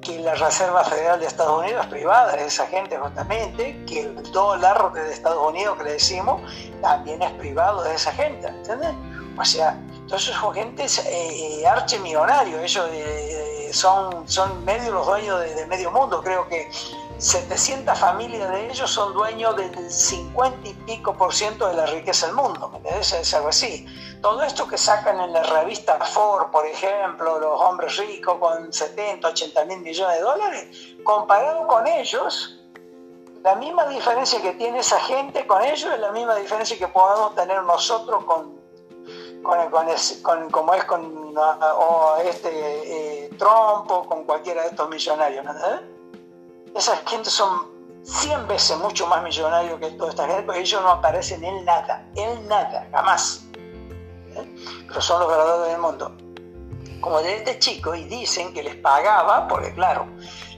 que 0.00 0.18
la 0.20 0.34
Reserva 0.34 0.84
Federal 0.84 1.20
de 1.20 1.26
Estados 1.26 1.60
Unidos 1.60 1.84
es 1.84 1.90
privada 1.90 2.32
de 2.32 2.46
esa 2.46 2.66
gente 2.66 2.98
justamente, 2.98 3.84
que 3.86 4.00
el 4.00 4.22
dólar 4.32 4.92
de 4.92 5.12
Estados 5.12 5.48
Unidos 5.48 5.76
que 5.78 5.84
le 5.84 5.92
decimos 5.92 6.40
también 6.80 7.22
es 7.22 7.30
privado 7.32 7.82
de 7.82 7.94
esa 7.94 8.12
gente, 8.12 8.48
¿entiendes? 8.48 8.90
O 9.38 9.44
sea, 9.44 9.78
entonces 9.92 10.34
son 10.34 10.54
gente 10.54 10.84
eh, 10.84 11.60
eh, 11.60 11.66
archimillonarios, 11.66 12.60
ellos 12.62 12.88
eh, 12.92 13.70
son, 13.72 14.28
son 14.28 14.64
medio 14.64 14.92
los 14.92 15.06
dueños 15.06 15.40
de, 15.40 15.54
de 15.54 15.66
medio 15.66 15.90
mundo, 15.90 16.20
creo 16.22 16.48
que 16.48 16.68
700 17.18 17.98
familias 17.98 18.48
de 18.50 18.70
ellos 18.70 18.90
son 18.90 19.12
dueños 19.12 19.56
del 19.56 19.90
50 19.90 20.68
y 20.68 20.74
pico 20.74 21.14
por 21.14 21.34
ciento 21.34 21.66
de 21.66 21.74
la 21.74 21.86
riqueza 21.86 22.26
del 22.26 22.36
mundo, 22.36 22.70
¿me 22.82 22.98
Es 23.00 23.34
algo 23.34 23.48
así. 23.48 23.86
Todo 24.22 24.42
esto 24.42 24.68
que 24.68 24.78
sacan 24.78 25.18
en 25.20 25.32
la 25.32 25.42
revista 25.42 25.98
Ford, 25.98 26.50
por 26.52 26.64
ejemplo, 26.64 27.40
los 27.40 27.60
hombres 27.60 27.96
ricos 27.96 28.38
con 28.38 28.72
70, 28.72 29.26
80 29.26 29.64
mil 29.64 29.80
millones 29.80 30.16
de 30.16 30.22
dólares, 30.22 30.96
comparado 31.02 31.66
con 31.66 31.86
ellos, 31.88 32.60
la 33.42 33.56
misma 33.56 33.86
diferencia 33.86 34.40
que 34.40 34.52
tiene 34.52 34.78
esa 34.78 35.00
gente 35.00 35.44
con 35.46 35.62
ellos 35.62 35.92
es 35.92 36.00
la 36.00 36.12
misma 36.12 36.36
diferencia 36.36 36.78
que 36.78 36.88
podemos 36.88 37.34
tener 37.34 37.62
nosotros 37.64 38.24
con 38.24 38.58
con, 39.42 40.50
como 40.50 40.74
es 40.74 40.84
con 40.84 41.34
o 41.36 42.16
este 42.24 43.24
eh, 43.24 43.30
Trump 43.38 43.90
o 43.90 44.04
con 44.06 44.24
cualquiera 44.24 44.62
de 44.62 44.68
estos 44.68 44.88
millonarios. 44.88 45.46
Esas 46.78 47.00
gente 47.06 47.28
son 47.28 47.66
100 48.04 48.46
veces 48.46 48.78
mucho 48.78 49.08
más 49.08 49.20
millonarios 49.24 49.80
que 49.80 49.90
toda 49.90 50.10
esta 50.10 50.28
gente, 50.28 50.44
porque 50.44 50.60
ellos 50.60 50.80
no 50.80 50.90
aparecen 50.90 51.42
en 51.42 51.64
nada, 51.64 52.06
en 52.14 52.46
nada, 52.46 52.86
jamás. 52.92 53.44
¿eh? 54.36 54.84
Pero 54.86 55.00
son 55.00 55.18
los 55.18 55.28
verdaderos 55.28 55.66
del 55.66 55.80
mundo. 55.80 56.16
Como 57.00 57.20
de 57.20 57.34
este 57.34 57.58
chico, 57.58 57.96
y 57.96 58.04
dicen 58.04 58.54
que 58.54 58.62
les 58.62 58.76
pagaba, 58.76 59.48
porque 59.48 59.74
claro, 59.74 60.06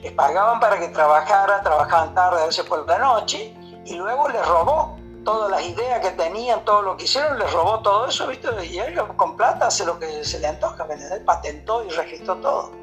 les 0.03 0.11
pagaban 0.11 0.59
para 0.59 0.77
que 0.77 0.89
trabajara, 0.89 1.63
trabajaban 1.63 2.13
tarde, 2.13 2.43
a 2.43 2.45
veces 2.45 2.65
por 2.65 2.87
la 2.87 2.99
noche, 2.99 3.57
y 3.83 3.95
luego 3.95 4.29
les 4.29 4.45
robó 4.45 4.99
todas 5.25 5.49
las 5.49 5.63
ideas 5.63 6.01
que 6.01 6.11
tenían, 6.11 6.63
todo 6.65 6.83
lo 6.83 6.97
que 6.97 7.05
hicieron, 7.05 7.39
les 7.39 7.51
robó 7.51 7.79
todo 7.79 8.05
eso, 8.05 8.27
¿viste? 8.27 8.47
Y 8.67 8.77
él 8.77 8.95
con 9.15 9.35
plata 9.35 9.65
hace 9.65 9.85
lo 9.85 9.97
que 9.97 10.23
se 10.23 10.37
le 10.37 10.45
antoja, 10.45 10.85
Él 10.87 11.23
patentó 11.25 11.83
y 11.83 11.89
registró 11.89 12.35
todo. 12.37 12.80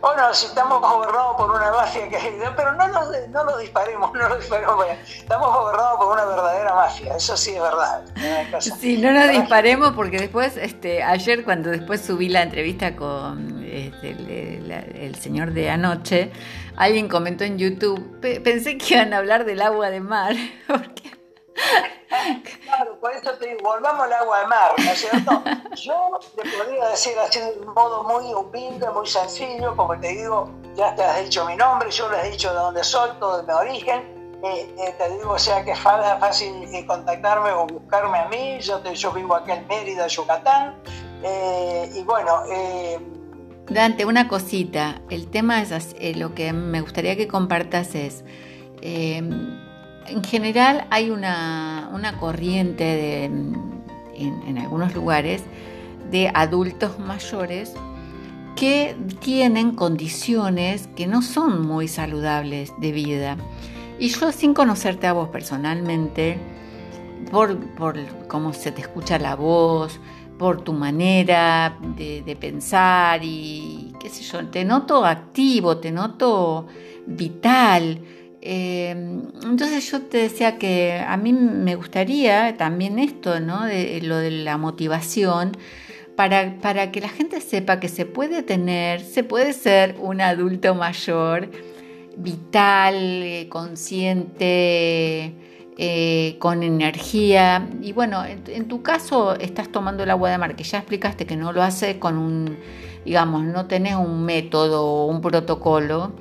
Bueno, 0.00 0.32
si 0.32 0.46
estamos 0.46 0.80
gobernados 0.80 1.36
por 1.36 1.50
una 1.50 1.70
mafia 1.70 2.08
que 2.08 2.18
pero 2.56 2.72
no 2.72 2.88
nos, 2.88 3.08
no 3.28 3.44
nos 3.44 3.60
disparemos, 3.60 4.12
no 4.14 4.28
nos 4.28 4.38
disparemos. 4.38 4.86
Estamos 5.14 5.54
gobernados 5.54 5.98
por 5.98 6.12
una 6.12 6.24
verdadera 6.24 6.74
mafia, 6.74 7.16
eso 7.16 7.36
sí 7.36 7.50
es 7.50 7.60
verdad. 7.60 8.04
Sí, 8.60 8.98
no 8.98 9.12
nos 9.12 9.28
disparemos 9.28 9.92
porque 9.92 10.18
después, 10.18 10.56
este, 10.56 11.02
ayer 11.02 11.44
cuando 11.44 11.70
después 11.70 12.00
subí 12.00 12.28
la 12.28 12.42
entrevista 12.42 12.96
con 12.96 13.62
este, 13.64 14.10
el, 14.10 15.14
señor 15.16 15.52
de 15.52 15.70
anoche, 15.70 16.32
alguien 16.76 17.08
comentó 17.08 17.44
en 17.44 17.58
YouTube, 17.58 18.20
pensé 18.20 18.78
que 18.78 18.94
iban 18.94 19.12
a 19.12 19.18
hablar 19.18 19.44
del 19.44 19.60
agua 19.60 19.90
de 19.90 20.00
mar, 20.00 20.34
porque 20.66 21.10
Claro, 22.64 22.98
por 23.00 23.12
eso 23.12 23.32
te 23.32 23.48
digo, 23.48 23.60
volvamos 23.62 24.04
al 24.04 24.12
agua 24.12 24.40
de 24.40 24.46
mar, 24.46 24.72
¿no 24.76 24.90
es 24.90 25.00
cierto? 25.00 25.42
Yo 25.74 26.20
te 26.36 26.42
podría 26.50 26.88
decir 26.88 27.18
así 27.18 27.40
de 27.40 27.58
un 27.60 27.74
modo 27.74 28.04
muy 28.04 28.32
humilde, 28.32 28.88
muy 28.90 29.06
sencillo, 29.06 29.76
como 29.76 29.98
te 29.98 30.08
digo, 30.08 30.50
ya 30.74 30.94
te 30.94 31.02
has 31.02 31.22
dicho 31.24 31.44
mi 31.44 31.56
nombre, 31.56 31.90
yo 31.90 32.08
les 32.10 32.24
he 32.24 32.30
dicho 32.30 32.48
de 32.50 32.56
dónde 32.56 32.84
soy, 32.84 33.10
todo 33.18 33.38
de 33.38 33.46
mi 33.46 33.52
origen. 33.52 34.20
Eh, 34.42 34.74
eh, 34.78 34.94
te 34.96 35.10
digo, 35.10 35.32
o 35.32 35.38
sea 35.38 35.62
que 35.64 35.72
es 35.72 35.78
fácil 35.78 36.64
eh, 36.72 36.86
contactarme 36.86 37.50
o 37.50 37.66
buscarme 37.66 38.18
a 38.18 38.28
mí. 38.28 38.58
Yo, 38.60 38.82
yo 38.82 39.12
vivo 39.12 39.34
aquí 39.34 39.50
en 39.52 39.66
Mérida, 39.66 40.06
Yucatán. 40.06 40.76
y 41.94 42.02
bueno. 42.04 42.44
Dante, 43.68 44.04
una 44.06 44.28
cosita. 44.28 45.02
El 45.10 45.30
tema 45.30 45.60
es 45.60 45.94
lo 46.16 46.34
que 46.34 46.52
me 46.52 46.80
gustaría 46.80 47.16
que 47.16 47.28
compartas 47.28 47.94
es 47.94 48.24
en 50.10 50.24
general 50.24 50.86
hay 50.90 51.10
una, 51.10 52.16
corriente 52.18 53.24
en, 53.24 54.58
algunos 54.58 54.94
lugares 54.94 55.42
de 56.10 56.30
adultos 56.34 56.98
mayores 56.98 57.72
que 58.56 58.96
tienen 59.20 59.74
condiciones 59.74 60.88
que 60.94 61.06
no 61.06 61.22
son 61.22 61.66
muy 61.66 61.88
saludables 61.88 62.72
de 62.78 62.92
vida. 62.92 63.36
Y 63.98 64.08
yo 64.08 64.32
sin 64.32 64.52
conocerte 64.52 65.06
a 65.06 65.12
vos 65.12 65.28
personalmente, 65.28 66.38
por, 67.30 67.56
cómo 68.28 68.52
se 68.52 68.72
te 68.72 68.82
escucha 68.82 69.18
la 69.18 69.36
voz, 69.36 70.00
por 70.38 70.62
tu 70.62 70.72
manera 70.72 71.76
de, 71.96 72.22
de, 72.22 72.36
pensar 72.36 73.20
y 73.22 73.92
qué 74.00 74.08
sé 74.08 74.22
yo, 74.22 74.46
te 74.48 74.64
noto 74.64 75.04
activo, 75.04 75.76
te 75.78 75.92
noto 75.92 76.66
vital. 77.06 78.00
Eh, 78.42 78.90
entonces 78.90 79.90
yo 79.90 80.02
te 80.02 80.18
decía 80.18 80.58
que 80.58 80.98
a 81.06 81.16
mí 81.16 81.32
me 81.32 81.74
gustaría 81.74 82.56
también 82.56 82.98
esto, 82.98 83.40
¿no? 83.40 83.64
De, 83.64 84.00
lo 84.02 84.16
de 84.16 84.30
la 84.30 84.56
motivación, 84.56 85.56
para, 86.16 86.58
para, 86.60 86.90
que 86.90 87.00
la 87.00 87.08
gente 87.08 87.40
sepa 87.40 87.80
que 87.80 87.88
se 87.88 88.06
puede 88.06 88.42
tener, 88.42 89.00
se 89.00 89.24
puede 89.24 89.52
ser 89.52 89.96
un 90.00 90.20
adulto 90.20 90.74
mayor, 90.74 91.50
vital, 92.16 92.94
eh, 92.96 93.46
consciente, 93.48 95.34
eh, 95.78 96.36
con 96.38 96.62
energía. 96.62 97.68
Y 97.82 97.92
bueno, 97.92 98.24
en, 98.24 98.68
tu 98.68 98.82
caso 98.82 99.34
estás 99.36 99.70
tomando 99.70 100.02
el 100.02 100.10
agua 100.10 100.30
de 100.30 100.38
mar, 100.38 100.56
que 100.56 100.64
ya 100.64 100.78
explicaste 100.78 101.26
que 101.26 101.36
no 101.36 101.52
lo 101.52 101.62
hace 101.62 101.98
con 101.98 102.18
un, 102.18 102.58
digamos, 103.04 103.44
no 103.44 103.66
tenés 103.66 103.96
un 103.96 104.24
método 104.24 105.06
un 105.06 105.20
protocolo 105.20 106.12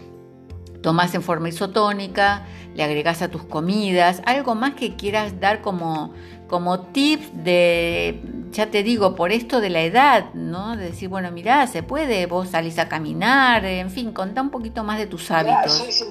tomás 0.81 1.13
en 1.15 1.21
forma 1.21 1.49
isotónica, 1.49 2.45
le 2.75 2.83
agregás 2.83 3.21
a 3.21 3.29
tus 3.29 3.43
comidas, 3.43 4.21
algo 4.25 4.55
más 4.55 4.75
que 4.75 4.95
quieras 4.95 5.39
dar 5.39 5.61
como, 5.61 6.13
como 6.47 6.79
tips 6.79 7.43
de, 7.43 8.21
ya 8.51 8.71
te 8.71 8.83
digo, 8.83 9.15
por 9.15 9.31
esto 9.31 9.59
de 9.59 9.69
la 9.69 9.81
edad, 9.81 10.33
¿no? 10.33 10.77
De 10.77 10.85
decir, 10.85 11.09
bueno, 11.09 11.31
mirá, 11.31 11.67
se 11.67 11.83
puede, 11.83 12.25
vos 12.25 12.49
salís 12.49 12.79
a 12.79 12.87
caminar, 12.87 13.65
en 13.65 13.89
fin, 13.89 14.11
contá 14.11 14.41
un 14.41 14.49
poquito 14.49 14.83
más 14.83 14.97
de 14.97 15.07
tus 15.07 15.29
hábitos. 15.31 16.05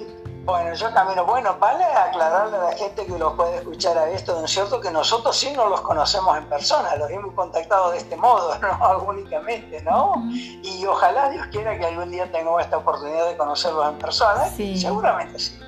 Bueno, 0.48 0.72
yo 0.72 0.90
camino. 0.94 1.26
Bueno, 1.26 1.58
vale 1.58 1.84
aclararle 1.84 2.56
a 2.56 2.60
la 2.70 2.72
gente 2.72 3.04
que 3.04 3.18
los 3.18 3.34
puede 3.34 3.56
escuchar 3.56 3.98
a 3.98 4.08
esto, 4.08 4.32
¿no 4.32 4.46
es 4.46 4.50
cierto? 4.50 4.80
Que 4.80 4.90
nosotros 4.90 5.36
sí 5.36 5.52
no 5.54 5.68
los 5.68 5.82
conocemos 5.82 6.38
en 6.38 6.48
persona, 6.48 6.96
los 6.96 7.10
hemos 7.10 7.34
contactado 7.34 7.90
de 7.90 7.98
este 7.98 8.16
modo, 8.16 8.58
¿no? 8.62 9.02
Únicamente, 9.02 9.82
¿no? 9.82 10.14
Y 10.32 10.86
ojalá 10.86 11.28
Dios 11.28 11.48
quiera 11.48 11.78
que 11.78 11.84
algún 11.84 12.10
día 12.10 12.32
tengamos 12.32 12.62
esta 12.62 12.78
oportunidad 12.78 13.26
de 13.28 13.36
conocerlos 13.36 13.88
en 13.88 13.98
persona. 13.98 14.46
Sí. 14.46 14.80
Seguramente 14.80 15.38
sí. 15.38 15.60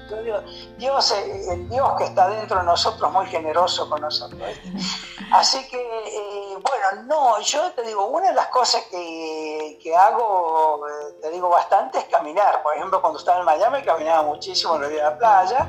Dios, 0.79 1.15
el 1.51 1.69
Dios 1.69 1.93
que 1.99 2.05
está 2.05 2.29
dentro 2.29 2.59
de 2.59 2.65
nosotros 2.65 3.13
muy 3.13 3.27
generoso 3.27 3.89
con 3.89 4.01
nosotros. 4.01 4.41
Así 5.33 5.59
que, 5.69 5.77
eh, 5.77 6.40
bueno, 6.63 7.03
no, 7.07 7.41
yo 7.41 7.71
te 7.73 7.83
digo, 7.83 8.07
una 8.07 8.29
de 8.29 8.35
las 8.35 8.47
cosas 8.49 8.85
que, 8.91 9.79
que 9.83 9.97
hago, 9.97 10.87
eh, 10.87 11.15
te 11.21 11.31
digo 11.31 11.49
bastante, 11.49 11.99
es 11.99 12.05
caminar. 12.05 12.63
Por 12.63 12.75
ejemplo, 12.75 13.01
cuando 13.01 13.19
estaba 13.19 13.41
en 13.41 13.45
Miami 13.45 13.83
caminaba 13.83 14.23
muchísimo 14.23 14.77
en 14.77 14.97
la 14.97 15.17
playa, 15.17 15.69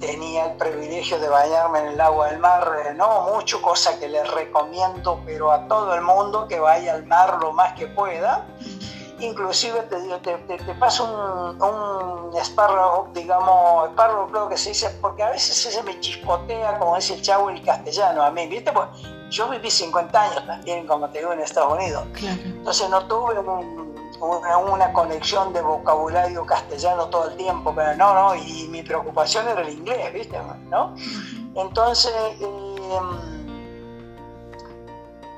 tenía 0.00 0.46
el 0.46 0.56
privilegio 0.56 1.18
de 1.18 1.28
bañarme 1.28 1.80
en 1.80 1.86
el 1.88 2.00
agua 2.00 2.28
del 2.28 2.38
mar, 2.38 2.82
eh, 2.86 2.94
no 2.94 3.22
mucho, 3.32 3.62
cosa 3.62 3.98
que 3.98 4.08
les 4.08 4.28
recomiendo, 4.30 5.20
pero 5.24 5.52
a 5.52 5.66
todo 5.68 5.94
el 5.94 6.02
mundo 6.02 6.48
que 6.48 6.58
vaya 6.60 6.94
al 6.94 7.06
mar 7.06 7.38
lo 7.40 7.52
más 7.52 7.74
que 7.74 7.86
pueda 7.86 8.46
inclusive 9.24 9.82
te, 9.82 9.96
te, 10.18 10.38
te, 10.38 10.58
te 10.58 10.74
paso 10.74 11.04
un, 11.04 11.62
un 11.62 12.36
espárrago, 12.36 13.08
digamos, 13.14 13.88
espárrago 13.88 14.28
creo 14.28 14.48
que 14.48 14.56
se 14.56 14.70
dice, 14.70 14.90
porque 15.00 15.22
a 15.22 15.30
veces 15.30 15.56
se 15.56 15.82
me 15.82 15.98
chispotea, 16.00 16.78
como 16.78 16.96
dice 16.96 17.14
el 17.14 17.22
chavo 17.22 17.50
el 17.50 17.62
castellano 17.62 18.22
a 18.22 18.30
mí, 18.30 18.46
¿viste? 18.46 18.72
Pues 18.72 18.88
yo 19.32 19.48
viví 19.48 19.70
50 19.70 20.22
años 20.22 20.46
también, 20.46 20.86
como 20.86 21.08
te 21.08 21.18
digo, 21.18 21.32
en 21.32 21.40
Estados 21.40 21.72
Unidos. 21.72 22.04
Entonces 22.20 22.88
no 22.90 23.06
tuve 23.06 23.34
una, 24.20 24.92
conexión 24.92 25.52
de 25.52 25.62
vocabulario 25.62 26.44
castellano 26.44 27.08
todo 27.08 27.30
el 27.30 27.36
tiempo, 27.36 27.72
pero 27.74 27.96
no, 27.96 28.14
no, 28.14 28.34
y 28.34 28.68
mi 28.68 28.82
preocupación 28.82 29.48
era 29.48 29.62
el 29.62 29.70
inglés, 29.70 30.12
¿viste? 30.12 30.38
¿No? 30.70 30.94
Entonces... 31.56 32.12
Eh, 32.14 32.46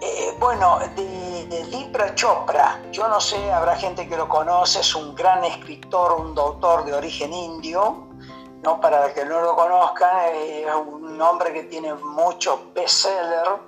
eh, 0.01 0.37
bueno, 0.39 0.81
de, 0.97 1.47
de, 1.47 1.65
Libra 1.65 2.15
Chopra, 2.15 2.79
yo 2.93 3.09
no 3.09 3.21
sé, 3.21 3.51
habrá 3.51 3.75
gente 3.75 4.07
que 4.07 4.17
lo 4.19 4.29
conoce, 4.29 4.81
es 4.81 4.95
un 4.95 5.15
gran 5.15 5.43
escritor, 5.45 6.21
un 6.21 6.35
doctor 6.35 6.85
de 6.85 6.93
origen 6.93 7.33
indio, 7.33 8.09
¿no? 8.65 8.81
para 8.81 9.05
los 9.05 9.13
que 9.13 9.25
no 9.25 9.41
lo 9.41 9.55
conozcan, 9.55 10.35
es 10.35 10.67
un 10.75 11.21
hombre 11.23 11.53
que 11.53 11.65
tiene 11.65 11.95
muchos 11.95 12.59
bestsellers, 12.75 13.61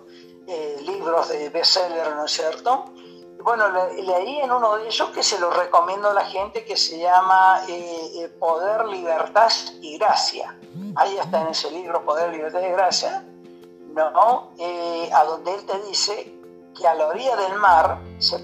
eh, 0.46 0.78
libros 0.82 1.28
de 1.28 1.48
bestsellers, 1.50 2.14
¿no 2.16 2.24
es 2.24 2.32
cierto? 2.32 2.84
Bueno, 3.42 3.64
leí 3.68 4.38
en 4.38 4.50
uno 4.50 4.76
de 4.76 4.88
ellos 4.88 5.10
que 5.10 5.22
se 5.22 5.38
lo 5.38 5.50
recomiendo 5.50 6.10
a 6.10 6.14
la 6.14 6.24
gente 6.24 6.64
que 6.64 6.76
se 6.76 6.98
llama 6.98 7.60
eh, 7.68 8.28
Poder, 8.40 8.86
Libertad 8.86 9.50
y 9.80 9.98
Gracia. 9.98 10.58
Ahí 10.96 11.16
está 11.16 11.42
en 11.42 11.48
ese 11.48 11.70
libro, 11.70 12.04
Poder, 12.04 12.30
Libertad 12.32 12.60
y 12.60 12.70
Gracia 12.72 13.24
¿no? 13.96 14.50
Eh, 14.58 15.08
a 15.12 15.24
donde 15.24 15.54
él 15.54 15.64
te 15.64 15.80
dice 15.88 16.32
que 16.76 16.86
a 16.86 16.94
la 16.94 17.06
orilla 17.08 17.34
del 17.36 17.58
mar 17.58 17.98
se 18.18 18.38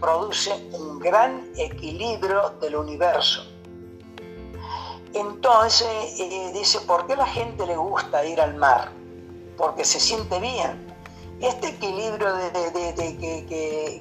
produce 0.00 0.52
un 0.72 0.98
gran 0.98 1.50
equilibrio 1.56 2.50
del 2.60 2.76
universo. 2.76 3.42
Entonces 5.14 5.88
eh, 6.20 6.50
dice, 6.52 6.80
¿por 6.82 7.06
qué 7.06 7.16
la 7.16 7.26
gente 7.26 7.66
le 7.66 7.76
gusta 7.76 8.24
ir 8.24 8.40
al 8.40 8.54
mar? 8.54 8.92
Porque 9.56 9.84
se 9.84 9.98
siente 9.98 10.38
bien. 10.38 10.89
Este 11.40 11.68
equilibrio 11.68 12.34
de, 12.34 12.50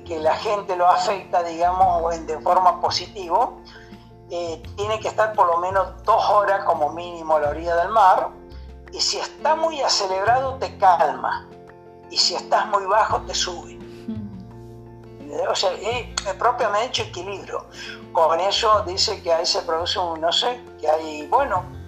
que, 0.06 0.20
la 0.20 0.36
gente 0.36 0.76
lo 0.76 0.88
afecta, 0.88 1.42
digamos, 1.44 2.26
de 2.28 2.40
forma 2.40 2.82
positiva, 2.82 3.52
eh, 4.30 4.62
tiene 4.76 5.00
que 5.00 5.08
estar 5.08 5.34
por 5.34 5.48
lo 5.48 5.58
menos 5.58 6.04
dos 6.04 6.22
horas 6.30 6.66
como 6.66 6.90
mínimo 6.92 7.36
a 7.36 7.40
la 7.40 7.50
orilla 7.50 7.76
del 7.78 7.90
mar, 7.90 8.30
y 8.92 9.00
si 9.00 9.18
está 9.18 9.56
muy 9.56 9.82
acelerado 9.82 10.56
te 10.56 10.78
calma 10.78 11.48
y 12.10 12.18
si 12.18 12.36
estás 12.36 12.68
muy 12.68 12.86
bajo 12.86 13.22
te 13.22 13.34
sube. 13.34 13.78
O 15.50 15.56
sea, 15.56 15.72
es 15.74 16.34
propiamente 16.40 17.04
equilibrio. 17.04 17.66
Con 18.12 18.40
eso 18.40 18.84
dice 18.88 19.22
que 19.22 19.32
ahí 19.32 19.46
se 19.46 19.62
produce 19.62 20.00
un, 20.00 20.20
no 20.20 20.32
sé, 20.32 20.60
que 20.80 20.90
hay, 20.90 21.28
bueno... 21.28 21.79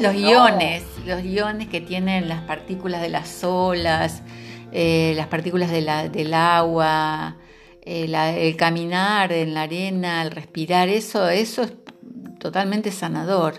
Los 0.00 0.14
iones, 0.14 0.84
los 1.04 1.24
iones 1.24 1.68
que 1.68 1.80
tienen 1.80 2.28
las 2.28 2.42
partículas 2.42 3.00
de 3.00 3.08
las 3.08 3.42
olas, 3.42 4.22
eh, 4.70 5.12
las 5.16 5.26
partículas 5.26 5.70
del 5.70 6.34
agua, 6.34 7.36
eh, 7.82 8.04
el 8.48 8.56
caminar 8.56 9.32
en 9.32 9.54
la 9.54 9.62
arena, 9.62 10.22
el 10.22 10.30
respirar, 10.30 10.88
eso, 10.88 11.28
eso 11.28 11.62
es 11.62 11.72
totalmente 12.38 12.92
sanador. 12.92 13.54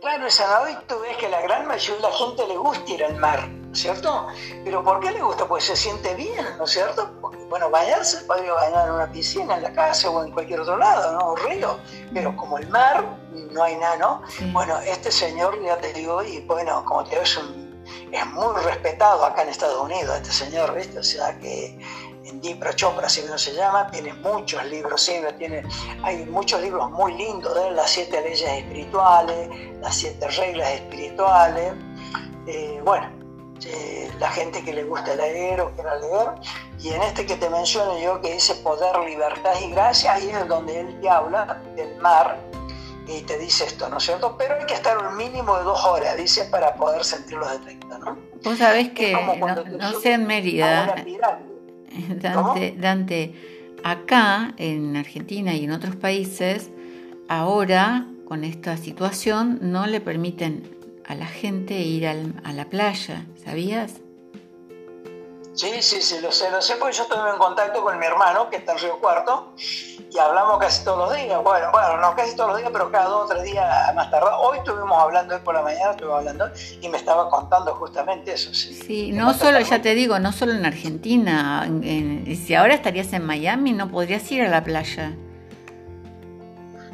Claro, 0.00 0.26
es 0.26 0.34
sanador 0.34 0.70
y 0.70 0.86
tú 0.86 0.94
ves 1.00 1.16
que 1.18 1.28
la 1.28 1.42
gran 1.42 1.66
mayoría 1.66 1.96
de 1.96 2.02
la 2.02 2.16
gente 2.16 2.46
le 2.48 2.56
gusta 2.56 2.92
ir 2.92 3.04
al 3.04 3.16
mar, 3.16 3.48
¿cierto? 3.72 4.26
Pero 4.64 4.82
¿por 4.82 5.00
qué 5.00 5.10
le 5.10 5.22
gusta? 5.22 5.46
Pues 5.46 5.64
se 5.64 5.76
siente 5.76 6.14
bien, 6.14 6.44
¿no 6.58 6.64
es 6.64 6.70
cierto? 6.70 7.10
Porque, 7.20 7.38
bueno, 7.48 7.70
bañarse 7.70 8.24
podría 8.24 8.52
bañar 8.52 8.88
en 8.88 8.94
una 8.94 9.10
piscina, 9.10 9.56
en 9.56 9.62
la 9.62 9.72
casa 9.72 10.10
o 10.10 10.24
en 10.24 10.32
cualquier 10.32 10.60
otro 10.60 10.76
lado, 10.76 11.18
¿no? 11.18 11.32
Un 11.32 11.36
río. 11.48 11.78
Pero 12.12 12.36
como 12.36 12.58
el 12.58 12.68
mar, 12.68 13.04
no 13.52 13.62
hay 13.62 13.76
nada, 13.76 13.96
¿no? 13.96 14.22
Bueno, 14.52 14.78
este 14.80 15.10
señor, 15.10 15.60
ya 15.62 15.76
te 15.78 15.92
digo, 15.92 16.22
y 16.22 16.40
bueno, 16.40 16.84
como 16.84 17.04
te 17.04 17.10
digo, 17.10 17.22
es, 17.22 17.40
es 18.12 18.26
muy 18.26 18.54
respetado 18.62 19.24
acá 19.24 19.42
en 19.42 19.50
Estados 19.50 19.80
Unidos, 19.80 20.16
este 20.16 20.32
señor, 20.32 20.74
¿viste? 20.74 20.98
O 20.98 21.04
sea 21.04 21.38
que 21.38 21.78
Dipra 22.34 22.72
Chopra, 22.74 23.06
así 23.06 23.22
que 23.22 23.38
se 23.38 23.54
llama, 23.54 23.90
tiene 23.90 24.12
muchos 24.14 24.64
libros, 24.66 25.02
sí, 25.02 25.14
tiene, 25.38 25.62
hay 26.02 26.24
muchos 26.26 26.60
libros 26.60 26.90
muy 26.90 27.14
lindos 27.14 27.54
de 27.54 27.72
las 27.72 27.90
siete 27.90 28.20
leyes 28.20 28.42
espirituales, 28.42 29.48
las 29.80 29.96
siete 29.96 30.28
reglas 30.28 30.70
espirituales. 30.72 31.72
Eh, 32.46 32.80
bueno, 32.84 33.19
eh, 33.64 34.10
la 34.18 34.30
gente 34.30 34.62
que 34.62 34.72
le 34.72 34.84
gusta 34.84 35.14
leer 35.14 35.60
o 35.60 35.70
quiera 35.72 35.96
leer, 35.96 36.28
y 36.80 36.88
en 36.88 37.02
este 37.02 37.26
que 37.26 37.36
te 37.36 37.48
menciono 37.50 37.98
yo, 38.00 38.20
que 38.20 38.34
dice 38.34 38.54
poder, 38.56 38.98
libertad 39.08 39.52
y 39.62 39.70
gracia, 39.70 40.14
ahí 40.14 40.28
es 40.30 40.48
donde 40.48 40.80
él 40.80 41.00
te 41.00 41.08
habla 41.08 41.60
del 41.76 41.96
mar 41.96 42.38
y 43.06 43.22
te 43.22 43.38
dice 43.38 43.64
esto, 43.64 43.88
¿no 43.88 43.98
es 43.98 44.04
cierto? 44.04 44.36
Pero 44.38 44.54
hay 44.54 44.66
que 44.66 44.74
estar 44.74 44.96
un 44.98 45.16
mínimo 45.16 45.56
de 45.56 45.64
dos 45.64 45.84
horas, 45.84 46.16
dice, 46.16 46.44
para 46.44 46.74
poder 46.74 47.04
sentir 47.04 47.38
los 47.38 47.52
efectos, 47.52 47.98
¿no? 47.98 48.18
Vos 48.42 48.58
sabés 48.58 48.90
que 48.90 49.12
no, 49.12 49.64
no 49.78 50.00
sé 50.00 50.12
en 50.14 50.26
Mérida. 50.26 50.94
Dante, 52.08 52.74
Dante, 52.78 53.34
acá 53.82 54.54
en 54.56 54.96
Argentina 54.96 55.54
y 55.54 55.64
en 55.64 55.72
otros 55.72 55.96
países, 55.96 56.70
ahora 57.28 58.06
con 58.26 58.44
esta 58.44 58.76
situación 58.76 59.58
no 59.60 59.86
le 59.86 60.00
permiten 60.00 60.79
a 61.10 61.14
la 61.16 61.26
gente 61.26 61.74
ir 61.74 62.06
a 62.06 62.52
la 62.52 62.64
playa, 62.66 63.26
¿sabías? 63.44 63.94
Sí, 65.54 65.82
sí, 65.82 66.00
sí, 66.00 66.20
lo 66.22 66.30
sé, 66.30 66.48
lo 66.52 66.62
sé, 66.62 66.76
porque 66.76 66.96
yo 66.96 67.02
estuve 67.02 67.28
en 67.28 67.36
contacto 67.36 67.82
con 67.82 67.98
mi 67.98 68.06
hermano, 68.06 68.48
que 68.48 68.58
está 68.58 68.72
en 68.72 68.78
Río 68.78 69.00
Cuarto, 69.00 69.52
y 69.58 70.16
hablamos 70.16 70.58
casi 70.58 70.84
todos 70.84 71.10
los 71.10 71.16
días. 71.16 71.42
Bueno, 71.42 71.66
bueno, 71.72 71.96
no 71.96 72.14
casi 72.14 72.36
todos 72.36 72.50
los 72.50 72.58
días, 72.58 72.70
pero 72.72 72.92
cada 72.92 73.06
dos 73.06 73.24
o 73.24 73.34
tres 73.34 73.42
días 73.42 73.92
más 73.96 74.08
tarde. 74.12 74.28
Hoy 74.40 74.58
estuvimos 74.58 74.96
hablando, 74.96 75.34
hoy 75.34 75.40
por 75.40 75.54
la 75.54 75.62
mañana 75.62 75.90
estuvimos 75.90 76.18
hablando, 76.20 76.48
y 76.80 76.88
me 76.88 76.96
estaba 76.96 77.28
contando 77.28 77.74
justamente 77.74 78.32
eso. 78.34 78.54
Sí, 78.54 78.72
sí 78.72 79.12
no 79.12 79.34
solo, 79.34 79.58
ya 79.58 79.82
te 79.82 79.96
digo, 79.96 80.20
no 80.20 80.30
solo 80.30 80.52
en 80.52 80.64
Argentina. 80.64 81.68
si 82.46 82.54
ahora 82.54 82.74
estarías 82.74 83.12
en 83.12 83.26
Miami, 83.26 83.72
no 83.72 83.90
podrías 83.90 84.30
ir 84.30 84.42
a 84.42 84.48
la 84.48 84.62
playa. 84.62 85.12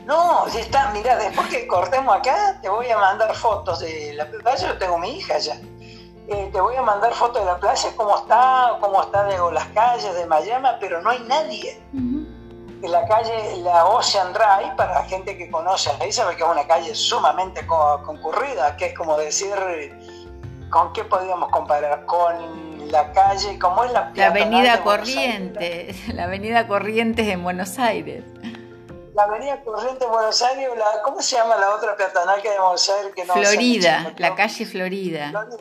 No, 0.07 0.47
ya 0.49 0.61
está, 0.61 0.91
mira, 0.93 1.17
después 1.17 1.49
que 1.49 1.67
cortemos 1.67 2.17
acá, 2.17 2.61
te 2.63 2.69
voy 2.69 2.89
a 2.89 2.97
mandar 2.97 3.35
fotos 3.35 3.81
de 3.81 4.15
la 4.15 4.31
playa, 4.31 4.69
yo 4.69 4.79
tengo 4.79 4.99
mi 4.99 5.19
hija 5.19 5.37
ya. 5.39 5.61
Eh, 6.29 6.49
te 6.53 6.61
voy 6.61 6.77
a 6.77 6.83
mandar 6.83 7.13
fotos 7.13 7.43
de 7.43 7.47
la 7.47 7.59
playa, 7.59 7.91
cómo 7.97 8.17
está, 8.17 8.79
cómo 8.81 9.03
está 9.03 9.29
digo, 9.29 9.51
las 9.51 9.67
calles 9.69 10.15
de 10.15 10.25
Miami, 10.27 10.69
pero 10.79 11.03
no 11.03 11.11
hay 11.11 11.19
nadie. 11.29 11.83
En 11.93 12.93
la 12.93 13.05
calle, 13.09 13.57
la 13.59 13.85
Ocean 13.87 14.33
Drive, 14.33 14.77
para 14.77 14.95
la 14.95 15.03
gente 15.05 15.37
que 15.37 15.51
conoce 15.51 15.91
ahí, 16.01 16.13
sabe 16.13 16.37
que 16.37 16.45
es 16.45 16.49
una 16.49 16.67
calle 16.69 16.95
sumamente 16.95 17.67
concurrida, 17.67 18.77
que 18.77 18.87
es 18.87 18.95
como 18.95 19.17
decir, 19.17 19.55
¿con 20.71 20.93
qué 20.93 21.03
podríamos 21.03 21.51
comparar? 21.51 22.05
Con 22.07 22.93
la 22.93 23.11
calle, 23.11 23.59
¿cómo 23.59 23.83
es 23.83 23.91
la 23.91 24.13
La 24.15 24.27
Avenida 24.27 24.85
Corrientes, 24.85 26.09
la 26.15 26.25
Avenida 26.25 26.69
Corrientes 26.69 27.27
en 27.27 27.43
Buenos 27.43 27.81
Aires. 27.81 28.23
La 29.17 29.23
Avenida 29.23 29.63
Corrientes 29.65 30.03
en 30.03 30.13
Buenos 30.13 30.43
Aires, 30.43 30.69
¿cómo 31.03 31.23
se 31.23 31.37
llama 31.37 31.57
la 31.57 31.75
otra 31.75 31.97
peatonal 31.97 32.43
que 32.43 32.51
hay 32.51 32.57
en 32.57 32.63
Buenos 32.63 32.91
Aires? 32.91 33.13
Que 33.17 33.25
no 33.25 33.33
Florida, 33.33 34.15
la 34.19 34.35
calle 34.35 34.67
Florida. 34.67 35.31
Florida 35.31 35.57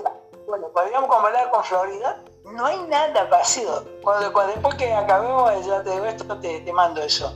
bueno, 0.46 0.68
podríamos 0.74 1.10
comparar 1.10 1.50
con 1.50 1.64
Florida, 1.64 2.22
no 2.54 2.66
hay 2.66 2.78
nada 2.90 3.24
vacío. 3.26 3.86
Cuando, 4.04 4.30
después 4.48 4.76
que 4.76 4.94
acabemos, 4.94 5.66
ya 5.66 5.82
te 5.84 5.92
digo 5.92 6.06
esto, 6.06 6.38
te, 6.38 6.74
mando 6.74 7.02
eso. 7.02 7.34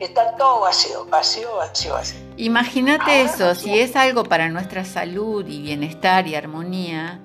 Está 0.00 0.34
todo 0.36 0.62
vacío, 0.62 1.06
vacío, 1.06 1.54
vacío, 1.56 1.92
vacío. 1.92 2.18
Imagínate 2.36 3.22
eso, 3.22 3.54
si 3.54 3.78
es 3.78 3.94
algo 3.94 4.24
para 4.24 4.48
nuestra 4.48 4.84
salud 4.84 5.46
y 5.46 5.62
bienestar 5.62 6.26
y 6.26 6.34
armonía, 6.34 7.20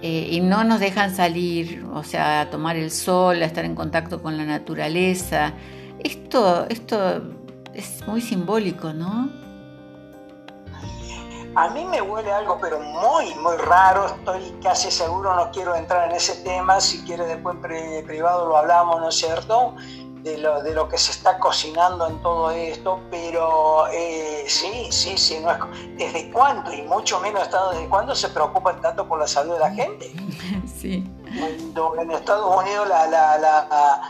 eh, 0.00 0.28
y 0.30 0.40
no 0.40 0.64
nos 0.64 0.80
dejan 0.80 1.14
salir, 1.14 1.84
o 1.92 2.02
sea, 2.04 2.40
a 2.40 2.50
tomar 2.50 2.76
el 2.76 2.90
sol, 2.90 3.42
a 3.42 3.44
estar 3.44 3.66
en 3.66 3.74
contacto 3.74 4.22
con 4.22 4.38
la 4.38 4.44
naturaleza, 4.44 5.52
esto, 6.04 6.66
esto 6.68 7.22
es 7.74 8.06
muy 8.06 8.20
simbólico, 8.20 8.92
¿no? 8.92 9.28
A 11.54 11.68
mí 11.70 11.84
me 11.84 12.00
huele 12.00 12.30
algo, 12.30 12.58
pero 12.60 12.78
muy, 12.78 13.34
muy 13.36 13.56
raro. 13.56 14.06
Estoy 14.06 14.56
casi 14.62 14.90
seguro, 14.90 15.34
no 15.34 15.50
quiero 15.50 15.74
entrar 15.74 16.08
en 16.08 16.14
ese 16.14 16.36
tema. 16.44 16.80
Si 16.80 17.02
quiere, 17.04 17.24
después 17.24 17.56
en 17.64 18.06
privado 18.06 18.46
lo 18.46 18.56
hablamos, 18.56 19.00
¿no 19.00 19.08
es 19.08 19.16
cierto? 19.16 19.74
De 20.22 20.38
lo, 20.38 20.62
de 20.62 20.72
lo 20.72 20.88
que 20.88 20.98
se 20.98 21.10
está 21.10 21.38
cocinando 21.40 22.06
en 22.06 22.22
todo 22.22 22.50
esto. 22.52 23.00
Pero 23.10 23.88
eh, 23.88 24.44
sí, 24.46 24.86
sí, 24.90 25.18
sí. 25.18 25.40
No 25.40 25.50
es, 25.50 25.58
¿Desde 25.96 26.30
cuándo? 26.30 26.72
Y 26.72 26.82
mucho 26.82 27.18
menos 27.20 27.48
desde 27.72 27.88
cuándo 27.88 28.14
se 28.14 28.28
preocupan 28.28 28.80
tanto 28.80 29.08
por 29.08 29.18
la 29.18 29.26
salud 29.26 29.54
de 29.54 29.60
la 29.60 29.70
gente. 29.72 30.12
Sí. 30.78 31.04
Cuando 31.40 32.00
en 32.00 32.12
Estados 32.12 32.56
Unidos 32.56 32.88
la, 32.88 33.08
la, 33.08 33.36
la 33.36 33.68
la, 33.68 34.00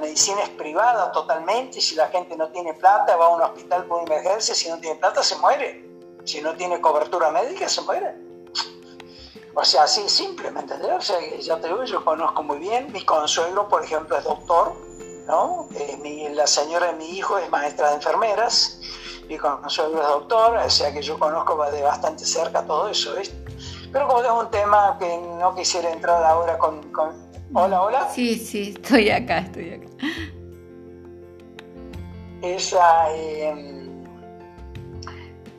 medicina 0.00 0.42
es 0.42 0.50
privada 0.50 1.12
totalmente, 1.12 1.80
si 1.80 1.94
la 1.94 2.08
gente 2.08 2.36
no 2.36 2.48
tiene 2.48 2.74
plata 2.74 3.16
va 3.16 3.26
a 3.26 3.28
un 3.28 3.42
hospital 3.42 3.84
por 3.84 4.02
emergencia, 4.02 4.54
si 4.54 4.68
no 4.68 4.78
tiene 4.78 4.96
plata 4.96 5.22
se 5.22 5.36
muere 5.36 5.84
si 6.24 6.40
no 6.40 6.54
tiene 6.54 6.80
cobertura 6.80 7.30
médica 7.30 7.68
se 7.68 7.82
muere. 7.82 8.14
O 9.54 9.64
sea, 9.64 9.84
así 9.84 10.08
simplemente, 10.08 10.74
O 10.74 11.00
sea, 11.00 11.16
ya 11.38 11.60
te 11.60 11.68
digo, 11.68 11.84
yo 11.84 12.04
conozco 12.04 12.42
muy 12.42 12.58
bien, 12.58 12.90
mi 12.92 13.04
consuelo, 13.04 13.68
por 13.68 13.84
ejemplo, 13.84 14.16
es 14.16 14.24
doctor, 14.24 14.74
¿no? 15.26 15.68
Eh, 15.76 16.32
la 16.34 16.46
señora 16.46 16.88
de 16.88 16.94
mi 16.94 17.10
hijo 17.10 17.38
es 17.38 17.48
maestra 17.50 17.90
de 17.90 17.94
enfermeras, 17.96 18.80
mi 19.28 19.38
consuelo 19.38 20.02
es 20.02 20.08
doctor, 20.08 20.56
o 20.56 20.70
sea 20.70 20.92
que 20.92 21.02
yo 21.02 21.18
conozco 21.18 21.62
de 21.70 21.82
bastante 21.82 22.24
cerca 22.24 22.66
todo 22.66 22.88
eso, 22.88 23.14
¿viste? 23.14 23.36
Pero 23.92 24.08
como 24.08 24.22
es 24.22 24.30
un 24.30 24.50
tema 24.50 24.96
que 24.98 25.18
no 25.18 25.54
quisiera 25.54 25.90
entrar 25.90 26.24
ahora 26.24 26.58
con... 26.58 26.82
Hola, 27.52 27.82
hola. 27.82 28.08
Sí, 28.08 28.36
sí, 28.36 28.74
estoy 28.76 29.10
acá, 29.10 29.38
estoy 29.38 29.74
acá. 29.74 29.86
Esa... 32.42 33.14
Eh, 33.14 33.84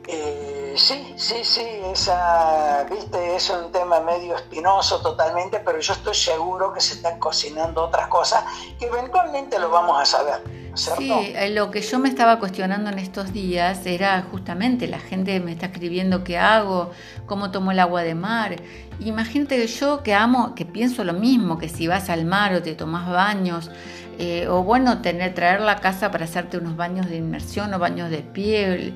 eh, 0.08 0.74
sí, 0.76 1.14
sí, 1.16 1.42
sí, 1.42 1.66
esa, 1.90 2.84
viste, 2.88 3.34
es 3.34 3.50
un 3.50 3.72
tema 3.72 4.00
medio 4.00 4.36
espinoso 4.36 5.00
totalmente, 5.00 5.58
pero 5.60 5.80
yo 5.80 5.92
estoy 5.92 6.14
seguro 6.14 6.72
que 6.72 6.80
se 6.80 6.94
están 6.94 7.18
cocinando 7.18 7.84
otras 7.84 8.06
cosas 8.08 8.44
que 8.78 8.86
eventualmente 8.86 9.58
lo 9.58 9.70
vamos 9.70 10.00
a 10.00 10.04
saber. 10.04 10.42
¿Cierto? 10.76 11.02
Sí, 11.02 11.32
eh, 11.34 11.50
lo 11.50 11.70
que 11.70 11.80
yo 11.80 11.98
me 11.98 12.08
estaba 12.08 12.38
cuestionando 12.38 12.90
en 12.90 12.98
estos 12.98 13.32
días 13.32 13.86
era 13.86 14.22
justamente 14.30 14.86
la 14.86 14.98
gente 14.98 15.40
me 15.40 15.52
está 15.52 15.66
escribiendo 15.66 16.24
qué 16.24 16.38
hago, 16.38 16.92
cómo 17.26 17.50
tomo 17.50 17.72
el 17.72 17.78
agua 17.78 18.02
de 18.02 18.14
mar. 18.14 18.56
Imagínate 19.00 19.56
que 19.56 19.66
yo 19.66 20.02
que 20.02 20.14
amo, 20.14 20.54
que 20.54 20.64
pienso 20.64 21.04
lo 21.04 21.12
mismo, 21.12 21.58
que 21.58 21.68
si 21.68 21.86
vas 21.86 22.10
al 22.10 22.24
mar 22.24 22.54
o 22.54 22.62
te 22.62 22.74
tomas 22.74 23.08
baños, 23.08 23.70
eh, 24.18 24.46
o 24.48 24.62
bueno, 24.62 25.02
tener, 25.02 25.34
traer 25.34 25.60
la 25.60 25.76
casa 25.76 26.10
para 26.10 26.24
hacerte 26.24 26.58
unos 26.58 26.76
baños 26.76 27.08
de 27.08 27.16
inmersión 27.16 27.74
o 27.74 27.78
baños 27.78 28.10
de 28.10 28.18
piel 28.18 28.94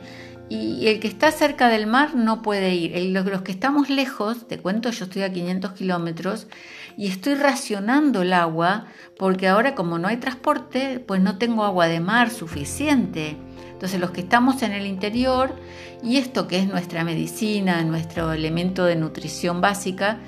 y 0.50 0.88
el 0.88 0.98
que 0.98 1.06
está 1.06 1.30
cerca 1.30 1.68
del 1.68 1.86
mar 1.86 2.16
no 2.16 2.42
puede 2.42 2.74
ir. 2.74 2.96
Los 3.12 3.42
que 3.42 3.52
estamos 3.52 3.88
lejos, 3.88 4.48
te 4.48 4.58
cuento, 4.58 4.90
yo 4.90 5.04
estoy 5.04 5.22
a 5.22 5.32
500 5.32 5.72
kilómetros 5.72 6.48
y 6.96 7.08
estoy 7.08 7.34
racionando 7.34 8.22
el 8.22 8.32
agua 8.32 8.86
porque 9.18 9.48
ahora 9.48 9.74
como 9.74 9.98
no 9.98 10.08
hay 10.08 10.16
transporte, 10.18 11.00
pues 11.00 11.20
no 11.20 11.38
tengo 11.38 11.64
agua 11.64 11.88
de 11.88 12.00
mar 12.00 12.30
suficiente. 12.30 13.36
Entonces 13.72 14.00
los 14.00 14.10
que 14.10 14.20
estamos 14.20 14.62
en 14.62 14.72
el 14.72 14.86
interior 14.86 15.54
y 16.02 16.18
esto 16.18 16.48
que 16.48 16.58
es 16.58 16.68
nuestra 16.68 17.04
medicina, 17.04 17.82
nuestro 17.82 18.32
elemento 18.32 18.84
de 18.84 18.96
nutrición 18.96 19.60
básica, 19.60 20.18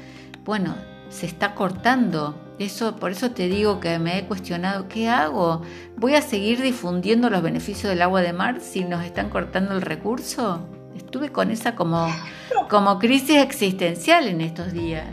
bueno, 0.44 0.74
se 1.10 1.26
está 1.26 1.54
cortando 1.54 2.38
eso, 2.58 2.96
por 2.96 3.10
eso 3.10 3.30
te 3.32 3.48
digo 3.48 3.80
que 3.80 3.98
me 3.98 4.18
he 4.18 4.24
cuestionado, 4.24 4.88
¿qué 4.88 5.08
hago? 5.08 5.62
¿Voy 5.96 6.14
a 6.14 6.22
seguir 6.22 6.62
difundiendo 6.62 7.28
los 7.28 7.42
beneficios 7.42 7.90
del 7.90 8.02
agua 8.02 8.22
de 8.22 8.32
mar 8.32 8.60
si 8.60 8.84
nos 8.84 9.04
están 9.04 9.30
cortando 9.30 9.74
el 9.74 9.82
recurso? 9.82 10.66
Estuve 10.94 11.30
con 11.30 11.50
esa 11.50 11.74
como, 11.74 12.08
como 12.68 12.98
crisis 12.98 13.38
existencial 13.38 14.28
en 14.28 14.40
estos 14.40 14.72
días. 14.72 15.08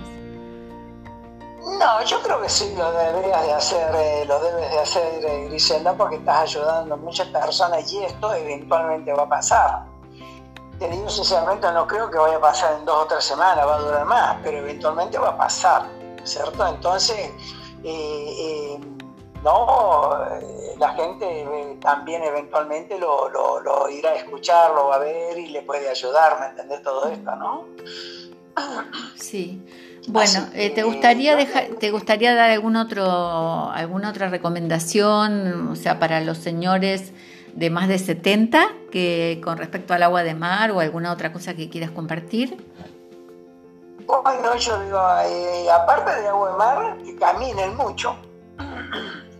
No, 1.79 2.03
yo 2.03 2.21
creo 2.21 2.41
que 2.41 2.49
sí 2.49 2.73
lo 2.77 2.91
deberías 2.91 3.41
de 3.41 3.53
hacer, 3.53 3.95
eh, 3.95 4.25
lo 4.25 4.37
debes 4.41 4.69
de 4.69 4.79
hacer, 4.79 5.25
eh, 5.25 5.45
Griselda, 5.45 5.95
porque 5.95 6.17
estás 6.17 6.41
ayudando 6.41 6.95
a 6.95 6.97
muchas 6.97 7.27
personas 7.29 7.89
y 7.93 8.03
esto 8.03 8.33
eventualmente 8.33 9.13
va 9.13 9.23
a 9.23 9.29
pasar. 9.29 9.85
te 10.77 10.89
digo 10.89 11.07
sinceramente, 11.09 11.71
no 11.71 11.87
creo 11.87 12.11
que 12.11 12.17
vaya 12.17 12.35
a 12.35 12.41
pasar 12.41 12.73
en 12.79 12.85
dos 12.85 13.03
o 13.03 13.07
tres 13.07 13.23
semanas, 13.23 13.65
va 13.65 13.75
a 13.75 13.79
durar 13.79 14.05
más, 14.05 14.37
pero 14.43 14.57
eventualmente 14.57 15.17
va 15.17 15.29
a 15.29 15.37
pasar, 15.37 15.83
¿cierto? 16.23 16.67
Entonces, 16.67 17.31
eh, 17.85 18.77
no, 19.41 20.17
la 20.77 20.89
gente 20.95 21.77
también 21.79 22.23
eventualmente 22.23 22.99
lo, 22.99 23.29
lo, 23.29 23.89
irá 23.89 24.09
a 24.09 24.15
escuchar, 24.15 24.71
lo 24.71 24.87
va 24.87 24.95
a 24.95 24.99
ver 24.99 25.37
y 25.37 25.47
le 25.47 25.61
puede 25.61 25.87
ayudar, 25.89 26.41
¿me 26.41 26.47
entendés 26.47 26.83
todo 26.83 27.07
esto, 27.07 27.35
no? 27.37 27.65
Sí. 29.15 29.88
Bueno, 30.07 30.47
eh, 30.53 30.69
¿te 30.69 30.83
gustaría 30.83 31.35
dejar, 31.35 31.67
te 31.79 31.91
gustaría 31.91 32.33
dar 32.33 32.49
algún 32.49 32.75
otro, 32.75 33.69
alguna 33.71 34.09
otra 34.09 34.29
recomendación, 34.29 35.69
o 35.69 35.75
sea, 35.75 35.99
para 35.99 36.21
los 36.21 36.37
señores 36.37 37.11
de 37.53 37.69
más 37.69 37.87
de 37.87 37.99
70 37.99 38.67
que 38.91 39.41
con 39.43 39.57
respecto 39.57 39.93
al 39.93 40.03
agua 40.03 40.23
de 40.23 40.33
mar 40.33 40.71
o 40.71 40.79
alguna 40.79 41.11
otra 41.11 41.33
cosa 41.33 41.53
que 41.53 41.69
quieras 41.69 41.91
compartir? 41.91 42.65
Bueno, 44.05 44.55
yo 44.55 44.79
digo, 44.81 44.99
eh, 45.25 45.69
aparte 45.71 46.21
de 46.21 46.27
agua 46.27 46.51
de 46.51 46.57
mar, 46.57 46.97
que 47.03 47.15
caminen 47.15 47.75
mucho, 47.75 48.15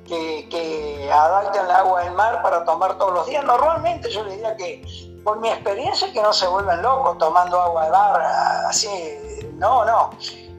que, 0.05 0.47
que 0.49 1.10
adapten 1.12 1.66
el 1.66 1.72
agua 1.72 2.03
del 2.03 2.14
mar 2.14 2.43
para 2.43 2.64
tomar 2.66 2.97
todos 2.97 3.14
los 3.14 3.28
días. 3.28 3.43
Normalmente 3.43 4.12
yo 4.12 4.24
diría 4.26 4.55
que, 4.55 4.86
por 5.24 5.39
mi 5.39 5.49
experiencia, 5.49 6.12
que 6.14 6.22
no 6.22 6.32
se 6.34 6.47
vuelvan 6.47 6.84
locos 6.84 7.18
tomando 7.18 7.60
agua 7.60 7.86
de 7.86 7.91
mar 7.91 8.22
así, 8.68 8.88
no, 9.57 9.86
no 9.86 10.12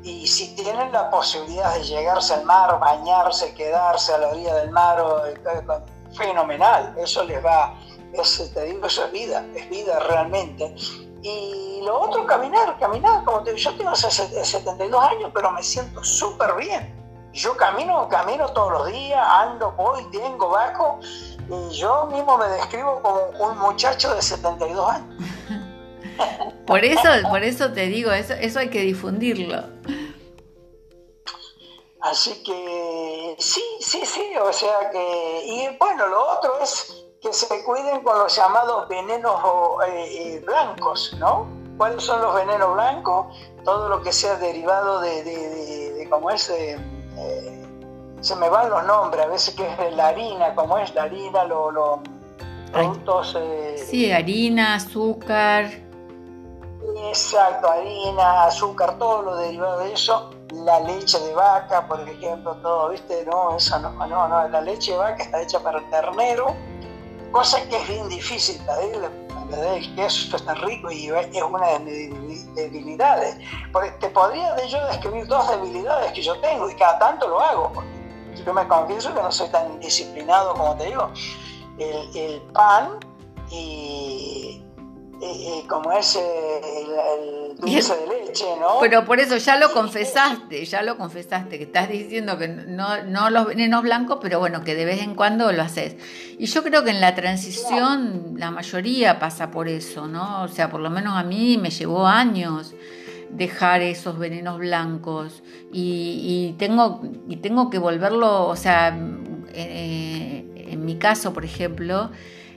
y 0.03 0.27
si 0.27 0.55
tienen 0.55 0.93
la 0.93 1.11
posibilidad 1.11 1.75
de 1.75 1.85
llegarse 1.85 2.35
al 2.35 2.45
mar, 2.45 2.79
bañarse, 2.79 3.55
quedarse 3.55 4.15
a 4.15 4.19
la 4.19 4.29
orilla 4.29 4.55
del 4.57 4.71
mar, 4.71 5.05
eh, 5.27 6.15
fenomenal, 6.17 6.95
eso 6.97 7.25
les 7.25 7.45
va, 7.45 7.75
es, 8.13 8.53
te 8.55 8.65
digo, 8.65 8.87
eso 8.87 9.05
es 9.05 9.13
vida, 9.13 9.45
es 9.55 9.69
vida 9.69 9.99
realmente. 10.01 10.75
Y 11.23 11.83
lo 11.85 12.01
otro, 12.01 12.27
caminar, 12.27 12.79
caminar, 12.79 13.25
como 13.25 13.43
te 13.43 13.53
digo, 13.53 13.71
yo 13.71 13.77
tengo 13.77 13.95
72 13.95 15.05
años, 15.05 15.31
pero 15.35 15.51
me 15.51 15.63
siento 15.63 16.03
súper 16.03 16.55
bien. 16.57 16.97
Yo 17.33 17.57
camino, 17.57 18.09
camino 18.09 18.49
todos 18.49 18.73
los 18.73 18.87
días, 18.89 19.25
ando, 19.25 19.71
voy, 19.73 20.05
tengo, 20.11 20.49
bajo, 20.49 20.99
y 21.49 21.71
yo 21.75 22.07
mismo 22.07 22.39
me 22.39 22.49
describo 22.49 23.01
como 23.03 23.21
un 23.39 23.59
muchacho 23.59 24.15
de 24.15 24.23
72 24.23 24.91
años. 24.91 25.15
Por 26.67 26.85
eso, 26.85 27.09
por 27.29 27.43
eso 27.43 27.73
te 27.73 27.87
digo, 27.87 28.13
eso, 28.13 28.35
eso 28.35 28.59
hay 28.61 28.69
que 28.69 28.83
difundirlo. 28.83 29.65
Así 32.01 32.43
que 32.43 33.37
sí, 33.39 33.63
sí, 33.81 34.07
sí, 34.07 34.33
o 34.41 34.53
sea 34.53 34.91
que, 34.91 35.43
y 35.45 35.77
bueno, 35.79 36.07
lo 36.07 36.33
otro 36.33 36.59
es 36.63 37.05
que 37.21 37.33
se 37.33 37.63
cuiden 37.65 38.01
con 38.01 38.19
los 38.19 38.35
llamados 38.35 38.89
venenos 38.89 39.39
eh, 39.87 40.07
eh, 40.11 40.43
blancos, 40.47 41.15
¿no? 41.19 41.47
¿Cuáles 41.77 42.03
son 42.03 42.23
los 42.23 42.35
venenos 42.35 42.73
blancos? 42.73 43.37
Todo 43.65 43.91
lo 43.91 44.03
que 44.03 44.13
sea 44.13 44.37
derivado 44.37 45.01
de, 45.01 45.23
de, 45.25 45.93
de, 45.93 46.09
como 46.09 46.31
es, 46.31 46.49
eh, 46.49 46.79
se 48.21 48.37
me 48.37 48.49
van 48.49 48.71
los 48.71 48.83
nombres, 48.85 49.27
a 49.27 49.29
veces 49.29 49.55
que 49.55 49.67
es 49.67 49.95
la 49.95 50.09
harina, 50.09 50.55
como 50.55 50.79
es 50.79 50.95
la 50.95 51.03
harina, 51.03 51.45
los 51.45 52.01
productos... 52.73 53.37
sí, 53.77 54.11
harina, 54.11 54.77
azúcar. 54.77 55.90
Exacto, 57.09 57.71
harina, 57.71 58.45
azúcar, 58.45 58.99
todo 58.99 59.23
lo 59.23 59.37
derivado 59.37 59.79
de 59.81 59.93
eso 59.93 60.31
la 60.53 60.81
leche 60.81 61.19
de 61.21 61.33
vaca, 61.35 61.87
por 61.87 62.01
ejemplo, 62.09 62.55
todo, 62.57 62.91
¿viste? 62.91 63.25
No, 63.27 63.57
eso 63.57 63.79
no, 63.79 63.91
no, 64.07 64.29
no, 64.29 64.49
la 64.49 64.61
leche 64.61 64.93
de 64.93 64.99
vaca 64.99 65.23
está 65.23 65.43
hecha 65.43 65.61
para 65.61 65.79
el 65.79 65.91
ternero, 65.91 66.55
cosa 67.31 67.63
que 67.69 67.77
es 67.77 67.89
bien 67.89 68.09
difícil 68.09 68.61
pedirle, 68.65 69.09
el 69.75 69.95
queso 69.97 70.37
está 70.37 70.55
rico 70.55 70.91
y 70.91 71.09
es 71.09 71.43
una 71.43 71.67
de 71.67 71.79
mis 71.81 72.55
debilidades. 72.55 73.37
Porque 73.73 73.91
te 73.93 74.09
podría 74.11 74.57
yo 74.67 74.85
describir 74.87 75.27
dos 75.27 75.49
debilidades 75.51 76.13
que 76.13 76.23
yo 76.23 76.39
tengo 76.41 76.71
y 76.71 76.75
cada 76.75 76.99
tanto 76.99 77.29
lo 77.29 77.41
hago, 77.41 77.73
porque 77.73 77.91
yo 78.45 78.53
me 78.53 78.67
confieso 78.69 79.15
que 79.15 79.23
no 79.23 79.31
soy 79.33 79.49
tan 79.49 79.79
disciplinado 79.81 80.55
como 80.55 80.77
te 80.77 80.87
digo. 80.87 81.11
El 81.79 82.43
pan 82.53 82.99
y 83.51 84.63
y, 85.23 85.67
como 85.67 85.93
es 85.93 86.17
el, 86.17 87.57
dulce 87.57 87.95
de 87.95 88.07
leche, 88.07 88.45
¿no? 88.59 88.79
Pero 88.81 89.05
por 89.05 89.21
eso 89.21 89.37
ya 89.37 89.59
lo 89.59 89.73
confesaste, 89.73 90.65
ya 90.65 90.83
lo 90.83 90.97
confesaste, 90.97 91.59
que 91.59 91.65
estás 91.65 91.89
diciendo 91.91 92.39
que 92.39 92.49
no, 92.49 93.05
no 93.05 93.29
los 93.29 93.47
venenos 93.47 93.83
blancos, 93.83 94.19
pero 94.23 94.39
bueno, 94.39 94.65
que 94.65 94.75
de 94.75 94.87
vez 94.87 95.03
en 95.03 95.15
cuando 95.15 95.53
lo 95.53 95.63
haces. 95.63 95.97
Y 96.39 96.47
yo 96.47 96.63
creo 96.63 96.85
que 96.85 96.91
en 96.91 97.01
la 97.01 97.15
transición 97.15 98.35
la 98.37 98.51
mayoría 98.51 99.19
pasa 99.19 99.51
por 99.51 99.69
eso, 99.69 100.07
¿no? 100.07 100.43
O 100.45 100.49
sea, 100.49 100.71
por 100.71 100.81
lo 100.81 100.89
menos 100.89 101.17
a 101.17 101.23
mí 101.23 101.59
me 101.59 101.71
llevó 101.71 102.07
años 102.07 102.75
dejar 103.31 103.83
esos 103.83 104.19
venenos 104.19 104.59
blancos 104.59 105.43
y, 105.73 106.55
tengo, 106.59 107.03
y 107.29 107.37
tengo 107.37 107.71
que 107.71 107.79
volverlo, 107.79 108.47
o 108.47 108.57
sea, 108.57 108.99
eh, 109.53 110.45
en 110.57 110.85
mi 110.85 110.97
caso, 110.97 111.33
por 111.33 111.45
ejemplo, 111.45 112.11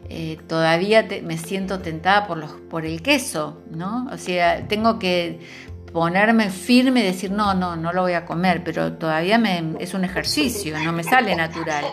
eh, 0.10 0.40
todavía 0.48 1.08
me 1.24 1.38
siento 1.38 1.80
tentada 1.80 2.28
por, 2.28 2.38
los, 2.38 2.52
por 2.70 2.86
el 2.86 3.02
queso, 3.02 3.58
¿no? 3.70 4.08
O 4.12 4.18
sea, 4.18 4.68
tengo 4.68 5.00
que 5.00 5.40
ponerme 5.94 6.50
firme 6.50 7.02
y 7.02 7.04
decir, 7.04 7.32
no, 7.32 7.54
no, 7.54 7.76
no 7.76 7.94
lo 7.94 8.02
voy 8.02 8.14
a 8.14 8.26
comer, 8.26 8.64
pero 8.64 8.94
todavía 8.94 9.38
me, 9.38 9.76
es 9.80 9.94
un 9.94 10.04
ejercicio, 10.04 10.78
no 10.80 10.92
me 10.92 11.04
sale 11.04 11.36
natural. 11.36 11.86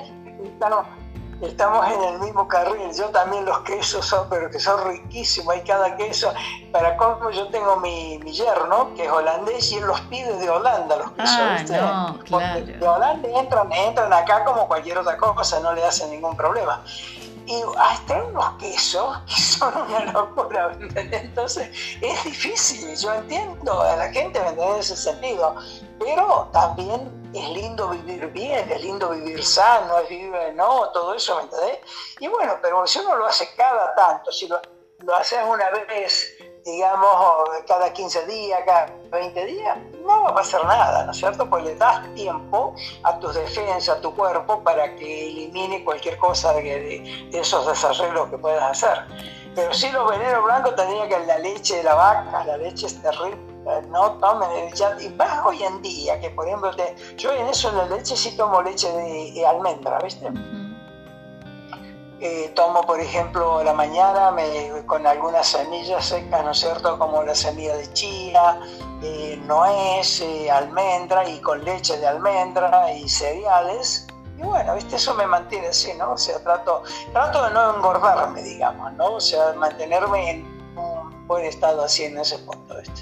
Estamos, 1.43 1.87
en 1.91 2.15
el 2.15 2.21
mismo 2.21 2.47
carril, 2.47 2.91
yo 2.95 3.07
también 3.07 3.47
los 3.47 3.61
quesos 3.61 4.05
son, 4.05 4.29
pero 4.29 4.51
que 4.51 4.61
son 4.61 4.87
riquísimos, 4.87 5.55
hay 5.55 5.63
cada 5.63 5.97
queso, 5.97 6.35
para 6.71 6.99
cómo 6.99 7.31
yo 7.31 7.49
tengo 7.49 7.77
mi, 7.77 8.19
mi 8.19 8.33
yerno, 8.33 8.93
que 8.95 9.07
es 9.07 9.11
holandés, 9.11 9.73
y 9.73 9.77
él 9.77 9.87
los 9.87 9.99
pide 10.03 10.37
de 10.37 10.51
Holanda, 10.51 10.97
los 10.97 11.13
quesos, 11.13 11.79
ah, 11.81 12.13
No, 12.13 12.19
claro. 12.25 12.67
de 12.67 12.87
Holanda 12.87 13.29
entran, 13.41 13.73
entran 13.73 14.13
acá 14.13 14.45
como 14.45 14.69
cualquier 14.69 14.99
otra 14.99 15.17
cosa, 15.17 15.61
no 15.61 15.73
le 15.73 15.83
hacen 15.83 16.11
ningún 16.11 16.37
problema 16.37 16.85
y 17.51 17.65
hasta 17.79 18.23
unos 18.23 18.49
quesos 18.59 19.19
que 19.27 19.43
son 19.43 19.77
una 19.77 20.13
locura, 20.13 20.79
Entonces 20.95 21.69
es 22.01 22.25
difícil, 22.25 22.97
yo 22.97 23.13
entiendo 23.13 23.83
a 23.83 23.97
la 23.97 24.13
gente, 24.13 24.41
¿me 24.57 24.79
ese 24.79 24.97
sentido, 24.97 25.57
pero 25.99 26.49
también 26.53 27.11
es 27.35 27.49
lindo 27.49 27.89
vivir 27.89 28.29
bien, 28.29 28.71
es 28.71 28.81
lindo 28.83 29.11
vivir 29.11 29.45
sano, 29.45 29.99
es 29.99 30.09
vivir, 30.09 30.33
no, 30.55 30.91
todo 30.91 31.13
eso, 31.15 31.37
¿me 31.37 31.43
entendés? 31.43 31.79
Y 32.21 32.29
bueno, 32.29 32.57
pero 32.63 32.87
si 32.87 33.01
uno 33.01 33.17
lo 33.17 33.27
hace 33.27 33.53
cada 33.57 33.97
tanto, 33.97 34.31
si 34.31 34.47
lo, 34.47 34.61
lo 35.01 35.17
haces 35.17 35.41
una 35.45 35.71
vez 35.71 35.89
digamos, 36.65 37.09
cada 37.67 37.93
15 37.93 38.27
días, 38.27 38.61
cada 38.67 38.95
20 39.11 39.47
días, 39.47 39.79
no 40.05 40.23
va 40.23 40.31
a 40.31 40.35
pasar 40.35 40.65
nada, 40.65 41.05
¿no 41.05 41.13
es 41.13 41.17
cierto? 41.17 41.49
Pues 41.49 41.65
le 41.65 41.75
das 41.77 42.13
tiempo 42.15 42.75
a 43.03 43.19
tus 43.19 43.35
defensas, 43.35 43.97
a 43.97 44.01
tu 44.01 44.15
cuerpo, 44.15 44.63
para 44.63 44.95
que 44.97 45.29
elimine 45.29 45.85
cualquier 45.85 46.19
cosa 46.19 46.53
de, 46.55 47.29
esos 47.33 47.67
desarrollos 47.67 48.29
que 48.31 48.39
puedas 48.39 48.63
hacer. 48.71 49.05
Pero 49.55 49.73
si 49.75 49.91
los 49.91 50.09
venenos 50.09 50.45
blancos 50.45 50.77
tendría 50.77 51.09
que 51.09 51.27
la 51.27 51.39
leche 51.39 51.77
de 51.77 51.83
la 51.83 51.95
vaca, 51.95 52.45
la 52.45 52.57
leche 52.57 52.87
es 52.87 53.03
terrible, 53.03 53.37
no 53.89 54.13
tomen, 54.19 54.73
ya, 54.75 54.97
y 55.01 55.09
más 55.11 55.45
hoy 55.45 55.63
en 55.63 55.83
día, 55.83 56.21
que 56.21 56.31
por 56.31 56.47
ejemplo, 56.47 56.71
yo 57.17 57.33
en 57.33 57.47
eso 57.49 57.69
en 57.71 57.77
la 57.77 57.87
leche 57.87 58.17
sí 58.17 58.37
tomo 58.37 58.63
leche 58.63 58.91
de 58.91 59.47
almendra, 59.47 59.99
¿viste? 59.99 60.31
Eh, 62.23 62.53
tomo, 62.55 62.83
por 62.83 63.01
ejemplo, 63.01 63.65
la 63.65 63.73
mañana 63.73 64.31
me, 64.31 64.85
con 64.85 65.07
algunas 65.07 65.47
semillas 65.47 66.05
secas, 66.05 66.45
¿no 66.45 66.51
es 66.51 66.59
cierto? 66.59 66.99
Como 66.99 67.23
la 67.23 67.35
semilla 67.35 67.75
de 67.75 67.91
chía, 67.95 68.61
eh, 69.03 69.41
nuez, 69.47 70.21
eh, 70.21 70.51
almendra 70.51 71.27
y 71.27 71.41
con 71.41 71.65
leche 71.65 71.97
de 71.97 72.07
almendra 72.07 72.93
y 72.93 73.09
cereales. 73.09 74.07
Y 74.39 74.43
bueno, 74.43 74.75
¿viste? 74.75 74.97
eso 74.97 75.15
me 75.15 75.27
mantiene 75.27 75.69
así, 75.69 75.93
¿no? 75.99 76.13
O 76.13 76.19
sea, 76.19 76.43
trato, 76.43 76.83
trato 77.13 77.43
de 77.47 77.55
no 77.55 77.77
engordarme, 77.77 78.43
digamos, 78.43 78.93
¿no? 78.95 79.15
O 79.15 79.21
sea, 79.21 79.55
mantenerme 79.57 80.31
en 80.31 80.45
un 80.77 81.27
buen 81.27 81.47
estado 81.47 81.83
así 81.85 82.05
en 82.05 82.19
ese 82.19 82.37
punto, 82.41 82.77
¿viste? 82.77 83.01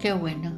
Qué 0.00 0.14
bueno. 0.14 0.56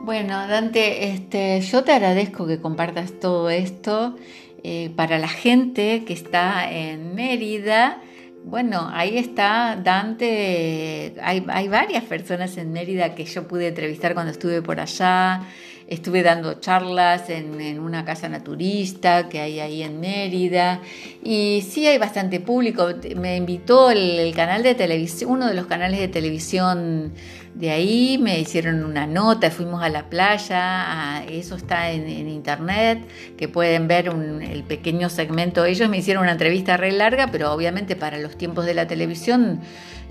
Bueno, 0.00 0.48
Dante, 0.48 1.10
este, 1.10 1.60
yo 1.60 1.84
te 1.84 1.92
agradezco 1.92 2.46
que 2.46 2.60
compartas 2.60 3.12
todo 3.20 3.48
esto 3.50 4.16
eh, 4.64 4.90
para 4.96 5.18
la 5.18 5.28
gente 5.28 6.04
que 6.04 6.12
está 6.14 6.70
en 6.70 7.14
Mérida, 7.14 8.00
bueno, 8.44 8.90
ahí 8.92 9.16
está 9.16 9.78
Dante, 9.82 11.14
hay, 11.22 11.44
hay, 11.48 11.68
varias 11.68 12.04
personas 12.04 12.56
en 12.56 12.72
Mérida 12.72 13.14
que 13.14 13.24
yo 13.24 13.46
pude 13.46 13.68
entrevistar 13.68 14.14
cuando 14.14 14.32
estuve 14.32 14.60
por 14.60 14.80
allá, 14.80 15.42
estuve 15.86 16.22
dando 16.22 16.54
charlas 16.60 17.28
en, 17.30 17.78
una 17.78 18.04
casa 18.04 18.28
naturista 18.28 19.28
que 19.28 19.40
hay 19.40 19.60
ahí 19.60 19.82
en 19.82 20.00
Mérida. 20.00 20.80
Y 21.22 21.64
sí 21.68 21.86
hay 21.86 21.98
bastante 21.98 22.40
público, 22.40 22.88
me 23.16 23.36
invitó 23.36 23.90
el, 23.90 24.32
canal 24.34 24.62
de 24.62 24.74
televisión, 24.74 25.30
uno 25.30 25.46
de 25.46 25.54
los 25.54 25.66
canales 25.66 26.00
de 26.00 26.08
televisión 26.08 27.12
De 27.54 27.70
ahí 27.70 28.18
me 28.18 28.40
hicieron 28.40 28.84
una 28.84 29.06
nota, 29.06 29.48
fuimos 29.48 29.80
a 29.80 29.88
la 29.88 30.10
playa, 30.10 31.24
eso 31.28 31.54
está 31.54 31.92
en, 31.92 32.28
internet, 32.28 33.06
que 33.36 33.46
pueden 33.46 33.86
ver 33.86 34.08
el 34.08 34.64
pequeño 34.64 35.08
segmento. 35.08 35.64
Ellos 35.64 35.88
me 35.88 35.98
hicieron 35.98 36.24
una 36.24 36.32
entrevista 36.32 36.76
re 36.76 36.90
larga, 36.90 37.28
pero 37.30 37.52
obviamente 37.52 37.94
para 37.94 38.18
los 38.18 38.36
tiempos 38.36 38.66
de 38.66 38.74
la 38.74 38.88
televisión 38.88 39.60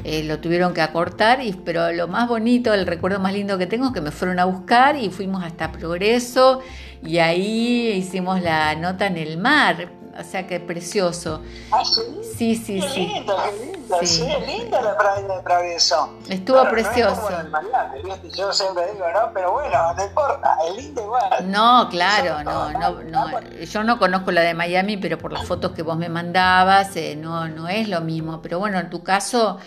eh, 0.06 0.24
lo 0.24 0.40
tuvieron 0.40 0.74
que 0.74 0.82
acortar, 0.82 1.42
y, 1.42 1.52
pero 1.52 1.92
lo 1.92 2.08
más 2.08 2.30
bonito, 2.30 2.74
el 2.74 2.88
recuerdo 2.88 3.20
más 3.20 3.34
lindo 3.34 3.58
que 3.58 3.68
tengo 3.68 3.88
es 3.88 3.92
que 3.92 4.00
me 4.02 4.12
fueron 4.12 4.40
a 4.40 4.46
buscar 4.46 4.96
y 4.96 5.10
fuimos 5.10 5.44
hasta 5.44 5.74
Progreso 5.74 6.62
y 7.06 7.18
ahí 7.18 7.90
hicimos 7.90 8.42
la 8.42 8.74
nota 8.76 9.08
en 9.08 9.18
el 9.18 9.38
mar 9.38 10.03
o 10.18 10.24
sea 10.24 10.46
que 10.48 10.60
precioso. 10.60 11.42
¿Ah, 11.72 11.84
sí? 11.84 12.02
Sí, 12.38 12.56
sí, 12.56 12.80
qué 12.80 12.90
sí. 12.90 13.08
Lindo, 13.08 13.36
qué 13.38 13.66
lindo, 13.66 13.98
sí. 14.02 14.08
sí, 14.08 14.28
linda 14.46 14.82
la 14.82 14.98
playa 14.98 15.28
de 15.28 15.44
Travieso. 15.44 16.18
Estuvo 16.30 16.64
precioso. 16.70 17.30
No 17.30 18.18
es 18.20 18.36
yo 18.36 18.52
siempre 18.52 18.92
digo, 18.94 19.06
no, 19.14 19.32
pero 19.34 19.52
bueno, 19.54 19.94
no 19.94 20.04
importa, 20.04 20.58
es 20.68 20.84
lindo 20.84 21.02
igual. 21.04 21.52
No, 21.52 21.88
claro, 21.90 22.44
no, 22.44 22.72
no, 22.72 23.02
no, 23.04 23.42
yo 23.42 23.84
no 23.84 24.00
conozco 24.00 24.32
la 24.32 24.42
de 24.42 24.54
Miami, 24.54 24.98
pero 24.98 25.18
por 25.18 25.32
las 25.32 25.46
fotos 25.46 25.72
que 25.72 25.82
vos 25.82 25.98
me 25.98 26.10
mandabas, 26.10 26.96
eh, 26.96 27.16
no, 27.16 27.48
no 27.48 27.68
es 27.68 27.88
lo 27.88 28.02
mismo. 28.02 28.42
Pero 28.42 28.60
bueno, 28.60 28.80
en 28.80 28.90
tu 28.90 29.04
caso, 29.04 29.60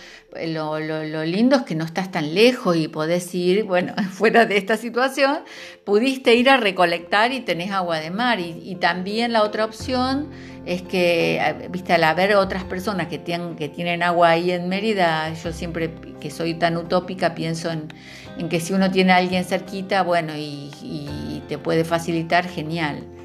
lo, 0.47 0.79
lo, 0.79 1.25
lindo 1.25 1.57
es 1.57 1.63
que 1.63 1.75
no 1.75 1.85
estás 1.85 2.11
tan 2.11 2.35
lejos 2.35 2.77
y 2.77 2.89
podés 2.89 3.35
ir, 3.35 3.65
bueno, 3.65 3.95
fuera 4.11 4.47
de 4.47 4.57
esta 4.57 4.77
situación, 4.77 5.39
pudiste 5.85 6.35
ir 6.35 6.51
a 6.51 6.57
recolectar 6.57 7.33
y 7.33 7.41
tenés 7.41 7.71
agua 7.71 8.01
de 8.01 8.11
mar. 8.11 8.41
Y, 8.41 8.77
también 8.77 9.33
la 9.33 9.43
otra 9.43 9.65
opción 9.65 10.29
es 10.67 10.83
que, 10.83 11.69
viste, 11.71 11.93
al 11.93 12.05
haber 12.05 12.37
otras 12.37 12.65
personas 12.65 13.07
que 13.09 13.19
tienen, 13.19 13.57
que 13.57 13.69
tienen 13.69 14.03
agua 14.03 14.31
ahí 14.31 14.51
en 14.51 14.69
Mérida, 14.69 15.33
yo 15.33 15.53
siempre 15.53 15.91
que 16.21 16.31
soy 16.31 16.55
tan 16.55 16.77
utópica 16.77 17.35
pienso 17.35 17.71
en, 17.71 17.89
que 18.49 18.61
si 18.61 18.75
uno 18.75 18.91
tiene 18.91 19.13
a 19.13 19.17
alguien 19.17 19.45
cerquita, 19.45 20.03
bueno, 20.03 20.35
y 20.37 21.43
te 21.49 21.59
puede 21.59 21.85
facilitar, 21.85 22.47
genial. 22.47 23.16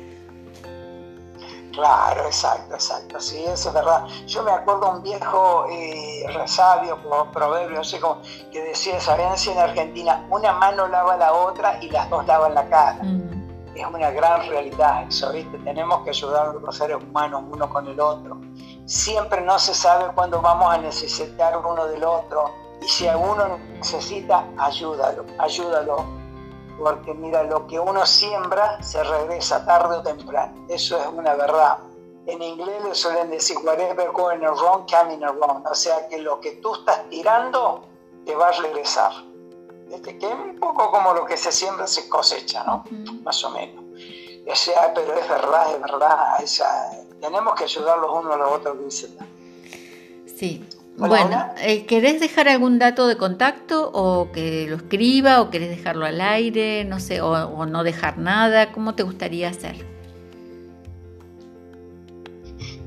Claro, 1.72 2.26
exacto, 2.26 2.76
exacto, 2.76 3.20
sí, 3.20 3.44
eso 3.46 3.70
es 3.70 3.74
verdad. 3.74 4.06
Yo 4.28 4.44
me 4.44 4.52
acuerdo 4.52 4.92
un 4.92 5.04
viejo 5.04 5.66
eh, 5.70 6.26
resabio, 6.34 6.98
proverbio, 7.32 7.78
no 7.78 7.84
sé 7.84 8.00
cómo, 8.00 8.22
que 8.52 8.62
decía, 8.62 9.00
¿sabían 9.00 9.38
si 9.38 9.52
en 9.52 9.60
Argentina 9.60 10.26
una 10.30 10.52
mano 10.54 10.88
lava 10.88 11.16
la 11.18 11.34
otra 11.34 11.78
y 11.82 11.90
las 11.90 12.10
dos 12.10 12.26
lavan 12.28 12.56
la 12.56 12.66
cara? 12.68 13.04
Mm 13.04 13.42
es 13.76 13.86
una 13.86 14.12
gran 14.12 14.48
realidad 14.48 15.04
eso, 15.08 15.32
¿viste? 15.32 15.58
Tenemos 15.60 16.02
que 16.04 16.10
ayudar 16.10 16.50
a 16.50 16.54
los 16.54 16.76
seres 16.76 16.98
humanos 16.98 17.44
uno 17.50 17.70
con 17.70 17.88
el 17.88 18.00
otro. 18.00 18.40
Siempre 18.86 19.42
no 19.42 19.58
se 19.60 19.74
sabe 19.74 20.14
cuándo 20.14 20.42
vamos 20.42 20.74
a 20.74 20.78
necesitar 20.78 21.58
uno 21.58 21.88
del 21.88 22.04
otro. 22.04 22.52
Y 22.82 22.88
si 22.88 23.08
alguno 23.08 23.60
necesita, 23.76 24.46
ayúdalo, 24.58 25.26
ayúdalo. 25.38 26.21
Porque 26.84 27.14
mira, 27.14 27.44
lo 27.44 27.68
que 27.68 27.80
uno 27.80 28.06
siembra 28.06 28.82
se 28.84 29.04
regresa 29.04 29.66
tarde 29.66 29.98
o 29.98 30.02
temprano. 30.02 30.66
Eso 30.68 31.00
es 31.00 31.08
una 31.08 31.36
verdad. 31.36 31.78
En 32.26 32.42
inglés 32.42 32.84
le 32.84 32.96
suelen 32.96 33.30
decir, 33.30 33.58
whatever 33.64 34.12
going 34.12 34.40
wrong, 34.40 34.86
coming 34.90 35.20
wrong. 35.20 35.66
O 35.70 35.76
sea 35.76 36.08
que 36.08 36.20
lo 36.20 36.40
que 36.40 36.54
tú 36.54 36.74
estás 36.76 37.10
tirando 37.10 37.84
te 38.26 38.36
va 38.36 38.50
a 38.50 38.52
regresar 38.52 39.12
que 40.00 40.26
es 40.26 40.34
un 40.34 40.58
poco 40.60 40.90
como 40.92 41.14
lo 41.14 41.26
que 41.26 41.36
se 41.36 41.52
siembra 41.52 41.88
se 41.88 42.08
cosecha, 42.08 42.64
¿no? 42.64 42.84
Más 43.24 43.44
o 43.44 43.50
menos. 43.50 43.84
O 44.48 44.56
sea, 44.56 44.94
pero 44.94 45.14
es 45.14 45.28
verdad, 45.28 45.76
es 45.76 45.82
verdad. 45.82 47.06
Tenemos 47.20 47.54
que 47.56 47.66
ayudar 47.66 48.00
los 48.00 48.12
unos 48.12 48.34
a 48.34 48.38
los 48.38 48.52
otros, 48.52 49.08
Sí. 50.26 50.68
Bueno, 51.08 51.54
eh, 51.60 51.86
¿querés 51.86 52.20
dejar 52.20 52.48
algún 52.48 52.80
dato 52.80 53.08
de 53.08 53.18
contacto 53.18 53.92
o 53.94 54.32
que 54.32 54.68
lo 54.70 54.76
escriba 54.76 55.42
o 55.42 55.50
querés 55.50 55.70
dejarlo 55.70 56.06
al 56.06 56.22
aire, 56.22 56.86
no 56.86 57.00
sé, 57.00 57.22
o, 57.22 57.66
no 57.66 57.84
dejar 57.84 58.18
nada? 58.18 58.72
¿Cómo 58.72 58.96
te 58.96 59.04
gustaría 59.04 59.50
hacer? 59.50 59.86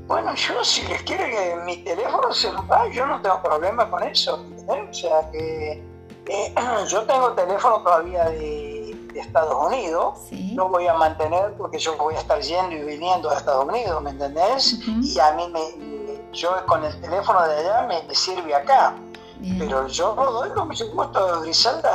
Bueno, 0.07 0.35
yo 0.35 0.63
si 0.63 0.87
les 0.87 1.01
quiere 1.03 1.29
que 1.29 1.55
mi 1.65 1.77
teléfono 1.77 2.31
se 2.31 2.51
lo 2.51 2.61
da, 2.63 2.87
yo 2.91 3.05
no 3.07 3.21
tengo 3.21 3.41
problema 3.41 3.89
con 3.89 4.03
eso. 4.03 4.45
O 4.67 4.93
sea 4.93 5.29
que 5.31 5.83
eh, 6.27 6.55
yo 6.89 7.03
tengo 7.03 7.33
teléfono 7.33 7.81
todavía 7.81 8.25
de, 8.25 8.85
Estados 9.15 9.67
Unidos, 9.67 10.19
no 10.55 10.67
voy 10.67 10.87
a 10.87 10.93
mantener 10.93 11.53
porque 11.57 11.79
yo 11.79 11.95
voy 11.95 12.15
a 12.15 12.19
estar 12.19 12.41
yendo 12.41 12.75
y 12.75 12.83
viniendo 12.83 13.29
a 13.29 13.37
Estados 13.37 13.63
Unidos, 13.63 14.03
¿me 14.03 14.09
entendés? 14.09 14.77
Y 15.01 15.17
a 15.17 15.31
mí, 15.31 15.47
me, 15.53 15.94
yo 16.35 16.65
con 16.65 16.83
el 16.83 17.01
teléfono 17.01 17.47
de 17.47 17.55
allá 17.57 17.87
me, 17.87 18.13
sirve 18.13 18.53
acá. 18.53 18.95
Pero 19.59 19.87
yo 19.87 20.15
doy 20.15 20.49
lo 20.55 20.65
mismo 20.65 20.87
gusto, 20.93 21.41
Griselda, 21.41 21.93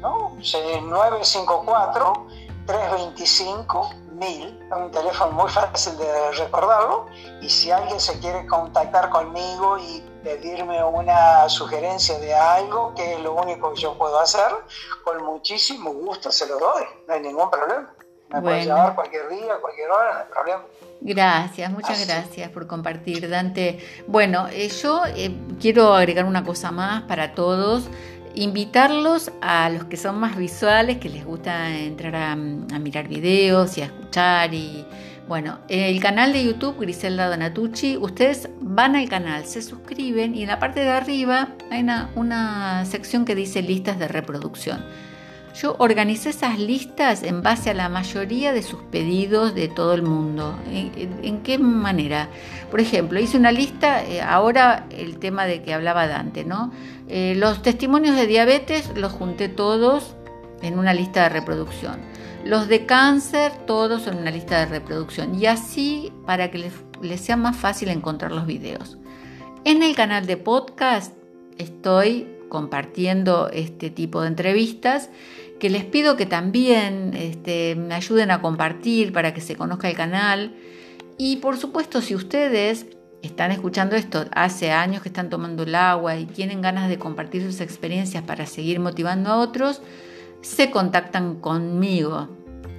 ¿no? 0.00 0.36
954 0.38 2.26
325 2.66 3.90
es 4.22 4.52
un 4.76 4.90
teléfono 4.90 5.32
muy 5.32 5.48
fácil 5.48 5.96
de 5.96 6.32
recordarlo 6.32 7.06
y 7.40 7.48
si 7.48 7.70
alguien 7.70 7.98
se 7.98 8.18
quiere 8.20 8.46
contactar 8.46 9.08
conmigo 9.08 9.78
y 9.78 10.02
pedirme 10.22 10.84
una 10.84 11.48
sugerencia 11.48 12.18
de 12.18 12.34
algo, 12.34 12.94
que 12.94 13.14
es 13.14 13.20
lo 13.20 13.32
único 13.32 13.72
que 13.72 13.80
yo 13.80 13.96
puedo 13.96 14.20
hacer, 14.20 14.50
con 15.04 15.24
muchísimo 15.24 15.92
gusto 15.92 16.30
se 16.30 16.46
lo 16.46 16.58
doy, 16.58 16.84
no 17.08 17.14
hay 17.14 17.20
ningún 17.20 17.48
problema. 17.50 17.94
Me 18.32 18.40
puede 18.40 18.66
llamar 18.66 18.94
cualquier 18.94 19.28
día, 19.28 19.54
cualquier 19.60 19.90
hora, 19.90 20.12
no 20.12 20.18
hay 20.18 20.24
problema. 20.32 20.62
Gracias, 21.00 21.72
muchas 21.72 22.06
gracias 22.06 22.50
por 22.50 22.66
compartir, 22.66 23.28
Dante. 23.28 23.78
Bueno, 24.06 24.48
eh, 24.52 24.68
yo 24.68 25.02
eh, 25.16 25.34
quiero 25.60 25.94
agregar 25.94 26.24
una 26.24 26.44
cosa 26.44 26.70
más 26.70 27.02
para 27.02 27.34
todos 27.34 27.88
invitarlos 28.34 29.32
a 29.40 29.70
los 29.70 29.84
que 29.84 29.96
son 29.96 30.18
más 30.18 30.36
visuales, 30.36 30.98
que 30.98 31.08
les 31.08 31.24
gusta 31.24 31.70
entrar 31.70 32.14
a, 32.14 32.36
mirar 32.36 33.08
videos 33.08 33.76
y 33.78 33.82
a 33.82 33.86
escuchar 33.86 34.54
y 34.54 34.84
bueno, 35.26 35.60
el 35.68 36.00
canal 36.00 36.32
de 36.32 36.44
YouTube 36.44 36.78
Griselda 36.80 37.28
Donatucci, 37.28 37.96
ustedes 37.96 38.48
van 38.60 38.96
al 38.96 39.08
canal, 39.08 39.46
se 39.46 39.62
suscriben 39.62 40.34
y 40.34 40.42
en 40.42 40.48
la 40.48 40.58
parte 40.58 40.80
de 40.80 40.90
arriba 40.90 41.50
hay 41.70 41.82
una, 41.82 42.10
una 42.16 42.84
sección 42.84 43.24
que 43.24 43.36
dice 43.36 43.62
listas 43.62 43.98
de 43.98 44.08
reproducción. 44.08 44.84
Yo 45.54 45.74
organicé 45.78 46.30
esas 46.30 46.58
listas 46.58 47.22
en 47.22 47.42
base 47.42 47.70
a 47.70 47.74
la 47.74 47.88
mayoría 47.88 48.52
de 48.52 48.62
sus 48.62 48.80
pedidos 48.82 49.54
de 49.54 49.68
todo 49.68 49.94
el 49.94 50.02
mundo. 50.02 50.56
¿En, 50.70 51.40
qué 51.42 51.58
manera? 51.58 52.28
Por 52.70 52.80
ejemplo, 52.80 53.18
hice 53.18 53.36
una 53.36 53.50
lista, 53.50 54.04
eh, 54.04 54.22
ahora 54.22 54.86
el 54.90 55.18
tema 55.18 55.46
de 55.46 55.62
que 55.62 55.74
hablaba 55.74 56.06
Dante, 56.06 56.44
¿no? 56.44 56.72
Eh, 57.08 57.34
los 57.36 57.62
testimonios 57.62 58.16
de 58.16 58.26
diabetes 58.26 58.90
los 58.96 59.12
junté 59.12 59.48
todos 59.48 60.14
en 60.62 60.78
una 60.78 60.94
lista 60.94 61.24
de 61.24 61.30
reproducción. 61.30 62.00
Los 62.44 62.68
de 62.68 62.86
cáncer, 62.86 63.52
todos 63.66 64.06
en 64.06 64.18
una 64.18 64.30
lista 64.30 64.60
de 64.60 64.66
reproducción. 64.66 65.34
Y 65.34 65.46
así 65.46 66.12
para 66.26 66.50
que 66.50 66.58
les, 66.58 66.72
les 67.02 67.20
sea 67.20 67.36
más 67.36 67.56
fácil 67.56 67.88
encontrar 67.88 68.32
los 68.32 68.46
videos. 68.46 68.98
En 69.64 69.82
el 69.82 69.94
canal 69.94 70.26
de 70.26 70.36
podcast 70.36 71.12
estoy 71.58 72.26
compartiendo 72.48 73.48
este 73.50 73.88
tipo 73.88 74.20
de 74.20 74.28
entrevistas, 74.28 75.08
que 75.60 75.70
les 75.70 75.84
pido 75.84 76.16
que 76.16 76.26
también 76.26 77.12
este, 77.14 77.76
me 77.76 77.94
ayuden 77.94 78.32
a 78.32 78.42
compartir 78.42 79.12
para 79.12 79.32
que 79.32 79.40
se 79.40 79.54
conozca 79.54 79.88
el 79.88 79.96
canal. 79.96 80.56
Y 81.18 81.36
por 81.36 81.56
supuesto, 81.56 82.00
si 82.00 82.16
ustedes 82.16 82.86
están 83.22 83.52
escuchando 83.52 83.94
esto 83.94 84.24
hace 84.32 84.72
años 84.72 85.02
que 85.02 85.10
están 85.10 85.30
tomando 85.30 85.62
el 85.62 85.74
agua 85.74 86.16
y 86.16 86.26
tienen 86.26 86.62
ganas 86.62 86.88
de 86.88 86.98
compartir 86.98 87.42
sus 87.42 87.60
experiencias 87.60 88.24
para 88.24 88.46
seguir 88.46 88.80
motivando 88.80 89.30
a 89.30 89.36
otros, 89.36 89.82
se 90.40 90.70
contactan 90.70 91.36
conmigo. 91.36 92.28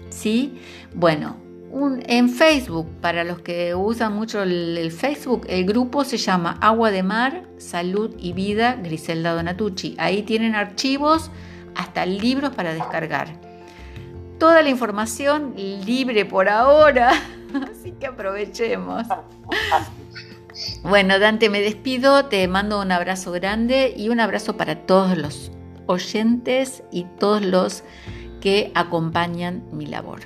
¿Sí? 0.09 0.57
Bueno, 0.93 1.37
en 2.07 2.29
Facebook, 2.29 2.87
para 2.99 3.23
los 3.23 3.39
que 3.39 3.75
usan 3.75 4.13
mucho 4.13 4.41
el, 4.43 4.91
Facebook, 4.91 5.45
el 5.47 5.65
grupo 5.65 6.03
se 6.03 6.17
llama 6.17 6.57
Agua 6.59 6.91
de 6.91 7.03
Mar, 7.03 7.43
Salud 7.57 8.13
y 8.19 8.33
Vida 8.33 8.75
Griselda 8.75 9.33
Donatucci. 9.33 9.95
Ahí 9.97 10.23
tienen 10.23 10.55
archivos, 10.55 11.31
hasta 11.75 12.05
libros 12.05 12.53
para 12.55 12.73
descargar. 12.73 13.29
Toda 14.39 14.61
la 14.61 14.69
información 14.69 15.53
libre 15.55 16.25
por 16.25 16.49
ahora, 16.49 17.11
así 17.71 17.91
que 17.93 18.07
aprovechemos. 18.07 19.03
Bueno, 20.83 21.19
Dante, 21.19 21.49
me 21.49 21.61
despido, 21.61 22.25
te 22.25 22.47
mando 22.47 22.81
un 22.81 22.91
abrazo 22.91 23.31
grande 23.31 23.93
y 23.95 24.09
un 24.09 24.19
abrazo 24.19 24.57
para 24.57 24.75
todos 24.75 25.17
los 25.17 25.51
oyentes 25.85 26.83
y 26.91 27.05
todos 27.19 27.41
los 27.41 27.83
que 28.41 28.71
acompañan 28.75 29.63
mi 29.71 29.85
labor. 29.85 30.21